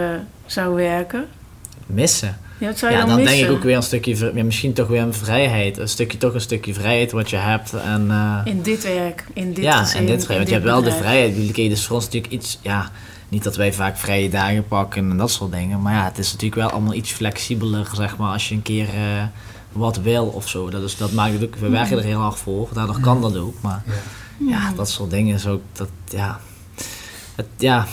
zou 0.46 0.74
werken? 0.74 1.26
Missen. 1.86 2.38
Ja, 2.58 2.66
wat 2.66 2.78
zou 2.78 2.92
je 2.92 2.98
Ja, 2.98 3.06
dan, 3.06 3.24
denk 3.24 3.44
ik 3.44 3.50
ook 3.50 3.62
weer 3.62 3.76
een 3.76 3.82
stukje, 3.82 4.32
ja, 4.34 4.44
misschien 4.44 4.72
toch 4.72 4.88
weer 4.88 5.02
een 5.02 5.14
vrijheid. 5.14 5.78
Een 5.78 5.88
stukje, 5.88 6.18
toch 6.18 6.34
een 6.34 6.40
stukje 6.40 6.74
vrijheid 6.74 7.12
wat 7.12 7.30
je 7.30 7.36
hebt. 7.36 7.72
En, 7.72 8.10
eh, 8.10 8.40
In 8.44 8.62
dit 8.62 8.82
werk, 8.82 9.24
in 9.32 9.52
dit 9.52 9.64
ja, 9.64 9.78
gezin, 9.78 9.98
en 10.00 10.06
dit 10.06 10.24
vrijheid. 10.24 10.28
in 10.28 10.36
Want 10.36 10.48
je 10.48 10.54
hebt 10.54 10.64
wel 10.64 10.82
de 10.82 11.02
vrijheid. 11.02 11.54
Dus 11.54 11.86
voor 11.86 11.96
ons 11.96 12.04
natuurlijk 12.04 12.32
iets, 12.32 12.58
ja, 12.62 12.90
niet 13.28 13.44
dat 13.44 13.56
wij 13.56 13.72
vaak 13.72 13.96
vrije 13.96 14.28
dagen 14.30 14.66
pakken 14.68 15.10
en 15.10 15.16
dat 15.16 15.30
soort 15.30 15.52
dingen. 15.52 15.82
Maar 15.82 15.94
ja, 15.94 16.04
het 16.04 16.18
is 16.18 16.32
natuurlijk 16.32 16.60
wel 16.60 16.70
allemaal 16.70 16.94
iets 16.94 17.12
flexibeler, 17.12 17.90
zeg 17.94 18.16
maar, 18.16 18.32
als 18.32 18.48
je 18.48 18.54
een 18.54 18.62
keer 18.62 18.88
eh, 18.94 19.22
wat 19.72 19.96
wil 19.96 20.26
of 20.26 20.48
zo. 20.48 20.70
Dat, 20.70 20.82
is, 20.82 20.96
dat 20.96 21.12
maakt 21.12 21.32
het 21.32 21.42
ook, 21.44 21.56
we 21.56 21.68
werken 21.68 21.98
er 21.98 22.04
heel 22.04 22.20
hard 22.20 22.36
voor, 22.38 22.68
daardoor 22.72 23.00
kan 23.00 23.20
dat 23.20 23.36
ook. 23.36 23.54
Maar 23.60 23.82
Ja. 24.38 24.48
ja, 24.48 24.72
dat 24.76 24.88
soort 24.90 25.10
dingen 25.10 25.34
is 25.34 25.46
ook, 25.46 25.60
dat, 25.72 25.88
ja, 26.08 26.40
het, 27.34 27.46
ja, 27.56 27.86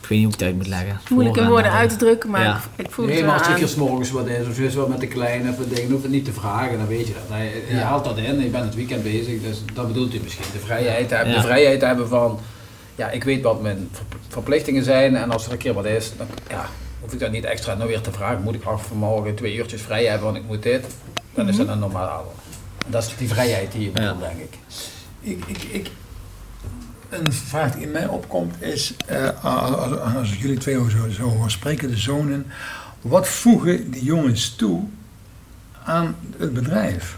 ik 0.00 0.08
weet 0.08 0.18
niet 0.18 0.22
hoe 0.24 0.34
ik 0.34 0.38
het 0.40 0.48
uit 0.48 0.56
moet 0.56 0.66
leggen. 0.66 1.00
Moeilijk 1.10 1.36
in 1.36 1.42
Voor- 1.42 1.52
woorden 1.52 1.70
en, 1.70 1.76
uit 1.76 1.90
te 1.90 1.96
drukken, 1.96 2.30
maar 2.30 2.42
Ja. 2.42 2.60
ik, 2.76 2.84
ik 2.86 2.90
voel 2.92 3.04
Nee, 3.06 3.16
het 3.16 3.26
maar 3.26 3.40
wel 3.48 3.60
als 3.62 3.72
ik 3.72 3.76
morgens 3.76 4.10
wat 4.10 4.26
is, 4.26 4.46
of 4.48 4.54
zo 4.54 4.62
is 4.62 4.74
wat 4.74 4.88
met 4.88 5.00
de 5.00 5.06
kleine 5.06 5.50
of 5.50 5.56
dingen, 5.74 5.90
hoef 5.90 6.02
het 6.02 6.10
niet 6.10 6.24
te 6.24 6.32
vragen, 6.32 6.78
dan 6.78 6.86
weet 6.86 7.06
je 7.06 7.12
dat. 7.12 7.38
Nee, 7.38 7.50
je 7.68 7.74
Ja. 7.74 7.82
haalt 7.82 8.04
dat 8.04 8.18
in, 8.18 8.40
je 8.40 8.48
bent 8.48 8.64
het 8.64 8.74
weekend 8.74 9.02
bezig, 9.02 9.42
dus 9.42 9.58
dat 9.74 9.86
bedoelt 9.86 10.14
u 10.14 10.20
misschien. 10.22 10.44
De 10.52 10.58
vrijheid 10.58 11.08
de 11.08 11.40
vrijheid 11.40 11.80
hebben 11.80 12.08
van, 12.08 12.38
ja, 12.98 13.10
ik 13.10 13.24
weet 13.24 13.42
wat 13.42 13.62
mijn 13.62 13.88
ver- 13.92 14.04
verplichtingen 14.28 14.84
zijn 14.84 15.16
en 15.16 15.30
als 15.30 15.46
er 15.46 15.52
een 15.52 15.58
keer 15.58 15.74
wat 15.74 15.84
is, 15.84 16.12
dan 16.16 16.26
ja, 16.48 16.66
hoef 17.00 17.12
ik 17.12 17.18
dat 17.18 17.30
niet 17.30 17.44
extra 17.44 17.74
nou 17.74 17.88
weer 17.88 18.00
te 18.00 18.12
vragen. 18.12 18.42
Moet 18.42 18.54
ik 18.54 18.64
af 18.64 18.86
vanmorgen 18.86 19.34
twee 19.34 19.54
uurtjes 19.56 19.82
vrij 19.82 20.04
hebben, 20.04 20.24
want 20.24 20.36
ik 20.36 20.44
moet 20.46 20.62
dit, 20.62 20.84
dan 21.34 21.48
is 21.48 21.56
dat 21.56 21.68
een 21.68 21.78
normaal. 21.78 22.34
Dat 22.86 23.02
is 23.02 23.16
die 23.16 23.28
vrijheid 23.28 23.72
die 23.72 23.80
je 23.80 23.86
Ja. 23.86 23.92
bedoelt, 23.92 24.20
denk 24.20 24.38
ik. 24.38 24.58
Ik, 25.20 25.44
ik, 25.46 25.62
ik, 25.62 25.90
een 27.08 27.32
vraag 27.32 27.72
die 27.74 27.82
in 27.82 27.90
mij 27.90 28.06
opkomt 28.06 28.62
is, 28.62 28.94
eh, 29.06 29.44
als, 29.44 29.98
als 30.16 30.32
ik 30.32 30.38
jullie 30.40 30.58
twee 30.58 30.90
zo, 30.90 31.08
zo 31.10 31.28
hoor 31.28 31.50
spreken, 31.50 31.88
de 31.90 31.96
zonen, 31.96 32.46
wat 33.00 33.28
voegen 33.28 33.90
die 33.90 34.04
jongens 34.04 34.54
toe 34.56 34.82
aan 35.84 36.16
het 36.36 36.52
bedrijf? 36.52 37.16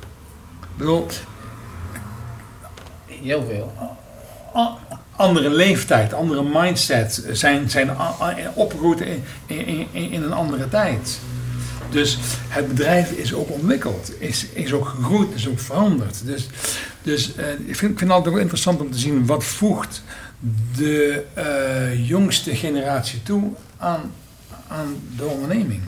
Ik 0.61 0.69
bedoel, 0.77 1.07
Heel 3.07 3.45
veel. 3.45 3.73
a- 4.57 4.79
andere 5.21 5.51
leeftijd, 5.51 6.15
andere 6.15 6.43
mindset, 6.43 7.25
zijn, 7.33 7.71
zijn 7.71 7.91
opgegroeid 8.55 9.01
in, 9.01 9.23
in, 9.47 9.87
in, 9.93 10.23
een 10.23 10.33
andere 10.33 10.69
tijd. 10.69 11.19
Dus 11.91 12.19
het 12.49 12.69
bedrijf 12.69 13.11
is 13.11 13.35
ook 13.35 13.51
ontwikkeld, 13.51 14.13
is, 14.19 14.47
is 14.53 14.73
ook 14.73 14.89
gegroeid, 14.89 15.35
is 15.35 15.49
ook 15.49 15.59
veranderd. 15.59 16.27
Dus, 16.27 16.49
dus 17.03 17.35
eh, 17.35 17.53
ik, 17.53 17.77
vind, 17.77 17.79
vind 17.79 18.01
het 18.01 18.11
altijd 18.11 18.35
ook 18.35 18.41
interessant 18.41 18.81
om 18.81 18.91
te 18.91 18.99
zien 18.99 19.27
wat 19.27 19.45
voegt 19.45 20.03
de 20.77 21.25
eh, 21.35 22.09
jongste 22.09 22.57
generatie 22.57 23.23
toe 23.23 23.53
aan, 23.77 24.13
aan 24.69 24.97
de 25.17 25.25
onderneming. 25.25 25.81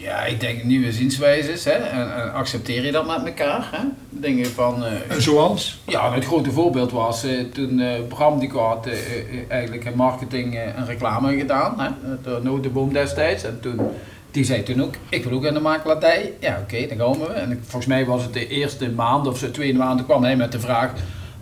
Ja, 0.00 0.24
ik 0.24 0.40
denk 0.40 0.64
nieuwe 0.64 0.92
zienswijzes, 0.92 1.64
hè, 1.64 1.70
en, 1.72 2.14
en 2.16 2.32
accepteer 2.32 2.84
je 2.84 2.92
dat 2.92 3.06
met 3.06 3.24
elkaar, 3.26 3.68
hè. 3.72 3.78
Dingen 4.10 4.46
van... 4.46 4.84
En 5.08 5.22
zoals? 5.22 5.80
Ja, 5.86 6.12
het 6.14 6.24
grote 6.24 6.50
voorbeeld 6.50 6.90
was 6.92 7.24
eh, 7.24 7.40
toen 7.52 7.80
eh, 7.80 7.88
Bram 8.08 8.38
die 8.38 8.50
had 8.50 8.88
eigenlijk 9.48 9.94
marketing 9.94 10.56
en 10.58 10.86
reclame 10.86 11.36
gedaan, 11.38 11.74
hè, 11.80 11.88
door 12.22 12.40
Notenboom 12.42 12.92
destijds. 12.92 13.44
En 13.44 13.58
toen 13.60 13.80
die 14.30 14.44
zei 14.44 14.62
toen 14.62 14.82
ook, 14.82 14.94
ik 15.08 15.24
wil 15.24 15.32
ook 15.32 15.44
in 15.44 15.54
de 15.54 15.60
makelaardij. 15.60 16.32
Ja, 16.40 16.58
oké, 16.62 16.86
dan 16.86 16.96
komen 16.96 17.26
we. 17.28 17.32
En 17.32 17.50
ik- 17.50 17.58
volgens 17.62 17.86
mij 17.86 18.04
was 18.06 18.22
het 18.22 18.32
de 18.32 18.48
eerste 18.48 18.90
maand 18.90 19.26
of 19.26 19.38
zo, 19.38 19.50
tweede 19.50 19.78
maand, 19.78 20.04
kwam 20.04 20.22
hij 20.22 20.36
met 20.36 20.52
de 20.52 20.60
vraag... 20.60 20.92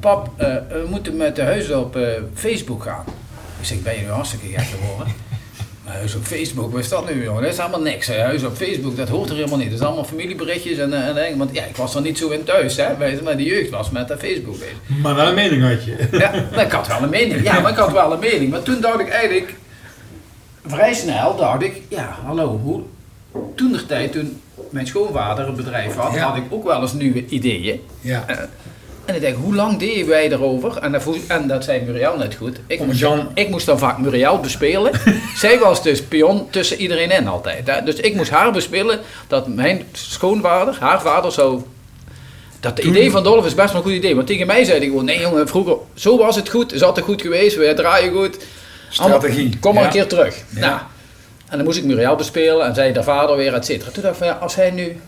Pap, 0.01 0.31
we 0.69 0.87
moeten 0.91 1.17
met 1.17 1.37
de 1.37 1.43
huizen 1.43 1.81
op 1.81 1.99
Facebook 2.35 2.83
gaan. 2.83 3.05
Ik 3.61 3.67
zeg, 3.67 3.83
ben 3.83 3.95
je 3.95 4.01
nu 4.01 4.09
hartstikke 4.09 4.47
gek 4.47 4.61
geworden? 4.67 5.15
Huis 5.89 6.15
op 6.15 6.23
Facebook, 6.25 6.73
wat 6.73 6.81
is 6.81 6.89
dat 6.89 7.15
nu 7.15 7.25
jongen? 7.25 7.43
Dat 7.43 7.53
is 7.53 7.59
allemaal 7.59 7.81
niks. 7.83 8.07
hè. 8.07 8.21
Huis 8.21 8.45
op 8.45 8.57
Facebook, 8.57 8.97
dat 8.97 9.09
hoort 9.09 9.29
er 9.31 9.37
helemaal 9.37 9.59
niet. 9.59 9.71
Dat 9.71 9.79
is 9.81 9.85
allemaal 9.87 10.05
familieberichtjes 10.05 10.79
en, 10.79 10.93
eh, 10.93 11.09
en 11.09 11.15
dingen. 11.15 11.39
Want 11.39 11.51
ja, 11.53 11.65
ik 11.65 11.77
was 11.77 11.95
er 11.95 12.01
niet 12.01 12.19
zo 12.19 12.29
in 12.29 12.45
thuis, 12.45 12.77
hè. 12.77 12.97
Wij, 12.97 13.19
maar 13.25 13.37
de 13.37 13.45
jeugd 13.45 13.71
was 13.71 13.91
met 13.91 14.09
dat 14.09 14.19
Facebook 14.19 14.59
bezig. 14.59 14.77
Maar 15.03 15.15
wel 15.15 15.27
een 15.29 15.35
mening 15.35 15.63
had 15.69 15.85
je. 15.85 16.09
Ja, 16.19 16.31
maar 16.55 16.65
ik 16.65 16.73
had 16.73 16.87
wel 16.87 17.03
een 17.03 17.11
mening. 17.11 17.43
Ja, 17.43 17.61
maar 17.61 17.71
ik 17.71 17.77
had 17.77 17.93
wel 17.93 18.13
een 18.13 18.19
mening. 18.19 18.51
Maar 18.51 18.63
toen 18.63 18.81
dacht 18.81 19.01
ik 19.01 19.09
eigenlijk, 19.09 19.55
vrij 20.67 20.95
snel 20.95 21.37
dacht 21.37 21.63
ik, 21.63 21.83
ja, 21.89 22.17
hallo, 22.25 22.59
hoe... 22.63 22.83
Toen 23.55 23.73
de 23.73 23.87
tijd, 23.87 24.13
toen 24.13 24.41
mijn 24.71 24.87
schoonvader 24.87 25.49
een 25.49 25.57
bedrijf 25.57 25.95
had, 25.95 26.15
Ja. 26.15 26.27
had 26.29 26.37
ik 26.37 26.43
ook 26.51 26.65
wel 26.65 26.81
eens 26.81 26.93
nieuwe 26.93 27.27
ideeën. 27.27 27.81
Ja. 28.01 28.25
En 29.09 29.15
ik 29.15 29.21
denk, 29.21 29.37
hoe 29.37 29.55
lang 29.55 29.79
deden 29.79 30.07
wij 30.09 30.33
erover? 30.33 30.77
En 30.77 30.93
dat, 30.93 31.05
en 31.29 31.47
dat 31.47 31.65
zei 31.65 31.81
Muriel 31.85 32.17
net 32.17 32.35
goed. 32.35 32.57
Ik 32.67 32.81
moest, 32.87 33.05
ik 33.35 33.49
moest 33.49 33.67
dan 33.67 33.79
vaak 33.79 33.99
Muriel 33.99 34.41
bespelen. 34.41 34.93
Zij 35.37 35.59
was 35.59 35.83
dus 35.83 36.03
pion 36.03 36.51
tussen 36.51 36.77
iedereen 36.81 37.11
in 37.11 37.29
altijd. 37.29 37.67
Hè? 37.67 37.83
Dus 37.83 37.95
ik 37.95 38.15
moest 38.15 38.31
haar 38.31 38.53
bespelen 38.53 39.01
dat 39.29 39.49
mijn 39.49 39.83
schoonvader, 39.93 40.77
haar 40.81 41.01
vader, 41.01 41.33
zou... 41.33 41.63
Dat 42.61 42.77
Toen- 42.77 42.89
idee 42.91 43.11
van 43.11 43.23
Dolf 43.23 43.47
is 43.47 43.55
best 43.55 43.73
wel 43.73 43.77
een 43.83 43.87
goed 43.89 43.97
idee. 43.97 44.15
Want 44.15 44.27
tegen 44.27 44.47
mij 44.47 44.65
zei 44.65 44.79
hij 44.79 44.87
gewoon, 44.87 45.05
nee 45.05 45.21
jongen, 45.21 45.49
vroeger, 45.49 45.77
zo 45.95 46.17
was 46.19 46.37
het 46.37 46.49
goed. 46.49 46.73
Is 46.73 46.83
altijd 46.83 47.07
goed 47.07 47.23
geweest, 47.23 47.57
wij 47.57 47.75
draaien 47.75 48.13
goed. 48.13 48.39
Strategie. 48.91 49.59
Kom 49.61 49.75
maar 49.75 49.83
Ja. 49.83 49.89
een 49.89 49.95
keer 49.95 50.07
terug. 50.07 50.37
Ja. 50.55 50.61
Nou, 50.61 50.79
en 51.49 51.57
dan 51.57 51.65
moest 51.65 51.79
ik 51.79 51.85
Muriel 51.85 52.17
bespelen 52.17 52.67
en 52.67 52.75
zij 52.75 52.93
de 52.93 53.03
vader 53.03 53.37
weer, 53.37 53.55
et 53.55 53.65
cetera. 53.65 53.91
Toen 53.91 54.03
dacht 54.03 54.15
ik 54.15 54.21
van 54.21 54.29
ja, 54.29 54.39
als 54.41 54.55
hij 54.55 54.71
nu... 54.71 55.01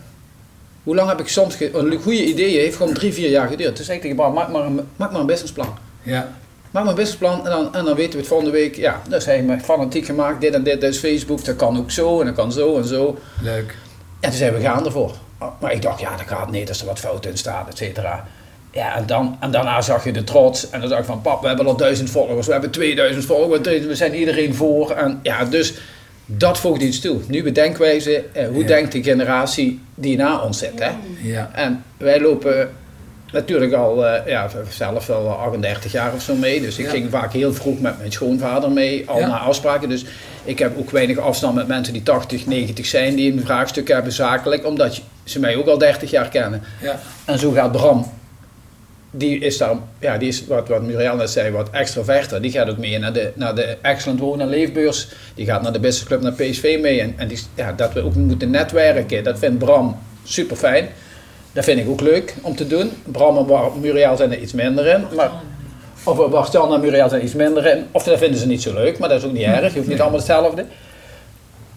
Hoe 0.83 0.95
lang 0.95 1.09
heb 1.09 1.19
ik 1.19 1.27
soms... 1.27 1.59
Een 1.59 2.01
goede 2.01 2.25
idee 2.25 2.57
heeft 2.57 2.75
gewoon 2.75 2.93
drie, 2.93 3.13
vier 3.13 3.29
jaar 3.29 3.47
geduurd. 3.47 3.75
Toen 3.75 3.85
zei 3.85 3.97
ik 3.97 4.01
tegen 4.01 4.17
Bram, 4.17 4.33
maak 4.33 4.49
maar 4.49 4.65
een, 4.65 4.87
maak 4.95 5.11
maar 5.11 5.19
een 5.19 5.25
businessplan. 5.25 5.77
Ja. 6.01 6.35
Maak 6.71 6.83
maar 6.83 6.91
een 6.91 6.99
businessplan 6.99 7.45
en 7.45 7.51
dan, 7.51 7.73
en 7.73 7.85
dan 7.85 7.95
weten 7.95 8.11
we 8.11 8.17
het 8.17 8.27
volgende 8.27 8.51
week. 8.51 8.75
Ja, 8.75 9.01
dus 9.09 9.25
hij 9.25 9.35
heeft 9.35 9.47
me 9.47 9.59
fanatiek 9.59 10.05
gemaakt. 10.05 10.41
Dit 10.41 10.53
en 10.53 10.63
dit, 10.63 10.81
dus 10.81 10.97
Facebook. 10.97 11.45
Dat 11.45 11.55
kan 11.55 11.77
ook 11.77 11.91
zo 11.91 12.19
en 12.19 12.25
dat 12.25 12.35
kan 12.35 12.51
zo 12.51 12.77
en 12.77 12.85
zo. 12.85 13.17
Leuk. 13.41 13.75
En 14.19 14.29
toen 14.29 14.39
zijn 14.39 14.53
we 14.53 14.61
gaan 14.61 14.85
ervoor. 14.85 15.15
Maar 15.59 15.71
ik 15.71 15.81
dacht, 15.81 15.99
ja, 15.99 16.17
dat 16.17 16.27
gaat 16.27 16.51
niet 16.51 16.69
als 16.69 16.79
er 16.79 16.85
wat 16.85 16.99
fout 16.99 17.25
in 17.25 17.37
staat, 17.37 17.67
et 17.69 17.77
cetera. 17.77 18.27
Ja, 18.71 18.95
en, 18.95 19.05
dan, 19.05 19.37
en 19.39 19.51
daarna 19.51 19.81
zag 19.81 20.03
je 20.03 20.11
de 20.11 20.23
trots. 20.23 20.69
En 20.69 20.79
dan 20.79 20.89
dacht 20.89 21.01
ik 21.01 21.07
van, 21.07 21.21
pap, 21.21 21.41
we 21.41 21.47
hebben 21.47 21.65
al 21.65 21.75
duizend 21.75 22.09
volgers. 22.09 22.45
We 22.45 22.51
hebben 22.51 22.71
2000 22.71 23.25
volgers. 23.25 23.67
We 23.67 23.95
zijn 23.95 24.15
iedereen 24.15 24.55
voor. 24.55 24.91
En 24.91 25.19
ja, 25.23 25.45
dus 25.45 25.73
dat 26.25 26.59
voegt 26.59 26.81
iets 26.81 26.99
toe. 26.99 27.19
Nieuwe 27.27 27.51
denkwijze. 27.51 28.23
Eh, 28.33 28.47
hoe 28.47 28.61
Ja. 28.61 28.67
denkt 28.67 28.91
de 28.91 29.03
generatie 29.03 29.79
die 29.95 30.17
na 30.17 30.39
ons 30.41 30.57
zit, 30.57 30.79
hè? 30.79 30.89
Ja. 31.21 31.49
En 31.53 31.83
wij 31.97 32.21
lopen 32.21 32.69
natuurlijk 33.31 33.73
al, 33.73 34.05
eh, 34.05 34.27
ja, 34.27 34.49
zelf 34.69 35.07
wel 35.07 35.29
38 35.29 35.91
jaar 35.91 36.13
of 36.13 36.21
zo 36.21 36.35
mee. 36.35 36.61
Dus 36.61 36.77
ik 36.77 36.85
Ja. 36.85 36.91
ging 36.91 37.09
vaak 37.09 37.33
heel 37.33 37.53
vroeg 37.53 37.79
met 37.79 37.97
mijn 37.97 38.11
schoonvader 38.11 38.71
mee, 38.71 39.03
al 39.09 39.19
Ja. 39.19 39.27
naar 39.27 39.39
afspraken. 39.39 39.89
Dus 39.89 40.05
ik 40.43 40.59
heb 40.59 40.77
ook 40.77 40.89
weinig 40.91 41.17
afstand 41.17 41.55
met 41.55 41.67
mensen 41.67 41.93
die 41.93 42.03
80, 42.03 42.45
90 42.45 42.85
zijn, 42.85 43.15
die 43.15 43.31
een 43.33 43.41
vraagstuk 43.45 43.87
hebben 43.87 44.11
zakelijk, 44.11 44.65
omdat 44.65 45.01
ze 45.23 45.39
mij 45.39 45.55
ook 45.55 45.67
al 45.67 45.77
30 45.77 46.11
jaar 46.11 46.29
kennen. 46.29 46.61
Ja. 46.81 46.99
En 47.25 47.39
zo 47.39 47.51
gaat 47.51 47.71
Bram. 47.71 48.11
Die 49.13 49.39
is 49.39 49.57
daar, 49.57 49.75
ja, 49.99 50.17
die 50.17 50.27
is 50.27 50.47
wat, 50.47 50.67
wat 50.67 50.81
Muriel 50.81 51.15
net 51.15 51.29
zei, 51.29 51.51
wat 51.51 51.69
extroverter. 51.69 52.41
Die 52.41 52.51
gaat 52.51 52.69
ook 52.69 52.77
mee 52.77 52.99
naar 52.99 53.13
de, 53.13 53.31
naar 53.35 53.55
de 53.55 53.77
Excellent 53.81 54.19
Wonen 54.19 54.41
en 54.45 54.49
Leefbeurs. 54.51 55.07
Die 55.35 55.45
gaat 55.45 55.61
naar 55.61 55.73
de 55.73 55.79
Business 55.79 56.05
Club, 56.07 56.21
naar 56.21 56.31
PSV 56.31 56.77
mee. 56.81 57.01
En, 57.01 57.13
en 57.17 57.27
die, 57.27 57.39
ja, 57.55 57.71
dat 57.73 57.93
we 57.93 58.01
ook 58.03 58.15
moeten 58.15 58.49
netwerken, 58.49 59.23
dat 59.23 59.39
vindt 59.39 59.57
Bram 59.57 59.97
super 60.23 60.55
fijn. 60.55 60.87
Dat 61.53 61.63
vind 61.63 61.79
ik 61.79 61.89
ook 61.89 62.01
leuk 62.01 62.35
om 62.41 62.55
te 62.55 62.67
doen. 62.67 62.91
Bram 63.03 63.37
en 63.37 63.45
Bar- 63.45 63.71
Muriel 63.79 64.15
zijn 64.17 64.31
er 64.31 64.39
iets 64.39 64.53
minder 64.53 64.85
in. 64.87 65.03
Maar, 65.15 65.31
of 66.03 66.29
Bart-Jan 66.29 66.73
en 66.73 66.79
Muriel 66.79 67.09
zijn 67.09 67.21
er 67.21 67.27
iets 67.27 67.35
minder 67.35 67.65
in. 67.65 67.85
Of 67.91 68.03
dat 68.03 68.17
vinden 68.17 68.39
ze 68.39 68.47
niet 68.47 68.61
zo 68.61 68.73
leuk, 68.73 68.97
maar 68.99 69.09
dat 69.09 69.17
is 69.17 69.25
ook 69.25 69.33
niet 69.33 69.43
erg. 69.43 69.71
Je 69.71 69.77
hoeft 69.77 69.89
niet 69.89 69.99
allemaal 70.01 70.19
hetzelfde. 70.19 70.65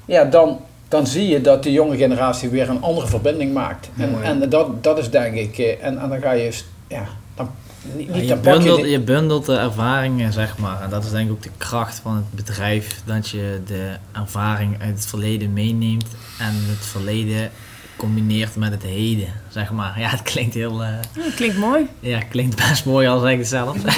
Ja, 0.05 0.25
dan, 0.25 0.61
dan 0.89 1.07
zie 1.07 1.29
je 1.29 1.41
dat 1.41 1.63
de 1.63 1.73
jonge 1.73 1.97
generatie 1.97 2.49
weer 2.49 2.69
een 2.69 2.83
andere 2.83 3.07
verbinding 3.07 3.53
maakt. 3.53 3.89
En, 3.99 4.11
Mooi. 4.11 4.25
en 4.25 4.49
dat, 4.49 4.83
dat 4.85 4.99
is 4.99 5.11
denk 5.11 5.35
ik... 5.35 5.59
eh, 5.59 5.85
En, 5.87 5.99
en 5.99 6.09
dan 6.09 6.21
ga 6.21 6.33
je... 6.33 6.51
Ja, 6.89 7.07
dan, 7.35 7.51
niet, 7.97 8.07
Ja, 8.07 8.15
niet 8.15 8.29
je, 8.29 8.37
bundelt, 8.37 8.87
je 8.87 9.01
bundelt 9.01 9.47
de 9.47 9.57
ervaringen, 9.57 10.33
zeg 10.33 10.59
maar. 10.59 10.83
En 10.83 10.91
dat 10.91 11.05
is 11.05 11.11
denk 11.11 11.27
ik 11.27 11.33
ook 11.33 11.43
de 11.43 11.51
kracht 11.57 11.99
van 11.99 12.17
het 12.17 12.31
bedrijf. 12.31 13.03
Dat 13.05 13.29
je 13.29 13.61
de 13.67 13.97
ervaring 14.13 14.81
uit 14.81 14.95
het 14.95 15.07
verleden 15.07 15.53
meeneemt 15.53 16.07
en 16.39 16.53
het 16.55 16.87
verleden 16.87 17.51
combineert 17.97 18.57
met 18.57 18.71
het 18.73 18.83
heden, 18.83 19.29
zeg 19.49 19.71
maar. 19.71 20.01
Ja, 20.01 20.09
het 20.09 20.23
klinkt 20.23 20.55
heel... 20.55 20.83
eh, 20.83 20.89
Ja, 21.13 21.23
klinkt 21.37 21.57
mooi. 21.57 21.87
ja, 22.01 22.19
klinkt 22.31 22.57
best 22.69 22.85
mooi 22.85 23.09
al 23.09 23.21
zeg 23.21 23.31
ik 23.31 23.39
het 23.39 23.49
zelf. 23.49 23.77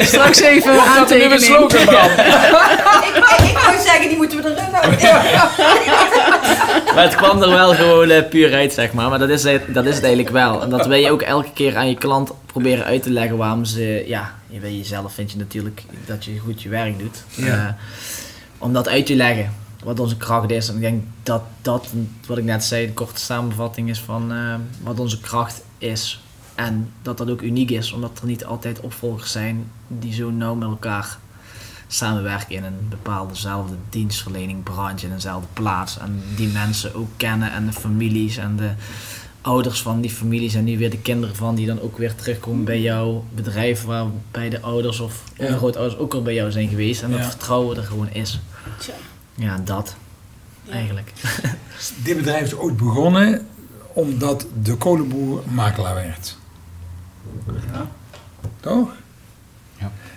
Straks 0.00 0.40
even 0.40 0.72
Bram? 0.72 1.04
ik, 1.04 1.10
ik, 1.10 1.20
ik 3.48 3.58
wou 3.64 3.78
zeggen, 3.84 4.08
die 4.08 4.16
moeten 4.16 4.42
we 4.42 4.48
erin 4.50 4.72
houden. 4.72 4.98
maar 6.94 7.04
het 7.04 7.14
kwam 7.14 7.42
er 7.42 7.50
wel 7.50 7.74
gewoon 7.74 8.10
eh, 8.10 8.28
puur 8.28 8.54
uit, 8.54 8.72
zeg 8.72 8.92
maar. 8.92 9.08
Maar 9.08 9.18
dat 9.18 9.28
is, 9.28 9.42
het- 9.42 9.74
dat 9.74 9.84
is 9.84 9.94
het 9.94 10.04
eigenlijk 10.04 10.32
wel. 10.34 10.62
En 10.62 10.70
dat 10.70 10.86
wil 10.86 10.98
je 10.98 11.10
ook 11.10 11.22
elke 11.22 11.50
keer 11.54 11.76
aan 11.76 11.88
je 11.88 11.94
klant 11.96 12.30
proberen 12.46 12.84
uit 12.84 13.02
te 13.02 13.10
leggen 13.10 13.36
waarom 13.36 13.64
ze... 13.64 14.04
Ja, 14.06 14.34
je 14.48 14.60
weet 14.60 14.76
jezelf 14.76 15.12
vind 15.14 15.32
je 15.32 15.38
natuurlijk 15.38 15.82
dat 16.06 16.24
je 16.24 16.38
goed 16.38 16.62
je 16.62 16.68
werk 16.68 16.98
doet. 16.98 17.22
Ja. 17.28 17.46
Eh, 17.46 17.66
om 18.64 18.72
dat 18.72 18.88
uit 18.88 19.06
te 19.06 19.16
leggen, 19.16 19.52
wat 19.82 20.00
onze 20.00 20.16
kracht 20.16 20.50
is. 20.50 20.68
En 20.68 20.74
ik 20.74 20.80
denk 20.80 21.02
dat 21.22 21.42
dat, 21.62 21.88
wat 22.26 22.38
ik 22.38 22.44
net 22.44 22.64
zei, 22.64 22.86
de 22.86 22.92
korte 22.92 23.20
samenvatting 23.20 23.88
is 23.88 24.00
van 24.00 24.32
eh, 24.32 24.54
wat 24.82 25.00
onze 25.00 25.20
kracht 25.20 25.62
is. 25.78 26.22
En 26.54 26.92
dat 27.02 27.18
dat 27.18 27.30
ook 27.30 27.42
uniek 27.42 27.70
is, 27.70 27.92
omdat 27.92 28.18
er 28.20 28.26
niet 28.26 28.44
altijd 28.44 28.80
opvolgers 28.80 29.32
zijn 29.32 29.70
die 29.88 30.12
zo 30.12 30.30
nauw 30.30 30.54
met 30.54 30.68
elkaar 30.68 31.18
samenwerken 31.86 32.54
in 32.54 32.64
een 32.64 32.86
bepaaldezelfde 32.88 33.74
dienstverlening, 33.88 34.62
branche, 34.62 35.06
in 35.06 35.12
eenzelfde 35.12 35.48
plaats. 35.52 35.98
En 35.98 36.22
die 36.36 36.48
mensen 36.48 36.94
ook 36.94 37.10
kennen 37.16 37.52
en 37.52 37.66
de 37.66 37.72
families 37.72 38.36
en 38.36 38.56
de 38.56 38.70
ouders 39.46 39.82
van 39.82 40.00
die 40.00 40.10
families 40.10 40.54
en 40.54 40.64
nu 40.64 40.78
weer 40.78 40.90
de 40.90 40.98
kinderen 40.98 41.36
van 41.36 41.54
die 41.54 41.66
dan 41.66 41.80
ook 41.80 41.98
weer 41.98 42.14
terugkomen 42.14 42.64
bij 42.64 42.80
jouw 42.80 43.24
bedrijf 43.34 43.82
waarbij 43.84 44.48
de 44.48 44.60
ouders 44.60 45.00
of 45.00 45.22
Ja. 45.38 45.56
grootouders 45.56 45.98
ook 46.00 46.14
al 46.14 46.22
bij 46.22 46.34
jou 46.34 46.50
zijn 46.50 46.68
geweest 46.68 47.02
en 47.02 47.10
dat 47.10 47.18
Ja. 47.20 47.24
vertrouwen 47.28 47.76
er 47.76 47.82
gewoon 47.82 48.08
is. 48.12 48.40
Tja. 48.78 48.92
Ja, 49.34 49.60
dat 49.64 49.96
eigenlijk. 50.70 51.12
Dit 52.04 52.16
bedrijf 52.16 52.42
is 52.42 52.54
ooit 52.54 52.76
begonnen 52.76 53.46
omdat 53.92 54.46
de 54.62 54.74
kolenboer 54.76 55.42
makelaar 55.48 55.94
werd. 55.94 56.36
Ja. 57.72 57.88
Toch? 58.60 58.88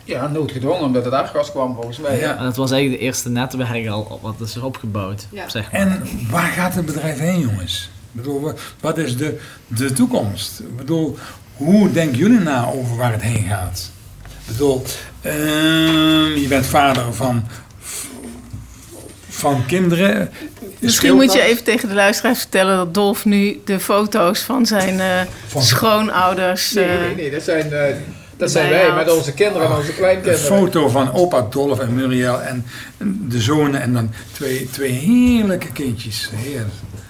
Ja, 0.03 0.27
noodgedwongen, 0.27 0.83
omdat 0.83 1.05
het 1.05 1.13
aardgas 1.13 1.51
kwam 1.51 1.73
volgens 1.75 1.97
mij. 1.99 2.19
Ja. 2.19 2.37
En 2.37 2.43
dat 2.43 2.55
was 2.55 2.71
eigenlijk 2.71 3.01
de 3.01 3.07
eerste 3.07 3.29
netwerk 3.29 3.87
al 3.87 4.19
wat 4.21 4.35
is 4.41 4.55
er 4.55 4.65
opgebouwd. 4.65 5.27
Ja. 5.31 5.49
Zeg 5.49 5.71
maar. 5.71 5.81
En 5.81 6.01
waar 6.29 6.51
gaat 6.51 6.73
het 6.75 6.85
bedrijf 6.85 7.17
heen, 7.19 7.39
jongens? 7.39 7.89
Ik 8.17 8.23
bedoel, 8.23 8.41
wa- 8.41 8.53
wat 8.79 8.97
is 8.97 9.17
de, 9.17 9.37
de 9.67 9.93
toekomst? 9.93 10.59
Ik 10.59 10.75
bedoel, 10.77 11.17
hoe 11.55 11.91
denken 11.91 12.17
jullie 12.17 12.39
na 12.39 12.65
over 12.65 12.95
waar 12.95 13.11
het 13.11 13.21
heen 13.21 13.45
gaat? 13.49 13.91
Ik 14.23 14.47
bedoel, 14.47 14.83
ehm, 15.21 16.35
je 16.35 16.45
bent 16.49 16.65
vader 16.65 17.13
van, 17.13 17.43
van 19.29 19.65
kinderen. 19.65 20.31
Misschien 20.79 21.15
moet 21.15 21.33
je 21.33 21.41
even 21.41 21.63
tegen 21.63 21.87
de 21.89 21.95
luisteraars 21.95 22.39
vertellen 22.39 22.77
dat 22.77 22.93
Dolf 22.93 23.25
nu 23.25 23.61
de 23.65 23.79
foto's 23.79 24.39
van 24.39 24.65
zijn 24.65 24.99
eh, 24.99 25.21
Van- 25.47 25.61
schoonouders. 25.61 26.73
Nee, 26.73 26.85
eh, 26.85 26.99
nee, 26.99 27.15
nee, 27.15 27.31
dat 27.31 27.43
zijn, 27.43 27.71
eh, 27.73 27.95
dat 28.37 28.51
zijn 28.51 28.69
wij 28.69 28.93
met 28.93 29.11
onze 29.11 29.33
kinderen 29.33 29.67
en 29.69 29.75
onze 29.75 29.89
Een 29.89 29.95
kleinkinderen. 29.95 30.39
foto 30.45 30.87
van 30.89 31.13
opa 31.13 31.47
Dolf 31.49 31.79
en 31.79 31.93
Muriel 31.93 32.41
en 32.41 32.65
de 33.27 33.41
zonen 33.41 33.81
en 33.81 33.93
dan 33.93 34.11
twee, 34.31 34.69
twee 34.71 34.91
heerlijke 34.91 35.71
kindjes. 35.71 36.29
Heer, 36.35 36.65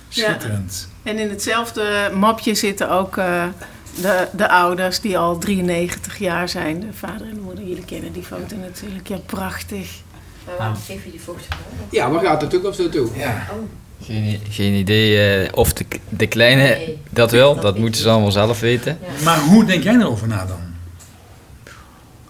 schitterend. 0.10 0.88
En 1.08 1.20
in 1.20 1.30
hetzelfde 1.30 2.12
mapje 2.14 2.56
zitten 2.56 2.90
ook 2.90 3.18
eh, 3.18 3.44
de, 4.02 4.28
de 4.32 4.50
ouders 4.50 5.00
die 5.02 5.18
al 5.18 5.38
93 5.38 6.18
jaar 6.18 6.50
zijn. 6.50 6.80
De 6.80 6.88
vader 6.94 7.28
en 7.28 7.34
de 7.34 7.40
moeder. 7.42 7.64
Jullie 7.64 7.86
kennen 7.86 8.12
die 8.14 8.24
foto 8.24 8.56
natuurlijk. 8.56 9.08
Ja, 9.08 9.18
prachtig. 9.26 9.90
Maar 10.46 10.56
waarom 10.58 10.76
geef 10.86 11.04
je 11.06 11.12
die 11.12 11.20
foto? 11.20 11.40
Ja, 11.92 12.10
waar 12.12 12.24
gaat 12.26 12.40
de 12.40 12.48
toekomst 12.48 12.80
naartoe? 12.80 13.08
Ja. 13.16 13.48
Geen, 14.04 14.24
i- 14.24 14.40
geen 14.50 14.74
idee 14.74 15.38
eh, 15.46 15.50
of 15.54 15.74
de, 15.74 15.86
de 16.10 16.28
kleine 16.28 16.62
Nee. 16.62 16.98
dat 17.10 17.32
wil, 17.32 17.60
Dat 17.60 17.78
moeten 17.78 18.02
ze 18.02 18.10
allemaal 18.10 18.32
zelf 18.32 18.60
weten. 18.60 18.98
Ja. 19.18 19.24
Maar 19.24 19.40
hoe 19.40 19.66
denk 19.66 19.84
jij 19.84 19.96
erover 19.96 20.28
na 20.28 20.46
dan? 20.46 20.60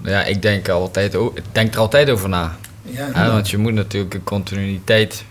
Ja, 0.04 0.24
ik 0.24 0.42
denk, 0.42 0.70
altijd, 0.70 1.14
ik 1.14 1.44
denk 1.52 1.74
er 1.74 1.80
altijd 1.80 2.10
over 2.10 2.30
na. 2.30 2.56
Ja, 2.82 3.10
Hè, 3.14 3.32
want 3.32 3.50
je 3.50 3.58
moet 3.58 3.74
natuurlijk 3.74 4.14
een 4.14 4.24
continuïteit 4.24 5.24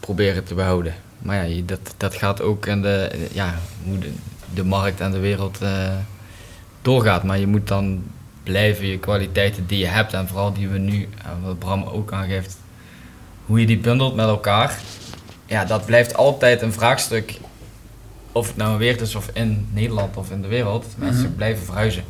proberen 0.00 0.44
te 0.44 0.54
behouden. 0.54 0.94
Maar 1.24 1.48
ja, 1.48 1.62
dat, 1.66 1.94
dat 1.96 2.14
gaat 2.14 2.40
ook 2.42 2.66
in 2.66 2.82
de, 2.82 3.28
ja, 3.32 3.54
hoe 3.84 3.98
de, 3.98 4.12
de 4.54 4.64
markt 4.64 5.00
en 5.00 5.10
de 5.10 5.18
wereld 5.18 5.58
eh, 5.62 5.88
doorgaat. 6.82 7.22
Maar 7.22 7.38
je 7.38 7.46
moet 7.46 7.68
dan 7.68 8.02
blijven 8.42 8.86
je 8.86 8.98
kwaliteiten 8.98 9.66
die 9.66 9.78
je 9.78 9.86
hebt 9.86 10.12
en 10.12 10.28
vooral 10.28 10.52
die 10.52 10.68
we 10.68 10.78
nu, 10.78 11.08
en 11.24 11.42
wat 11.44 11.58
Bram 11.58 11.82
ook 11.82 12.12
aangeeft, 12.12 12.56
hoe 13.46 13.60
je 13.60 13.66
die 13.66 13.78
bundelt 13.78 14.14
met 14.16 14.26
elkaar, 14.26 14.78
ja, 15.46 15.64
dat 15.64 15.84
blijft 15.86 16.14
altijd 16.16 16.62
een 16.62 16.72
vraagstuk. 16.72 17.38
Of 18.32 18.46
het 18.46 18.56
nou 18.56 18.72
een 18.72 18.78
weer 18.78 19.00
is 19.00 19.14
of 19.14 19.30
in 19.32 19.68
Nederland 19.72 20.16
of 20.16 20.30
in 20.30 20.42
de 20.42 20.48
wereld, 20.48 20.86
mensen 20.96 21.24
Mhm. 21.24 21.34
blijven 21.34 21.64
verhuizen. 21.64 22.04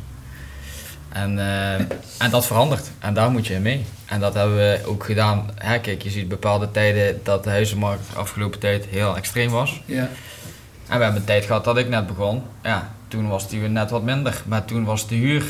En, 1.15 1.39
eh, 1.39 1.73
en 2.17 2.29
dat 2.29 2.45
verandert 2.45 2.91
en 2.99 3.13
daar 3.13 3.31
moet 3.31 3.47
je 3.47 3.53
in 3.53 3.61
mee. 3.61 3.85
En 4.05 4.19
dat 4.19 4.33
hebben 4.33 4.55
we 4.57 4.81
ook 4.85 5.03
gedaan. 5.03 5.49
Hè, 5.55 5.79
kijk, 5.79 6.01
je 6.01 6.09
ziet 6.09 6.27
bepaalde 6.27 6.71
tijden 6.71 7.19
dat 7.23 7.43
de 7.43 7.49
huizenmarkt 7.49 8.09
de 8.13 8.19
afgelopen 8.19 8.59
tijd 8.59 8.85
heel 8.85 9.15
extreem 9.15 9.49
was. 9.49 9.81
Ja. 9.85 10.09
En 10.87 10.97
we 10.97 11.03
hebben 11.03 11.15
een 11.15 11.23
tijd 11.23 11.45
gehad 11.45 11.63
dat 11.63 11.77
ik 11.77 11.89
net 11.89 12.07
begon. 12.07 12.43
Ja, 12.63 12.91
toen 13.07 13.27
was 13.27 13.49
die 13.49 13.59
net 13.59 13.89
wat 13.89 14.03
minder. 14.03 14.41
Maar 14.45 14.65
toen 14.65 14.85
was 14.85 15.07
de 15.07 15.15
huur 15.15 15.43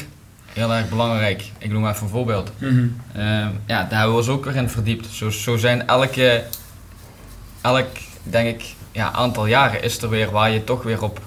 heel 0.45 0.73
erg 0.73 0.89
belangrijk. 0.89 1.51
Ik 1.57 1.71
noem 1.71 1.87
even 1.87 2.03
een 2.03 2.09
voorbeeld. 2.09 2.51
Mhm. 2.57 2.87
Ehm, 3.13 3.49
ja, 3.65 3.83
daar 3.83 3.99
hebben 3.99 4.09
we 4.09 4.17
ons 4.17 4.29
ook 4.29 4.45
weer 4.45 4.55
in 4.55 4.69
verdiept. 4.69 5.07
Zo, 5.11 5.29
zo 5.29 5.57
zijn 5.57 5.87
elke, 5.87 6.43
elk, 7.61 7.87
denk 8.23 8.47
ik, 8.47 8.75
ja, 8.91 9.11
aantal 9.11 9.45
jaren 9.45 9.83
is 9.83 10.01
er 10.01 10.09
weer 10.09 10.31
waar 10.31 10.51
je 10.51 10.63
toch 10.63 10.83
weer 10.83 11.03
op 11.03 11.19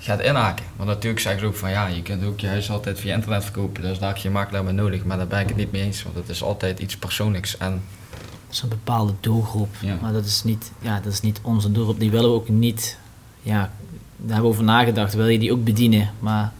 gaat 0.00 0.20
inhaken. 0.20 0.64
Want 0.76 0.88
natuurlijk 0.88 1.20
zeggen 1.20 1.40
ze 1.40 1.46
ook 1.46 1.56
van 1.56 1.70
ja, 1.70 1.86
je 1.86 2.02
kunt 2.02 2.24
ook 2.24 2.40
je 2.40 2.46
huis 2.46 2.70
altijd 2.70 3.00
via 3.00 3.14
internet 3.14 3.42
verkopen. 3.42 3.82
Dus 3.82 3.98
daar 3.98 4.08
heb 4.08 4.16
je 4.16 4.22
geen 4.22 4.32
makelaar 4.32 4.64
bij 4.64 4.72
nodig. 4.72 5.04
Maar 5.04 5.16
daar 5.16 5.26
ben 5.26 5.40
ik 5.40 5.48
het 5.48 5.56
niet 5.56 5.72
mee 5.72 5.82
eens. 5.82 6.02
Want 6.02 6.16
het 6.16 6.28
is 6.28 6.42
altijd 6.42 6.78
iets 6.78 6.96
persoonlijks. 6.96 7.56
En 7.56 7.82
Dat 8.10 8.54
is 8.56 8.62
een 8.62 8.68
bepaalde 8.68 9.12
doelgroep. 9.20 9.74
Ja. 9.80 9.96
Maar 10.00 10.12
dat 10.12 10.24
is, 10.24 10.44
niet, 10.44 10.72
ja, 10.80 11.00
dat 11.00 11.12
is 11.12 11.20
niet 11.20 11.40
onze 11.42 11.72
doelgroep. 11.72 12.00
Die 12.00 12.10
willen 12.10 12.30
we 12.30 12.36
ook 12.36 12.48
niet. 12.48 12.98
Ja, 13.42 13.58
daar 13.58 13.70
hebben 14.16 14.42
we 14.42 14.48
over 14.48 14.64
nagedacht. 14.64 15.14
Wil 15.14 15.28
je 15.28 15.38
die 15.38 15.52
ook 15.52 15.64
bedienen? 15.64 16.10
Maar 16.18 16.52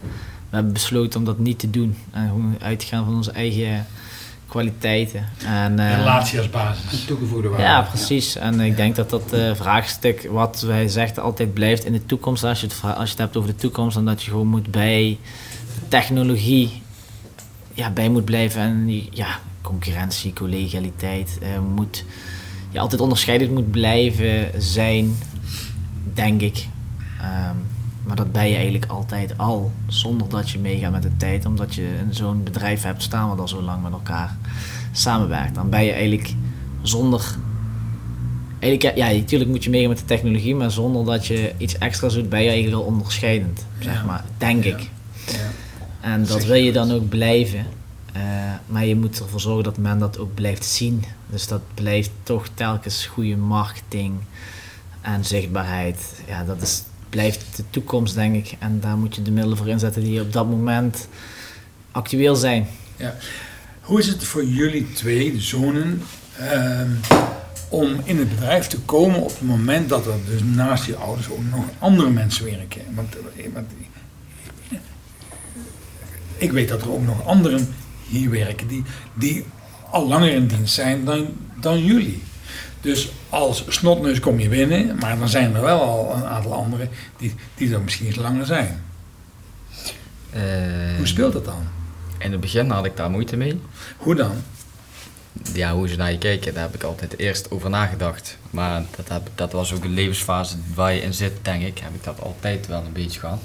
we 0.49 0.57
hebben 0.57 0.73
besloten 0.73 1.19
om 1.19 1.25
dat 1.25 1.39
niet 1.39 1.59
te 1.59 1.71
doen. 1.71 1.97
En 2.11 2.29
gewoon 2.29 2.57
uit 2.61 2.79
te 2.79 2.87
gaan 2.87 3.05
van 3.05 3.15
onze 3.15 3.31
eigen 3.31 3.87
kwaliteiten. 4.51 5.29
En, 5.47 5.79
eh, 5.79 5.97
Relatie 5.97 6.39
als 6.39 6.51
basis. 6.51 7.05
Toegevoegde 7.05 7.49
waarde. 7.49 7.65
ja, 7.65 7.83
precies. 7.83 8.37
En 8.37 8.61
ik 8.61 8.77
denk 8.77 8.97
dat 8.97 9.11
dat 9.11 9.33
eh, 9.33 9.55
vraagstuk 9.55 10.29
wat 10.31 10.61
wij 10.61 10.89
zeggen 10.89 11.23
altijd 11.23 11.55
blijft 11.55 11.85
in 11.85 11.93
de 11.93 12.07
toekomst. 12.07 12.45
Als 12.45 12.61
je, 12.61 12.67
het, 12.67 12.81
als 12.83 13.05
je 13.05 13.11
het 13.11 13.19
hebt 13.19 13.37
over 13.37 13.51
de 13.51 13.57
toekomst, 13.57 13.95
dan 13.95 14.05
dat 14.05 14.23
je 14.23 14.31
gewoon 14.31 14.47
moet 14.47 14.71
bij 14.71 15.19
de 15.81 15.89
technologie 15.89 16.83
ja, 17.75 17.91
bij 17.91 18.09
moet 18.09 18.25
blijven. 18.25 18.61
En 18.61 18.87
die- 18.87 19.09
ja, 19.13 19.39
concurrentie, 19.63 20.33
collegialiteit 20.33 21.39
eh, 21.43 21.49
moet 21.75 22.05
je 22.71 22.79
altijd 22.81 23.01
onderscheidend 23.01 23.51
moet 23.51 23.71
blijven 23.71 24.51
zijn, 24.63 25.17
denk 26.15 26.41
ik. 26.41 26.67
Ehm, 27.21 27.57
maar 28.11 28.19
dat 28.19 28.33
ben 28.33 28.49
je 28.49 28.55
eigenlijk 28.55 28.87
altijd 28.91 29.39
al, 29.39 29.73
zonder 29.87 30.29
dat 30.29 30.51
je 30.51 30.59
meegaat 30.59 30.93
met 30.93 31.03
de 31.03 31.17
tijd, 31.17 31.47
omdat 31.47 31.75
je 31.75 31.83
in 31.83 32.15
zo'n 32.15 32.43
bedrijf 32.43 32.83
hebt 32.83 33.03
staan 33.03 33.29
wat 33.29 33.39
al 33.41 33.49
zo 33.49 33.63
lang 33.63 33.83
met 33.83 33.93
elkaar 33.93 34.37
samenwerkt. 34.93 35.55
Dan 35.55 35.71
ben 35.71 35.85
je 35.85 35.93
eigenlijk 35.93 36.35
zonder. 36.83 37.35
Eigenlijk, 38.59 38.97
ja, 38.97 39.11
natuurlijk 39.11 39.51
moet 39.51 39.65
je 39.65 39.71
meegaan 39.71 39.89
met 39.89 39.99
de 39.99 40.05
technologie, 40.05 40.55
maar 40.55 40.71
zonder 40.71 41.05
dat 41.05 41.27
je 41.27 41.53
iets 41.57 41.79
extra's 41.79 42.15
doet, 42.15 42.29
ben 42.29 42.43
je 42.43 42.49
eigenlijk 42.49 42.77
wel 42.77 42.87
onderscheidend, 42.87 43.67
zeg 43.79 43.95
Ja. 43.95 44.05
maar, 44.05 44.25
denk 44.39 44.65
Ja. 44.65 44.77
ik. 44.77 44.91
Ja. 45.27 45.39
En 46.01 46.27
dat 46.27 46.45
wil 46.45 46.55
je 46.57 46.65
je 46.65 46.73
dan 46.73 46.93
ook 46.93 47.09
blijven. 47.09 47.67
Eh, 48.13 48.23
maar 48.67 48.85
je 48.87 48.97
moet 48.97 49.21
ervoor 49.21 49.41
zorgen 49.41 49.65
dat 49.65 49.79
men 49.79 49.99
dat 49.99 50.19
ook 50.19 50.35
blijft 50.35 50.65
zien. 50.65 51.05
Dus 51.27 51.47
dat 51.47 51.61
blijft 51.75 52.11
toch 52.23 52.47
telkens 52.55 53.07
goede 53.07 53.37
marketing 53.37 54.15
en 55.01 55.25
zichtbaarheid. 55.25 56.23
Ja, 56.27 56.45
dat 56.45 56.63
is, 56.63 56.83
blijft 57.11 57.57
de 57.57 57.65
toekomst, 57.71 58.15
denk 58.15 58.35
ik. 58.35 58.57
En 58.59 58.81
daar 58.81 58.97
moet 58.97 59.15
je 59.15 59.23
de 59.23 59.31
middelen 59.31 59.57
voor 59.57 59.69
inzetten 59.69 60.03
die 60.03 60.21
op 60.21 60.33
dat 60.33 60.49
moment 60.49 61.09
actueel 61.91 62.37
zijn. 62.37 62.67
Hoe 63.81 63.99
is 63.99 64.07
het 64.07 64.25
voor 64.25 64.45
jullie 64.45 64.93
twee, 64.93 65.33
de 65.33 65.41
zonen, 65.41 66.03
ehm, 66.39 66.91
om 67.69 68.01
in 68.05 68.19
het 68.19 68.29
bedrijf 68.29 68.67
te 68.67 68.79
komen 68.79 69.21
op 69.21 69.31
het 69.31 69.43
moment 69.43 69.89
dat 69.89 70.07
er 70.07 70.19
dus 70.27 70.41
naast 70.43 70.85
je 70.85 70.97
ouders 70.97 71.31
ook 71.31 71.45
nog 71.51 71.65
andere 71.79 72.11
mensen 72.11 72.45
werken? 72.45 72.83
Want, 72.95 73.17
eh, 73.17 73.47
want 73.55 73.67
ik 76.37 76.53
weet 76.53 76.69
dat 76.69 76.83
er 76.83 76.93
ook 76.93 77.05
nog 77.05 77.27
anderen 77.27 77.69
hier 78.09 78.31
werken 78.31 78.67
die, 78.67 78.83
die 79.15 79.45
al 79.91 80.09
langer 80.09 80.33
in 80.33 80.47
dienst 80.47 80.75
zijn 80.75 81.05
dan, 81.05 81.29
dan 81.61 81.85
jullie. 81.85 82.23
Dus 82.81 83.09
als 83.29 83.65
snotneus 83.69 84.21
kom 84.21 84.41
je 84.41 84.49
binnen, 84.49 84.97
maar 85.01 85.19
dan 85.19 85.29
zijn 85.29 85.55
er 85.55 85.61
wel 85.63 85.81
al 85.83 86.15
een 86.17 86.25
aantal 86.25 86.53
anderen 86.55 86.89
die, 87.17 87.35
die 87.55 87.75
er 87.75 87.81
misschien 87.81 88.07
iets 88.07 88.17
langer 88.17 88.47
zijn. 88.47 88.83
eh, 90.31 90.41
Hoe 90.97 91.07
speelt 91.07 91.33
dat 91.33 91.45
dan? 91.45 91.67
in 92.19 92.33
het 92.33 92.41
begin 92.41 92.71
had 92.71 92.85
ik 92.85 92.97
daar 92.97 93.11
moeite 93.11 93.37
mee. 93.37 93.61
Hoe 93.97 94.15
dan? 94.15 94.33
ja, 95.53 95.73
hoe 95.75 95.89
ze 95.89 95.97
naar 95.97 96.11
je 96.13 96.19
kijken, 96.19 96.55
daar 96.55 96.63
heb 96.63 96.75
ik 96.75 96.83
altijd 96.83 97.19
eerst 97.19 97.51
over 97.51 97.71
nagedacht. 97.71 98.37
Maar 98.51 98.83
dat, 98.97 99.09
heb, 99.09 99.29
dat 99.35 99.53
was 99.53 99.73
ook 99.75 99.85
een 99.85 99.95
levensfase 99.95 100.57
waar 100.75 100.93
je 100.93 101.01
in 101.03 101.15
zit, 101.15 101.33
denk 101.43 101.63
ik. 101.63 101.79
Heb 101.79 101.95
ik 101.95 102.05
dat 102.05 102.21
altijd 102.21 102.67
wel 102.67 102.83
een 102.87 102.93
beetje 102.93 103.21
gehad. 103.21 103.39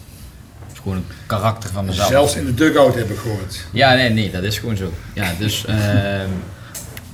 Het 0.64 0.72
is 0.74 0.80
gewoon 0.80 0.98
een 0.98 1.06
karakter 1.26 1.70
van 1.70 1.86
mezelf. 1.86 2.08
Zelfs 2.08 2.36
in 2.36 2.46
de 2.46 2.54
dugout 2.54 2.96
heb 2.96 3.10
ik 3.10 3.18
gehoord. 3.18 3.66
Ja, 3.72 3.94
nee, 3.94 4.10
nee, 4.10 4.32
dat 4.32 4.44
is 4.44 4.58
gewoon 4.60 4.78
zo. 4.78 4.92
Ja, 5.14 5.34
dus, 5.40 5.66
ehm, 5.66 6.30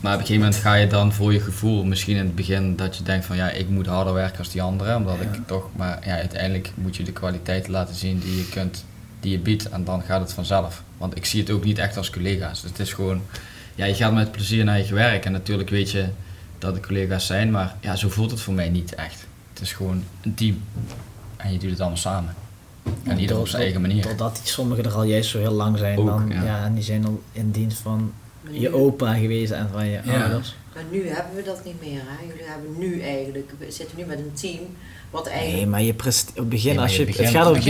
maar 0.02 0.14
op 0.14 0.20
een 0.20 0.26
gegeven 0.26 0.43
moment 0.43 0.56
ga 0.62 0.74
je 0.74 0.88
dan 0.88 1.14
voor 1.14 1.34
je 1.34 1.39
gevoel, 1.39 1.84
misschien 1.84 2.16
in 2.18 2.26
het 2.26 2.36
begin 2.36 2.76
dat 2.76 2.97
je 2.97 3.04
denkt 3.04 3.26
van 3.26 3.36
ja, 3.36 3.49
ik 3.49 3.70
moet 3.70 3.86
harder 3.86 4.14
werken 4.14 4.38
als 4.38 4.49
die 4.52 4.62
anderen, 4.62 4.95
omdat 4.95 5.16
Ja. 5.22 5.24
ik 5.34 5.47
toch, 5.47 5.66
maar 5.76 5.99
ja, 6.06 6.16
uiteindelijk 6.16 6.72
moet 6.76 6.95
je 6.95 7.04
de 7.04 7.12
kwaliteiten 7.12 7.72
laten 7.72 7.95
zien 7.95 8.20
die 8.20 8.36
je 8.38 8.49
kunt, 8.49 8.86
die 9.20 9.32
je 9.32 9.39
biedt 9.39 9.70
en 9.70 9.84
dan 9.84 10.02
gaat 10.02 10.22
het 10.22 10.34
vanzelf. 10.34 10.84
Want 10.97 11.16
ik 11.18 11.26
zie 11.26 11.41
het 11.41 11.52
ook 11.52 11.64
niet 11.64 11.78
echt 11.78 11.97
als 11.97 12.10
collega's. 12.10 12.62
Dus 12.62 12.70
het 12.70 12.80
is 12.80 12.93
gewoon, 12.93 13.22
ja, 13.76 13.86
je 13.86 13.93
gaat 13.95 14.14
met 14.14 14.32
plezier 14.32 14.64
naar 14.64 14.78
je 14.86 14.93
werk 14.93 15.26
en 15.26 15.32
natuurlijk 15.32 15.70
weet 15.70 15.91
je 15.91 16.06
dat 16.58 16.76
het 16.76 16.86
collega's 16.86 17.26
zijn, 17.26 17.52
maar 17.52 17.76
ja, 17.80 17.95
zo 17.95 18.10
voelt 18.10 18.32
het 18.32 18.39
voor 18.41 18.54
mij 18.54 18.70
niet 18.70 18.95
echt. 18.95 19.26
Het 19.54 19.62
is 19.62 19.74
gewoon 19.74 20.04
een 20.22 20.34
team 20.34 20.62
en 21.38 21.52
je 21.54 21.60
doet 21.60 21.70
het 21.70 21.80
allemaal 21.80 21.97
samen. 21.97 22.34
En 23.04 23.20
ieder 23.20 23.39
op 23.39 23.47
zijn 23.47 23.62
eigen 23.62 23.82
manier. 23.82 24.04
Doordat 24.04 24.36
die 24.36 24.47
sommigen 24.52 24.84
er 24.86 24.91
al 24.93 25.04
juist 25.04 25.30
zo 25.30 25.39
heel 25.39 25.52
lang 25.52 25.78
zijn, 25.78 25.97
Ook, 25.97 26.06
dan, 26.08 26.30
ja. 26.30 26.43
ja. 26.43 26.64
en 26.66 26.74
die 26.74 26.84
zijn 26.84 27.06
al 27.06 27.22
in 27.32 27.52
dienst 27.52 27.78
van 27.78 28.12
je 28.49 28.73
opa 28.73 29.13
geweest 29.13 29.51
en 29.51 29.69
van 29.73 29.85
je 29.85 29.99
Ja. 30.03 30.21
ouders. 30.21 30.55
Maar 30.73 30.83
nu 30.91 31.07
hebben 31.07 31.35
we 31.35 31.43
dat 31.43 31.65
niet 31.65 31.81
meer. 31.81 32.01
Hè? 32.05 32.25
Jullie 32.27 32.43
hebben 32.45 32.77
nu 32.77 33.01
eigenlijk, 33.01 33.51
we 33.57 33.71
zitten 33.71 33.97
nu 33.97 34.05
met 34.05 34.17
een 34.17 34.31
team 34.33 34.59
wat 35.09 35.27
eigenlijk... 35.27 35.55
Nee, 35.57 35.65
maar 35.67 35.81
je 35.81 35.91
op 35.91 36.03
het 36.03 36.49
begin, 36.49 36.65
Nee, 36.67 36.75
maar 36.75 36.83
als 36.83 36.95
je 36.95 37.05
het 37.05 37.15
gaat 37.29 37.47
op 37.47 37.55
het 37.55 37.63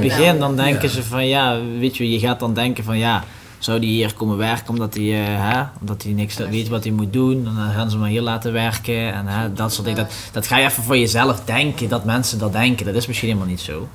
begin, 0.00 0.38
dan 0.38 0.56
denken 0.56 0.82
Ja. 0.82 0.94
ze 0.94 1.02
van 1.02 1.26
ja, 1.26 1.60
weet 1.78 1.96
je, 1.96 2.10
je 2.10 2.18
gaat 2.18 2.40
dan 2.40 2.54
denken 2.54 2.84
van 2.84 2.98
ja, 2.98 3.24
zou 3.58 3.80
die 3.80 3.90
hier 3.90 4.14
komen 4.14 4.36
werken 4.36 4.68
omdat 4.68 4.94
hij, 4.94 5.04
eh, 5.04 5.52
hè, 5.52 5.62
omdat 5.80 6.02
hij 6.02 6.12
niks 6.12 6.36
weet 6.36 6.68
wat 6.68 6.84
hij 6.84 6.92
moet 6.92 7.12
doen, 7.12 7.44
dan 7.44 7.54
gaan 7.54 7.84
ze 7.84 7.90
hem 7.90 7.98
maar 7.98 8.08
hier 8.08 8.20
laten 8.22 8.52
werken 8.52 9.12
en 9.12 9.26
hè, 9.26 9.52
dat 9.52 9.72
soort 9.72 9.86
dingen. 9.86 10.02
Dat, 10.04 10.12
dat 10.32 10.46
ga 10.46 10.58
je 10.58 10.66
even 10.66 10.82
voor 10.82 10.98
jezelf 10.98 11.44
denken, 11.44 11.88
dat 11.88 12.04
mensen 12.04 12.38
dat 12.38 12.52
denken, 12.52 12.86
dat 12.86 12.94
is 12.94 13.06
misschien 13.06 13.28
helemaal 13.28 13.48
niet 13.50 13.60
zo. 13.60 13.88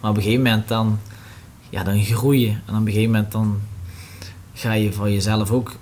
Maar 0.00 0.10
op 0.10 0.16
een 0.16 0.22
gegeven 0.22 0.44
moment 0.44 0.68
dan, 0.68 0.98
ja, 1.70 1.84
dan 1.84 2.02
groei 2.04 2.40
je 2.40 2.48
en 2.48 2.74
op 2.74 2.80
een 2.80 2.86
gegeven 2.86 3.10
moment 3.10 3.32
dan 3.32 3.60
ga 4.60 4.72
je 4.72 4.92
voor 4.92 5.10
jezelf 5.10 5.50
ook, 5.50 5.72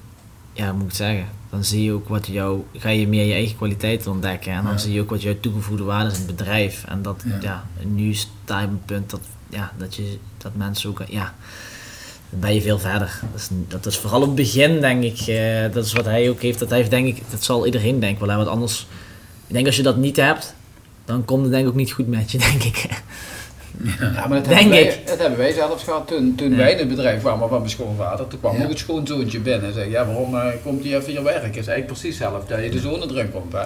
ja, 0.53 0.73
moet 0.73 0.89
ik 0.89 0.95
zeggen, 0.95 1.27
dan 1.51 1.65
zie 1.65 1.83
je 1.85 1.93
ook 1.93 2.09
wat 2.09 2.27
jou, 2.27 2.65
ga 2.77 2.89
je 2.89 3.09
meer 3.09 3.25
je 3.25 3.33
eigen 3.33 3.57
kwaliteiten 3.57 4.11
ontdekken 4.11 4.53
en 4.53 4.63
dan 4.63 4.73
Ja. 4.73 4.79
zie 4.79 4.93
je 4.93 5.01
ook 5.01 5.11
wat 5.11 5.23
jouw 5.23 5.35
toegevoegde 5.41 5.85
waarde 5.85 6.11
is 6.11 6.19
in 6.19 6.27
het 6.27 6.37
bedrijf. 6.37 6.85
En 6.89 7.03
dat, 7.03 7.23
Ja. 7.27 7.39
ja, 7.41 7.65
nu 7.85 8.15
een 8.47 8.81
punt 8.85 9.11
dat, 9.11 9.21
ja, 9.49 9.73
dat, 9.79 9.95
je, 9.95 10.19
dat 10.39 10.55
mensen 10.55 10.91
ook, 10.91 11.03
ja, 11.09 11.35
dan 12.31 12.41
ben 12.41 12.55
je 12.55 12.61
veel 12.63 12.79
verder. 12.79 13.21
Dat 13.33 13.41
is, 13.41 13.49
dat 13.69 13.87
is 13.87 13.99
vooral 13.99 14.21
op 14.21 14.27
het 14.27 14.35
begin, 14.35 14.81
denk 14.81 15.03
ik, 15.03 15.19
eh, 15.21 15.73
dat 15.73 15.85
is 15.85 15.93
wat 15.93 16.05
hij 16.05 16.29
ook 16.31 16.43
heeft, 16.43 16.59
dat 16.59 16.69
hij 16.69 16.79
heeft, 16.79 16.91
denk 16.91 17.07
ik, 17.07 17.23
dat 17.31 17.45
zal 17.45 17.67
iedereen 17.67 18.01
denken 18.01 18.21
wel, 18.21 18.31
hè, 18.31 18.37
want 18.37 18.49
anders, 18.49 18.87
ik 19.47 19.55
denk 19.55 19.67
als 19.67 19.77
je 19.77 19.83
dat 19.83 19.97
niet 19.97 20.17
hebt, 20.17 20.55
dan 21.05 21.25
komt 21.25 21.43
het 21.43 21.51
denk 21.51 21.63
ik 21.65 21.71
ook 21.71 21.77
niet 21.77 21.93
goed 21.93 22.09
met 22.09 22.31
je, 22.31 22.39
denk 22.51 22.63
ik. 22.63 23.03
Ja, 23.85 24.27
maar 24.27 24.29
dat 24.29 24.45
Denk 24.45 24.49
hebben, 24.61 24.71
wij, 24.71 24.83
ik. 24.83 25.07
dat 25.07 25.19
hebben 25.19 25.39
wij 25.39 25.53
zelfs 25.53 25.85
gehad 25.85 26.09
toen, 26.09 26.35
toen 26.37 26.51
Ja. 26.51 26.57
wij 26.57 26.73
in 26.73 26.79
het 26.79 26.89
bedrijf 26.89 27.21
kwamen 27.21 27.49
van 27.49 27.59
mijn 27.59 27.71
schoonvader. 27.71 28.29
Toen 28.29 28.41
kwam 28.41 28.57
Ja. 28.57 28.63
ook 28.63 28.69
het 28.69 28.79
schoonzoontje 28.79 29.39
binnen 29.39 29.67
en 29.69 29.73
zei, 29.75 29.91
ja 29.91 30.07
waarom 30.07 30.35
eh, 30.37 30.47
komt 30.65 30.85
hij 30.85 30.97
even 30.97 31.11
hier 31.13 31.23
werken? 31.23 31.49
is 31.49 31.55
eigenlijk 31.67 31.87
precies 31.87 32.19
hetzelfde, 32.19 32.55
dat 32.55 32.65
je 32.65 32.71
de 32.71 32.79
zoon 32.81 33.03
erin 33.11 33.31
komt. 33.31 33.53
Hè. 33.53 33.63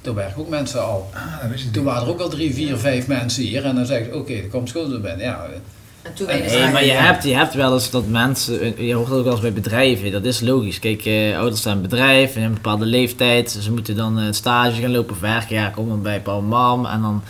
Toen 0.00 0.14
werken 0.14 0.40
ook 0.40 0.48
mensen 0.48 0.82
al. 0.84 1.10
Ah, 1.14 1.40
dat 1.42 1.50
wist 1.50 1.64
ik 1.64 1.72
Toen 1.72 1.84
waren 1.84 2.02
er 2.02 2.08
ook 2.08 2.20
al 2.20 2.28
drie, 2.28 2.54
vier, 2.54 2.76
vijf 2.76 3.06
mensen 3.06 3.42
hier 3.42 3.64
en 3.64 3.74
dan 3.74 3.86
zeg 3.86 4.06
je, 4.06 4.14
oké, 4.16 4.32
er 4.32 4.48
komt 4.48 4.68
schoonzoon 4.68 5.00
binnen. 5.02 5.24
Ja, 5.26 5.46
En 6.02 6.14
toen 6.14 6.26
Nee, 6.26 6.72
maar 6.72 6.84
je 6.84 6.90
hebt, 6.92 7.24
je 7.24 7.34
hebt 7.36 7.54
wel 7.54 7.72
eens 7.72 7.90
dat 7.90 8.06
mensen, 8.08 8.84
je 8.86 8.94
hoort 8.94 9.08
dat 9.08 9.18
ook 9.18 9.24
wel 9.24 9.32
eens 9.32 9.42
bij 9.42 9.52
bedrijven, 9.52 10.12
dat 10.12 10.24
is 10.24 10.40
logisch. 10.40 10.78
Kijk, 10.78 11.04
eh, 11.04 11.38
ouders 11.38 11.64
in 11.64 11.70
een 11.72 11.80
bedrijf, 11.82 12.28
en 12.34 12.40
hebben 12.40 12.42
een 12.56 12.62
bepaalde 12.62 12.84
leeftijd, 12.86 13.50
ze 13.60 13.72
moeten 13.72 13.96
dan 13.96 14.18
eh, 14.18 14.24
stage 14.30 14.80
gaan 14.80 14.90
lopen 14.90 15.14
of 15.14 15.20
werken, 15.20 15.56
ja, 15.56 15.68
kom 15.68 15.88
dan 15.88 16.02
bij 16.02 16.20
pa 16.20 16.36
en 16.36 16.44
mam 16.44 16.86
en 16.86 17.00
dan, 17.00 17.22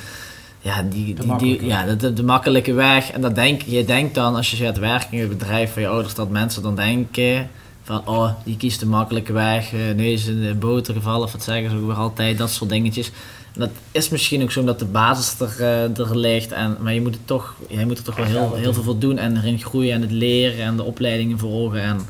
ja, 0.66 0.82
die, 0.82 1.04
die, 1.04 1.14
die, 1.14 1.26
makkelijke 1.26 1.66
ja 1.66 1.84
de, 1.84 1.96
de, 1.96 2.12
de 2.12 2.22
makkelijke 2.22 2.72
weg. 2.72 3.10
En 3.10 3.20
dat 3.20 3.34
denk, 3.34 3.62
je 3.62 3.84
denkt 3.84 4.14
dan, 4.14 4.34
als 4.34 4.50
je 4.50 4.56
gaat 4.56 4.78
werken 4.78 5.12
in 5.12 5.20
het 5.20 5.38
bedrijf 5.38 5.72
van 5.72 5.82
je 5.82 5.88
ouders, 5.88 6.14
dat 6.14 6.30
mensen 6.30 6.62
dan 6.62 6.76
denken 6.76 7.48
van 7.82 8.02
oh, 8.06 8.30
die 8.44 8.56
kiest 8.56 8.80
de 8.80 8.86
makkelijke 8.86 9.32
weg, 9.32 9.72
uh, 9.72 9.80
neus 9.96 10.26
in 10.26 10.40
de 10.40 10.54
boter 10.54 10.94
gevallen, 10.94 11.22
of 11.22 11.32
wat 11.32 11.42
zeggen 11.42 11.70
ze 11.70 11.76
ook 11.76 11.86
weer 11.86 11.96
altijd, 11.96 12.38
dat 12.38 12.50
soort 12.50 12.70
dingetjes. 12.70 13.10
En 13.54 13.60
dat 13.60 13.70
is 13.92 14.08
misschien 14.08 14.42
ook 14.42 14.50
zo 14.50 14.60
omdat 14.60 14.78
de 14.78 14.84
basis 14.84 15.40
er, 15.40 15.56
uh, 15.60 15.98
er 15.98 16.18
ligt, 16.18 16.52
en, 16.52 16.76
maar 16.80 16.94
je 16.94 17.00
moet, 17.00 17.14
het 17.14 17.26
toch, 17.26 17.54
je 17.68 17.86
moet 17.86 17.98
er 17.98 18.04
toch 18.04 18.16
wel 18.16 18.26
heel, 18.26 18.54
heel 18.54 18.72
veel 18.72 18.82
voor 18.82 18.98
doen 18.98 19.18
en 19.18 19.36
erin 19.36 19.58
groeien 19.58 19.94
en 19.94 20.00
het 20.00 20.10
leren 20.10 20.64
en 20.64 20.76
de 20.76 20.82
opleidingen 20.82 21.38
volgen 21.38 21.82
en 21.82 22.00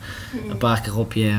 een 0.50 0.58
paar 0.58 0.80
keer 0.80 0.98
op 0.98 1.12
je... 1.12 1.38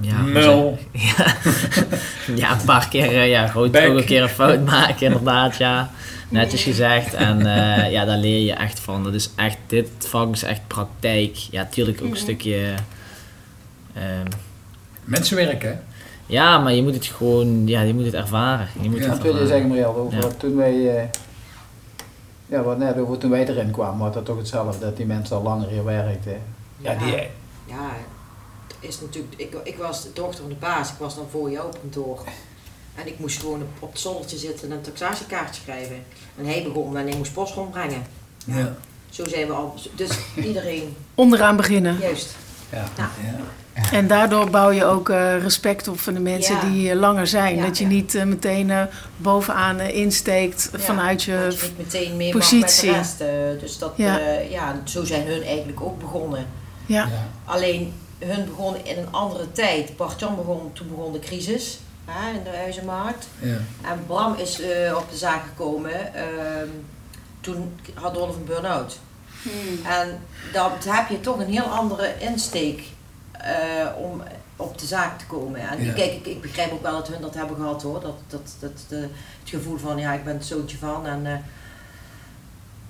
Ja, 0.00 0.20
Mul. 0.22 0.78
Ja, 0.92 1.36
ja, 2.42 2.52
een 2.52 2.64
paar 2.66 2.88
keer 2.88 3.12
uh, 3.12 3.28
ja, 3.28 3.52
ook 3.54 3.74
een 3.74 4.04
keer 4.04 4.22
een 4.22 4.28
fout 4.28 4.64
maken, 4.64 5.06
inderdaad, 5.06 5.56
ja. 5.56 5.90
Netjes 6.32 6.62
gezegd. 6.62 7.14
En 7.14 7.40
uh, 7.40 7.90
ja, 7.96 8.04
daar 8.04 8.18
leer 8.18 8.40
je 8.44 8.52
echt 8.52 8.80
van. 8.80 9.04
Dat 9.04 9.14
is 9.14 9.30
echt, 9.36 9.56
dit 9.66 9.88
vak 9.98 10.32
is 10.34 10.42
echt 10.42 10.66
praktijk. 10.66 11.36
Ja, 11.36 11.62
natuurlijk 11.62 12.02
ook 12.02 12.10
een 12.10 12.16
stukje... 12.16 12.74
Uh, 13.96 14.02
Mensenwerk, 15.04 15.62
hè? 15.62 15.72
Ja, 16.26 16.58
maar 16.58 16.72
je 16.72 16.82
moet 16.82 16.94
het 16.94 17.06
gewoon, 17.06 17.66
ja, 17.66 17.80
je 17.80 17.94
moet 17.94 18.04
het 18.04 18.14
ervaren. 18.14 18.68
Je 18.80 18.90
moet 18.90 18.98
ja, 18.98 19.04
het 19.04 19.12
wat 19.12 19.22
wil 19.22 19.38
je 19.38 19.46
zeggen, 19.46 19.68
Marielle, 19.68 19.96
over 19.96 20.18
Ja. 20.18 20.28
toen 20.28 20.56
wij, 20.56 20.74
uh, 20.74 21.02
ja, 22.46 22.62
wat 22.62 22.78
net 22.78 22.98
over 22.98 23.18
toen 23.18 23.30
wij 23.30 23.48
erin 23.48 23.70
kwamen, 23.70 23.98
was 23.98 24.14
dat 24.14 24.24
toch 24.24 24.36
hetzelfde, 24.36 24.84
dat 24.84 24.96
die 24.96 25.06
mensen 25.06 25.36
al 25.36 25.42
langer 25.42 25.68
hier 25.68 25.84
werkten. 25.84 26.40
Ja, 26.78 26.94
die, 26.94 27.12
Ja, 27.66 27.90
het 28.66 28.76
is 28.80 29.00
natuurlijk, 29.00 29.34
ik, 29.36 29.54
ik 29.64 29.76
was 29.76 30.02
de 30.02 30.10
dochter 30.14 30.40
van 30.40 30.48
de 30.48 30.54
baas, 30.54 30.90
ik 30.90 30.98
was 30.98 31.14
dan 31.14 31.26
voor 31.30 31.50
jou 31.50 31.66
op 31.66 31.78
kantoor. 31.80 32.24
En 32.94 33.06
ik 33.06 33.18
moest 33.18 33.40
gewoon 33.40 33.62
op, 33.62 33.68
op 33.78 33.92
het 33.92 34.00
zonnetje 34.00 34.36
zitten 34.36 34.70
en 34.70 34.76
een 34.76 34.82
taxatiekaartje 34.82 35.62
schrijven. 35.62 36.04
En 36.38 36.46
hij 36.46 36.62
begon 36.62 36.96
en 36.96 37.06
hij 37.06 37.16
moest 37.16 37.32
post 37.32 37.54
rondbrengen. 37.54 38.02
ja. 38.44 38.74
Zo 39.10 39.26
zijn 39.28 39.46
we 39.46 39.52
al, 39.52 39.74
dus 39.94 40.10
iedereen, 40.36 40.96
Onderaan 41.14 41.56
beginnen. 41.56 41.98
juist. 42.00 42.36
Ja. 42.72 42.84
Ja. 42.96 43.10
ja. 43.74 43.90
En 43.92 44.06
daardoor 44.06 44.50
bouw 44.50 44.70
je 44.70 44.84
ook 44.84 45.08
eh, 45.08 45.38
respect 45.42 45.88
op 45.88 46.00
van 46.00 46.14
de 46.14 46.20
mensen 46.20 46.54
Ja. 46.54 46.60
die 46.70 46.90
eh, 46.90 46.96
langer 46.98 47.26
zijn. 47.26 47.56
Ja, 47.56 47.62
dat 47.66 47.78
je 47.78 47.84
ja. 47.84 47.90
niet 47.90 48.24
meteen 48.24 48.70
eh, 48.70 48.82
bovenaan 49.16 49.80
insteekt 49.80 50.68
Ja, 50.72 50.78
vanuit 50.78 51.22
je... 51.22 51.44
dat 51.50 51.60
je 51.60 51.66
niet 51.66 51.76
meteen 51.78 52.16
mee 52.16 52.32
positie. 52.32 52.90
mag 52.90 52.98
met 52.98 53.18
de 53.18 53.24
rest. 53.26 53.54
eh, 53.54 53.60
dus 53.60 53.78
dat, 53.78 53.92
Ja. 53.96 54.18
ja. 54.18 54.38
ja, 54.50 54.80
zo 54.84 55.04
zijn 55.04 55.26
hun 55.26 55.42
eigenlijk 55.42 55.80
ook 55.80 55.98
begonnen. 56.00 56.46
Ja, 56.86 57.02
Ja. 57.04 57.28
Alleen 57.44 57.92
hun 58.18 58.44
begonnen 58.46 58.84
in 58.86 58.98
een 58.98 59.12
andere 59.12 59.52
tijd. 59.52 59.96
Bart-Jan 59.96 60.36
begon, 60.36 60.70
toen 60.72 60.88
begon 60.88 61.12
de 61.12 61.18
crisis 61.18 61.78
hè, 62.12 62.32
in 62.32 62.42
de 62.44 62.56
huizenmarkt. 62.56 63.26
Ja. 63.38 63.56
En 63.82 64.04
Bram 64.06 64.34
is 64.34 64.60
eh, 64.60 64.96
op 64.96 65.10
de 65.10 65.16
zaak 65.16 65.42
gekomen. 65.46 66.14
ehm, 66.14 66.68
toen 67.40 67.74
had 67.94 68.14
Dolph 68.14 68.36
een 68.36 68.44
burn-out. 68.44 68.98
En 69.84 70.18
dan 70.52 70.70
heb 70.86 71.08
je 71.08 71.20
toch 71.20 71.38
een 71.38 71.50
heel 71.52 71.64
andere 71.64 72.14
insteek 72.18 72.82
eh, 73.32 73.86
om 73.96 74.22
op 74.56 74.78
de 74.78 74.86
zaak 74.86 75.18
te 75.18 75.26
komen. 75.26 75.68
En 75.68 75.84
Ja. 75.84 75.92
kijk, 75.92 76.12
ik, 76.12 76.26
ik 76.26 76.40
begrijp 76.40 76.72
ook 76.72 76.82
wel 76.82 76.92
dat 76.92 77.08
hun 77.08 77.20
dat 77.20 77.34
hebben 77.34 77.56
gehad 77.56 77.82
hoor. 77.82 78.00
Dat, 78.00 78.14
dat, 78.28 78.50
dat, 78.60 78.72
de, 78.88 78.96
het 79.40 79.50
gevoel 79.50 79.78
van 79.78 79.98
ja, 79.98 80.12
ik 80.12 80.24
ben 80.24 80.34
het 80.34 80.44
zoontje 80.46 80.78
van. 80.78 81.06
En, 81.06 81.26
eh, 81.26 81.32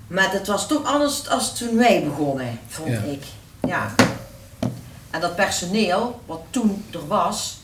maar 0.07 0.31
dat 0.31 0.47
was 0.47 0.67
toch 0.67 0.83
anders 0.85 1.29
als 1.29 1.57
toen 1.57 1.77
wij 1.77 2.03
begonnen, 2.03 2.59
vond 2.67 2.89
Ja. 2.89 2.99
ik. 3.01 3.23
Ja. 3.67 3.95
En 5.09 5.21
dat 5.21 5.35
personeel, 5.35 6.21
wat 6.25 6.41
toen 6.49 6.85
er 6.91 7.07
was, 7.07 7.59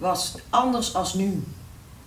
was 0.00 0.34
anders 0.50 0.94
als 0.94 1.14
nu. 1.14 1.42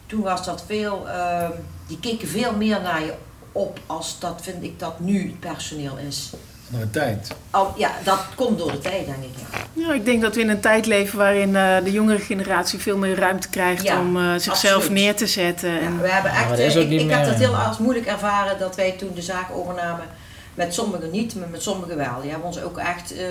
Toen 0.06 0.22
was 0.22 0.46
dat 0.46 0.64
veel, 0.68 1.10
ehm, 1.10 1.52
die 1.88 2.00
keken 2.00 2.28
veel 2.28 2.56
meer 2.56 2.82
naar 2.82 3.04
je 3.04 3.14
op 3.52 3.80
als 3.86 4.20
dat 4.20 4.40
vind 4.42 4.64
ik 4.64 4.80
dat 4.80 5.00
nu 5.00 5.22
het 5.22 5.40
personeel 5.40 5.98
is. 6.08 6.34
Andere 6.72 6.90
tijd. 6.92 7.32
Al, 7.52 7.74
ja, 7.78 7.92
dat 8.04 8.20
komt 8.36 8.58
door 8.58 8.72
de 8.72 8.80
tijd, 8.80 9.06
denk 9.06 9.24
ik. 9.24 9.30
Ja. 9.74 9.88
ja, 9.88 9.94
ik 9.94 10.06
denk 10.06 10.22
dat 10.22 10.36
we 10.36 10.42
in 10.42 10.50
een 10.50 10.60
tijd 10.60 10.86
leven 10.86 11.18
waarin 11.18 11.56
eh, 11.56 11.84
de 11.84 11.92
jongere 11.92 12.20
generatie 12.20 12.80
veel 12.80 12.98
meer 12.98 13.16
ruimte 13.16 13.50
krijgt 13.50 13.84
Ja, 13.84 14.00
om 14.00 14.18
eh, 14.18 14.34
zichzelf 14.38 14.76
absoluut. 14.76 15.00
neer 15.00 15.16
te 15.16 15.28
zetten. 15.28 15.72
Ja, 15.72 15.80
En, 15.80 16.02
we 16.02 16.08
hebben 16.08 16.32
echt, 16.32 16.60
eh, 16.60 16.76
ik, 16.76 16.90
ik 17.02 17.10
heb 17.10 17.26
dat 17.26 17.36
heel 17.36 17.56
als 17.56 17.78
moeilijk 17.78 18.06
ervaren 18.06 18.60
dat 18.60 18.76
wij 18.76 18.92
toen 18.92 19.12
de 19.16 19.22
zaak 19.22 19.52
overnamen. 19.52 20.06
Met 20.54 20.74
sommigen 20.74 21.12
niet, 21.12 21.36
maar 21.36 21.50
met 21.50 21.62
sommigen 21.64 21.98
wel. 21.98 22.22
Die 22.22 22.30
hebben 22.30 22.48
ons 22.48 22.62
ook 22.62 22.78
echt 22.78 23.18
eh, 23.18 23.26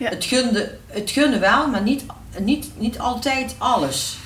Ja. 0.00 0.08
het, 0.08 0.24
gunde, 0.24 0.78
het 0.86 1.10
gunnen 1.10 1.40
wel, 1.40 1.68
maar 1.68 1.82
niet, 1.82 2.04
niet, 2.38 2.70
niet 2.76 2.98
altijd 2.98 3.54
alles. 3.58 4.16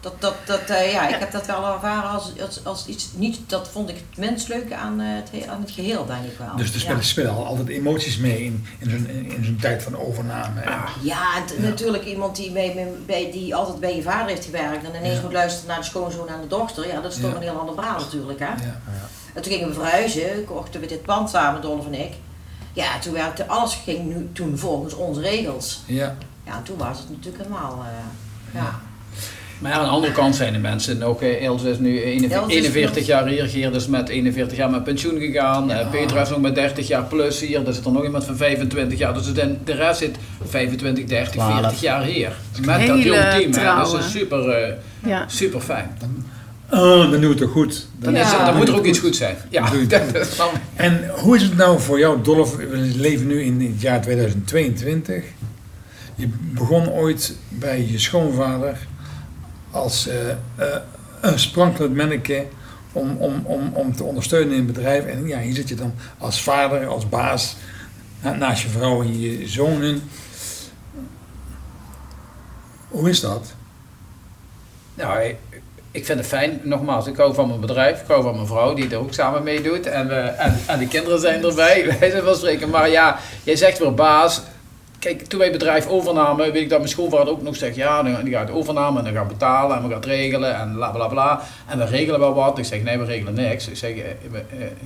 Dat, 0.00 0.20
dat, 0.20 0.34
dat, 0.44 0.60
eh, 0.60 0.92
ja, 0.92 1.08
ik 1.08 1.18
heb 1.18 1.32
dat 1.32 1.46
wel 1.46 1.66
ervaren 1.74 2.10
als, 2.10 2.32
als, 2.40 2.64
als 2.64 2.86
iets, 2.86 3.08
niet, 3.14 3.38
dat 3.46 3.68
vond 3.72 3.88
ik 3.88 3.96
het 3.96 4.18
minst 4.18 4.48
leuke 4.48 4.74
aan, 4.76 5.00
eh, 5.00 5.06
het, 5.08 5.28
he- 5.32 5.50
aan 5.50 5.60
het 5.60 5.70
geheel, 5.70 6.06
denk 6.06 6.24
ik 6.24 6.38
wel. 6.38 6.56
Dus 6.56 6.72
er 6.74 6.80
spelen, 6.80 6.96
ja. 6.96 7.02
spelen 7.02 7.30
al 7.34 7.46
altijd 7.46 7.68
emoties 7.68 8.16
mee 8.18 8.44
in, 8.44 8.66
in 8.78 8.90
zo'n 8.90 9.06
in 9.08 9.44
zo'n 9.44 9.58
tijd 9.60 9.82
van 9.82 9.96
overname. 9.98 10.60
Ja, 11.02 11.22
en 11.56 11.62
natuurlijk 11.62 12.04
iemand 12.04 12.36
die, 12.36 12.50
bij, 12.50 12.72
bij- 12.74 12.92
bij, 13.06 13.30
die 13.32 13.54
altijd 13.54 13.80
bij 13.80 13.96
je 13.96 14.02
vader 14.02 14.26
heeft 14.28 14.44
gewerkt 14.44 14.84
en 14.84 14.94
ineens 14.98 15.16
Ja. 15.16 15.22
moet 15.22 15.32
luisteren 15.32 15.68
naar 15.68 15.78
de 15.78 15.84
schoonzoon 15.84 16.28
en 16.28 16.40
de 16.40 16.46
dochter. 16.46 16.86
Ja, 16.88 17.00
dat 17.00 17.12
is 17.12 17.20
toch 17.20 17.34
een 17.34 17.42
heel 17.42 17.58
ander 17.58 17.74
verhaal 17.74 17.98
natuurlijk. 18.00 18.38
Hè? 18.38 18.46
Ja. 18.46 18.80
En 19.34 19.42
toen 19.42 19.52
gingen 19.52 19.68
we 19.68 19.74
verhuizen, 19.74 20.44
kochten 20.44 20.80
we 20.80 20.86
dit 20.86 21.02
pand 21.02 21.30
samen, 21.30 21.60
Dolf 21.60 21.86
en 21.86 21.94
ik. 21.94 22.12
Ja, 22.76 22.98
toen 22.98 23.12
werkte 23.12 23.46
alles 23.46 23.78
ging 23.84 24.04
nu, 24.14 24.28
toen 24.32 24.58
volgens 24.58 24.94
onze 24.94 25.20
regels. 25.20 25.80
Ja. 25.86 26.16
Ja, 26.46 26.56
en 26.56 26.62
toen 26.62 26.76
was 26.76 26.98
het 26.98 27.08
natuurlijk 27.10 27.42
helemaal. 27.44 27.84
eh, 27.84 28.54
ja. 28.60 28.80
Maar 29.58 29.70
ja, 29.72 29.76
aan 29.78 29.84
de 29.84 29.90
andere 29.90 30.12
kant 30.12 30.34
zijn 30.36 30.52
de 30.52 30.58
mensen 30.58 31.02
ook, 31.02 31.22
eh, 31.22 31.42
Ilse 31.42 31.70
is 31.70 31.78
nu 31.78 32.00
41, 32.02 32.38
Ilse 32.42 32.50
is 32.56 32.56
41 32.64 32.96
nog- 32.96 33.06
jaar 33.06 33.26
hier, 33.26 33.48
Geert 33.48 33.74
is 33.74 33.86
met 33.86 34.08
41 34.08 34.56
jaar 34.56 34.70
met 34.70 34.84
pensioen 34.84 35.18
gegaan, 35.20 35.68
Ja. 35.68 35.78
eh, 35.80 35.90
Peter 35.90 36.20
is 36.20 36.28
nog 36.28 36.40
met 36.40 36.54
30 36.54 36.88
jaar 36.88 37.04
plus 37.04 37.40
hier, 37.40 37.66
er 37.66 37.74
zit 37.74 37.84
er 37.84 37.92
nog 37.92 38.04
iemand 38.04 38.24
van 38.24 38.36
25 38.36 38.98
jaar, 38.98 39.14
dus 39.14 39.32
de, 39.32 39.56
de 39.64 39.72
rest 39.72 39.98
zit 39.98 40.16
25, 40.44 41.04
30, 41.04 41.32
Twaalf. 41.32 41.52
40 41.60 41.80
jaar 41.80 42.02
hier. 42.02 42.32
Met 42.60 42.66
dat 42.66 42.76
Hele 42.78 43.02
jong 43.02 43.20
team, 43.20 43.52
hè. 43.52 43.76
dat 43.82 43.98
is 43.98 44.10
super, 44.10 44.48
eh, 44.48 44.72
ja. 45.06 45.24
super 45.28 45.60
fijn. 45.60 45.98
Oh, 46.70 46.78
dan 47.00 47.10
doen 47.10 47.20
we 47.20 47.26
het 47.28 47.38
toch 47.38 47.50
goed. 47.50 47.86
Dan, 47.98 48.14
Ja. 48.14 48.24
is, 48.24 48.30
dan 48.30 48.44
dan 48.44 48.56
moet 48.56 48.68
er 48.68 48.76
ook 48.76 48.84
iets 48.84 48.98
goed 48.98 49.16
zijn. 49.16 49.36
Ja, 49.50 49.72
En 50.74 51.08
hoe 51.08 51.36
is 51.36 51.42
het 51.42 51.56
nou 51.56 51.80
voor 51.80 51.98
jou, 51.98 52.22
Dolf? 52.22 52.56
We 52.56 52.76
leven 52.96 53.26
nu 53.26 53.42
in 53.42 53.60
het 53.60 53.80
jaar 53.80 54.02
2022. 54.02 55.24
Je 56.14 56.28
begon 56.40 56.88
ooit 56.88 57.36
bij 57.48 57.86
je 57.86 57.98
schoonvader 57.98 58.78
als 59.70 60.06
eh, 60.08 60.30
eh, 60.30 60.36
een 61.20 61.38
sprankelend 61.38 61.96
manneke 61.96 62.44
om, 62.92 63.16
om, 63.16 63.42
om, 63.44 63.70
om 63.72 63.96
te 63.96 64.04
ondersteunen 64.04 64.50
in 64.56 64.64
het 64.64 64.66
bedrijf. 64.72 65.04
En 65.04 65.26
ja, 65.26 65.38
hier 65.40 65.54
zit 65.54 65.68
je 65.68 65.74
dan 65.74 65.94
als 66.18 66.42
vader, 66.42 66.86
als 66.86 67.08
baas, 67.08 67.56
na- 68.22 68.34
naast 68.34 68.62
je 68.62 68.68
vrouw 68.68 69.02
en 69.02 69.20
je 69.20 69.48
zonen. 69.48 70.02
Hoe 72.88 73.08
is 73.10 73.20
dat? 73.20 73.54
Nou, 74.94 75.34
ik, 75.96 76.04
vind 76.04 76.18
het 76.18 76.28
fijn. 76.28 76.60
Nogmaals, 76.62 77.06
ik 77.06 77.16
hou 77.16 77.34
van 77.34 77.48
mijn 77.48 77.60
bedrijf. 77.60 78.00
Ik 78.00 78.06
hou 78.06 78.22
van 78.22 78.34
mijn 78.34 78.46
vrouw, 78.46 78.74
die 78.74 78.90
er 78.90 78.98
ook 78.98 79.12
samen 79.12 79.42
mee 79.42 79.62
doet. 79.62 79.86
En, 79.86 80.08
we, 80.08 80.14
en, 80.14 80.60
en 80.66 80.78
de 80.78 80.88
kinderen 80.88 81.20
zijn 81.20 81.44
erbij, 81.44 81.86
wij 81.98 82.10
zijn 82.10 82.24
wel 82.24 82.34
spreken. 82.34 82.70
Maar 82.70 82.90
ja, 82.90 83.18
jij 83.42 83.56
zegt 83.56 83.78
weer 83.78 83.94
baas. 83.94 84.42
Kijk, 85.06 85.26
toen 85.26 85.38
wij 85.38 85.48
het 85.48 85.58
bedrijf 85.58 85.86
overnamen, 85.86 86.52
weet 86.52 86.62
ik 86.62 86.68
dat 86.68 86.78
mijn 86.78 86.90
schoonvader 86.90 87.28
ook 87.28 87.42
nog 87.42 87.56
zegt, 87.56 87.76
ja, 87.76 88.02
dan, 88.02 88.24
die 88.24 88.34
gaat 88.34 88.50
overname 88.50 88.98
en 88.98 89.04
dan 89.04 89.14
gaat 89.14 89.28
betalen 89.28 89.76
en 89.76 89.82
we 89.82 89.88
gaan 89.88 89.96
het 89.96 90.06
regelen 90.06 90.56
en 90.56 90.72
bla 90.74 90.90
bla 90.90 91.06
bla. 91.06 91.40
En 91.66 91.78
we 91.78 91.84
regelen 91.84 92.20
wel 92.20 92.34
wat. 92.34 92.58
Ik 92.58 92.64
zeg, 92.64 92.82
nee, 92.82 92.98
we 92.98 93.04
regelen 93.04 93.34
niks. 93.34 93.68
Ik 93.68 93.76
zeg, 93.76 93.90
eh, 93.90 93.98
eh, 93.98 94.10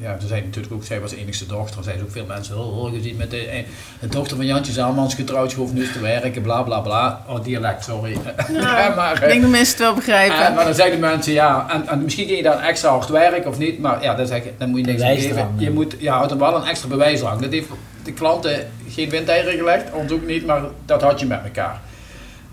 ja, 0.00 0.16
ze 0.20 0.26
zijn 0.26 0.44
natuurlijk 0.44 0.74
ook, 0.74 0.84
zij 0.84 1.00
was 1.00 1.10
de 1.10 1.16
enigste 1.16 1.46
dochter. 1.46 1.78
Er 1.78 1.84
zijn 1.84 2.02
ook 2.02 2.10
veel 2.10 2.24
mensen, 2.26 2.58
oh, 2.58 2.82
oh, 2.82 2.92
je 2.92 3.02
ziet 3.02 3.18
met 3.18 3.30
de, 3.30 3.46
eh, 3.46 3.64
de 4.00 4.08
dochter 4.08 4.36
van 4.36 4.46
Jantje 4.46 4.72
Zaalmans 4.72 5.14
getrouwd, 5.14 5.50
schoof 5.50 5.72
nu 5.72 5.80
eens 5.80 5.92
te 5.92 6.00
werken, 6.00 6.42
bla 6.42 6.62
bla 6.62 6.80
bla. 6.80 7.24
Oh, 7.28 7.44
dialect, 7.44 7.84
sorry. 7.84 8.16
Nou, 8.48 8.94
maar, 8.96 9.22
ik 9.22 9.28
denk 9.28 9.42
dat 9.42 9.50
mensen 9.50 9.74
het 9.76 9.84
wel 9.84 9.94
begrijpen. 9.94 10.46
eh, 10.46 10.54
maar 10.54 10.64
dan 10.64 10.74
zeggen 10.74 10.94
de 10.94 11.06
mensen, 11.06 11.32
ja, 11.32 11.66
en, 11.70 11.88
en 11.88 12.02
misschien 12.02 12.26
kun 12.26 12.36
je 12.36 12.42
dan 12.42 12.60
extra 12.60 12.90
hard 12.90 13.08
werken 13.08 13.50
of 13.50 13.58
niet, 13.58 13.78
maar 13.78 14.02
ja, 14.02 14.14
dan, 14.14 14.26
zeg 14.26 14.44
je, 14.44 14.52
dan 14.58 14.68
moet 14.70 14.80
je 14.80 14.86
niks 14.86 15.02
aan 15.02 15.08
geven. 15.08 15.28
Bewijsdrang. 15.28 15.60
Je 15.60 15.70
moet, 15.70 15.94
ja, 15.98 16.16
houdt 16.16 16.30
er 16.32 16.38
wel 16.38 16.56
een 16.56 16.66
extra 16.66 16.88
bewijsdrang. 16.88 17.40
Dat 17.40 17.52
heeft 17.52 17.68
de 18.04 18.12
klanten 18.12 18.68
geen 18.88 19.10
windeieren 19.10 19.56
gelegd, 19.56 19.84
ons 19.92 20.12
ook 20.12 20.26
niet, 20.26 20.46
maar 20.46 20.62
dat 20.84 21.02
had 21.02 21.20
je 21.20 21.26
met 21.26 21.40
elkaar. 21.44 21.80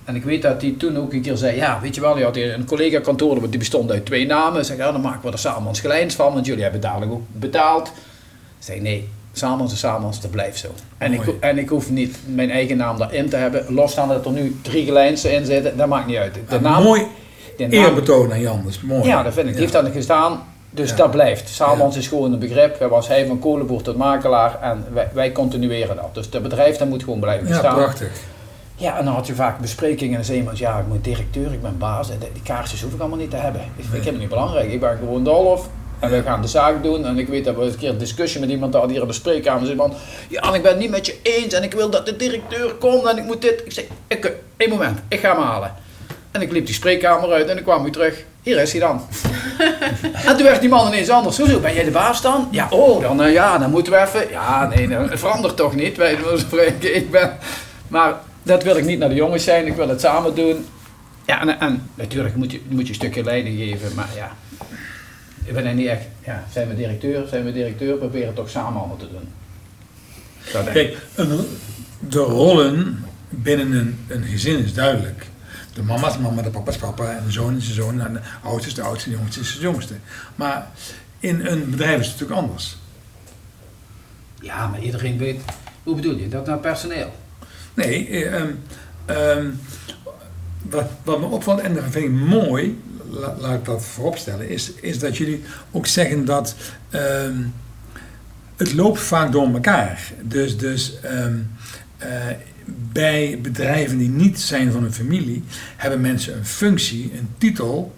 En 0.05 0.15
ik 0.15 0.23
weet 0.23 0.41
dat 0.41 0.61
hij 0.61 0.75
toen 0.77 0.97
ook 0.97 1.13
een 1.13 1.21
keer 1.21 1.37
zei, 1.37 1.55
ja, 1.55 1.79
weet 1.81 1.95
je 1.95 2.01
wel, 2.01 2.17
je 2.17 2.23
had 2.23 2.35
hier 2.35 2.53
een 2.53 2.65
collega 2.65 2.99
kantoor, 2.99 3.49
die 3.49 3.59
bestond 3.59 3.91
uit 3.91 4.05
twee 4.05 4.25
namen. 4.25 4.65
Zeg, 4.65 4.77
ja, 4.77 4.91
dan 4.91 5.01
maken 5.01 5.21
we 5.25 5.31
er 5.31 5.39
Salmans 5.39 5.79
Gelijns 5.79 6.15
van, 6.15 6.33
want 6.33 6.45
jullie 6.45 6.63
hebben 6.63 6.81
dadelijk 6.81 7.11
ook 7.11 7.21
betaald. 7.31 7.87
Ik 7.87 7.93
zei, 8.59 8.79
nee, 8.81 9.09
Salmans 9.33 9.71
en 9.71 9.77
Salmans, 9.77 10.21
dat 10.21 10.31
blijft 10.31 10.57
zo. 10.59 10.67
En 10.97 11.13
ik, 11.13 11.21
en 11.39 11.57
ik 11.57 11.69
hoef 11.69 11.89
niet 11.89 12.17
mijn 12.25 12.49
eigen 12.51 12.77
naam 12.77 12.97
daarin 12.97 13.29
te 13.29 13.35
hebben, 13.35 13.73
losstaan 13.73 14.07
dat 14.07 14.25
er 14.25 14.31
nu 14.31 14.55
drie 14.61 14.85
Gelijnsen 14.85 15.31
in 15.31 15.45
zitten, 15.45 15.77
dat 15.77 15.87
maakt 15.87 16.07
niet 16.07 16.17
uit. 16.17 16.33
De 16.33 16.39
Een 16.55 16.61
naam, 16.61 16.83
mooi 16.83 17.01
de 17.57 17.67
naam- 17.67 17.71
eerbetoon 17.85 18.31
aan 18.31 18.39
Jan, 18.41 18.61
dat 18.63 18.71
is 18.71 18.81
mooi. 18.81 19.03
ja, 19.07 19.23
dat 19.23 19.33
vind 19.33 19.45
ik. 19.45 19.51
Die 19.51 19.61
heeft 19.61 19.73
dat 19.73 19.91
gestaan. 19.91 20.43
Dus 20.77 20.89
Ja. 20.89 20.95
dat 20.95 21.11
blijft. 21.11 21.49
Salmans 21.49 21.95
is 21.97 22.07
gewoon 22.07 22.33
een 22.33 22.39
begrip. 22.39 22.79
Wij 22.79 22.87
was 22.87 23.07
hij 23.07 23.25
van 23.25 23.39
kolenboer 23.39 23.81
tot 23.81 23.95
makelaar 23.97 24.61
en 24.61 24.85
wij, 24.93 25.07
wij 25.13 25.31
continueren 25.31 25.95
dat. 25.95 26.09
Dus 26.13 26.27
het 26.31 26.41
bedrijf 26.43 26.77
dat 26.77 26.87
moet 26.87 27.03
gewoon 27.03 27.19
blijven 27.19 27.47
Ja, 27.47 27.53
bestaan. 27.53 27.75
prachtig. 27.75 28.09
Ja, 28.75 28.97
en 28.97 29.05
dan 29.05 29.13
had 29.13 29.27
je 29.27 29.35
vaak 29.35 29.59
besprekingen 29.59 30.09
en 30.11 30.15
dan 30.15 30.25
zei 30.25 30.37
iemand, 30.37 30.57
ja, 30.57 30.79
ik 30.79 30.87
ben 30.89 31.01
directeur, 31.01 31.53
ik 31.53 31.61
ben 31.61 31.77
baas. 31.77 32.09
En 32.09 32.17
die 32.33 32.41
kaarsjes 32.43 32.81
hoef 32.81 32.93
ik 32.93 32.99
allemaal 32.99 33.17
niet 33.17 33.29
te 33.29 33.35
hebben. 33.35 33.61
Ik, 33.75 33.83
vind 33.91 34.05
het 34.05 34.19
niet 34.19 34.29
belangrijk. 34.29 34.71
Ik 34.71 34.79
ben 34.79 34.97
gewoon 34.97 35.23
Dolf. 35.23 35.69
En 35.99 36.09
we 36.09 36.21
gaan 36.21 36.41
de 36.41 36.47
zaak 36.47 36.83
doen. 36.83 37.05
En 37.05 37.17
ik 37.19 37.27
weet 37.27 37.45
dat 37.45 37.55
we 37.55 37.61
een 37.63 37.77
keer 37.77 37.89
een 37.89 37.97
discussie 37.97 38.39
met 38.39 38.49
iemand 38.49 38.73
hadden 38.73 38.91
hier 38.91 39.01
in 39.01 39.07
de 39.07 39.13
spreekkamer. 39.13 39.65
Zei 39.65 39.77
man, 39.77 39.93
ja, 40.29 40.41
en 40.41 40.53
ik 40.53 40.61
ben 40.61 40.71
het 40.71 40.79
niet 40.79 40.89
met 40.89 41.05
je 41.05 41.15
eens. 41.23 41.53
En 41.53 41.63
ik 41.63 41.73
wil 41.73 41.89
dat 41.89 42.05
de 42.05 42.15
directeur 42.15 42.73
komt 42.73 43.05
en 43.05 43.17
ik 43.17 43.23
moet 43.23 43.41
dit. 43.41 43.61
Ik 43.65 43.71
zei, 43.71 43.87
ik, 44.07 44.33
één 44.57 44.69
moment, 44.69 44.99
ik 45.07 45.19
ga 45.19 45.33
hem 45.35 45.43
halen. 45.43 45.73
En 46.31 46.41
ik 46.41 46.51
liep 46.51 46.65
die 46.65 46.75
spreekkamer 46.75 47.31
uit 47.31 47.47
en 47.49 47.57
ik 47.57 47.63
kwam 47.63 47.83
weer 47.83 47.91
terug. 47.91 48.23
Hier 48.47 48.61
is 48.61 48.71
hij 48.71 48.81
dan. 48.81 49.01
en 50.27 50.35
toen 50.37 50.43
werd 50.43 50.59
die 50.61 50.69
man 50.69 50.87
ineens 50.87 51.09
anders. 51.09 51.37
Hoezo, 51.37 51.59
ben 51.59 51.73
jij 51.73 51.83
de 51.83 51.91
baas 51.91 52.21
dan? 52.21 52.47
Ja, 52.51 52.67
oh, 52.69 53.01
dan, 53.01 53.23
eh, 53.23 53.33
ja, 53.33 53.57
dan 53.57 53.71
moeten 53.71 53.93
we 53.93 53.99
even... 53.99 54.29
Ja, 54.29 54.67
nee, 54.67 54.87
dat 54.87 55.19
verandert 55.19 55.55
toch 55.55 55.75
niet. 55.75 55.97
Wij 55.97 56.17
spreken, 56.35 56.95
ik 56.95 57.11
ben... 57.11 57.37
Maar 57.87 58.13
dat 58.43 58.63
wil 58.63 58.77
ik 58.77 58.85
niet 58.85 58.99
naar 58.99 59.09
de 59.09 59.15
jongens 59.15 59.43
zijn. 59.43 59.67
Ik 59.67 59.75
wil 59.75 59.89
het 59.89 60.01
samen 60.01 60.35
doen. 60.35 60.65
Ja, 61.25 61.41
en, 61.41 61.59
en 61.59 61.89
natuurlijk 61.95 62.35
moet 62.35 62.51
je, 62.51 62.61
moet 62.67 62.83
je 62.83 62.89
een 62.89 62.95
stukje 62.95 63.23
leiding 63.23 63.57
geven. 63.57 63.95
Maar 63.95 64.09
ja, 64.15 64.31
ik 65.43 65.53
ben 65.53 65.65
er 65.65 65.73
niet 65.73 65.87
echt... 65.87 66.03
Ja, 66.25 66.43
zijn 66.51 66.67
we 66.67 66.75
directeur, 66.75 67.27
zijn 67.27 67.43
we 67.43 67.53
directeur. 67.53 67.95
Proberen 67.95 68.27
het 68.27 68.35
toch 68.35 68.49
samen 68.49 68.79
allemaal 68.79 68.97
te 68.97 69.07
doen. 69.11 69.29
Kijk, 70.73 70.97
de 71.99 72.19
rollen 72.19 73.05
binnen 73.29 73.71
een, 73.71 73.99
een 74.07 74.23
gezin 74.23 74.63
is 74.63 74.73
duidelijk. 74.73 75.26
De 75.77 75.83
mama 75.83 76.07
is 76.09 76.17
mama, 76.17 76.41
de 76.41 76.49
papa 76.49 76.71
is 76.71 76.77
papa 76.77 77.11
en 77.11 77.23
de 77.25 77.31
zoon 77.31 77.57
is 77.57 77.67
de 77.67 77.73
zoon 77.73 78.01
en 78.01 78.13
de 78.13 78.19
oudste 78.43 78.67
is 78.67 78.75
de 78.75 78.81
oudste 78.81 79.09
de 79.09 79.15
jongste 79.15 79.39
is 79.39 79.55
de 79.55 79.61
jongste. 79.61 79.93
Maar 80.35 80.67
in 81.19 81.45
een 81.45 81.69
bedrijf 81.69 81.99
is 81.99 82.07
het 82.07 82.19
natuurlijk 82.19 82.47
anders. 82.47 82.77
Ja, 84.41 84.67
maar 84.67 84.81
iedereen 84.81 85.17
weet... 85.17 85.41
Hoe 85.83 85.95
bedoel 85.95 86.15
je? 86.17 86.27
Dat 86.27 86.45
naar 86.45 86.57
personeel? 86.59 87.13
Nee, 87.73 88.07
eh, 88.07 88.33
ehm, 88.41 88.51
ehm, 89.05 89.45
wat, 90.61 90.89
wat 91.03 91.19
me 91.19 91.25
opvalt 91.25 91.59
en 91.59 91.73
dat 91.73 91.83
vind 91.89 92.05
ik 92.05 92.11
mooi, 92.11 92.81
la- 93.09 93.35
laat 93.39 93.53
ik 93.55 93.65
dat 93.65 93.83
vooropstellen, 93.85 94.49
is, 94.49 94.71
is 94.71 94.99
dat 94.99 95.17
jullie 95.17 95.43
ook 95.71 95.85
zeggen 95.87 96.25
dat 96.25 96.55
ehm, 96.89 97.35
het 98.55 98.73
loopt 98.73 98.99
vaak 98.99 99.31
door 99.31 99.53
elkaar. 99.53 100.11
Dus, 100.21 100.57
dus 100.57 100.99
ehm, 101.01 101.35
eh, 101.97 102.09
bij 102.91 103.39
bedrijven 103.41 103.97
die 103.97 104.09
niet 104.09 104.39
zijn 104.39 104.71
van 104.71 104.83
een 104.83 104.93
familie, 104.93 105.43
hebben 105.77 106.01
mensen 106.01 106.37
een 106.37 106.45
functie, 106.45 107.11
een 107.17 107.29
titel 107.37 107.95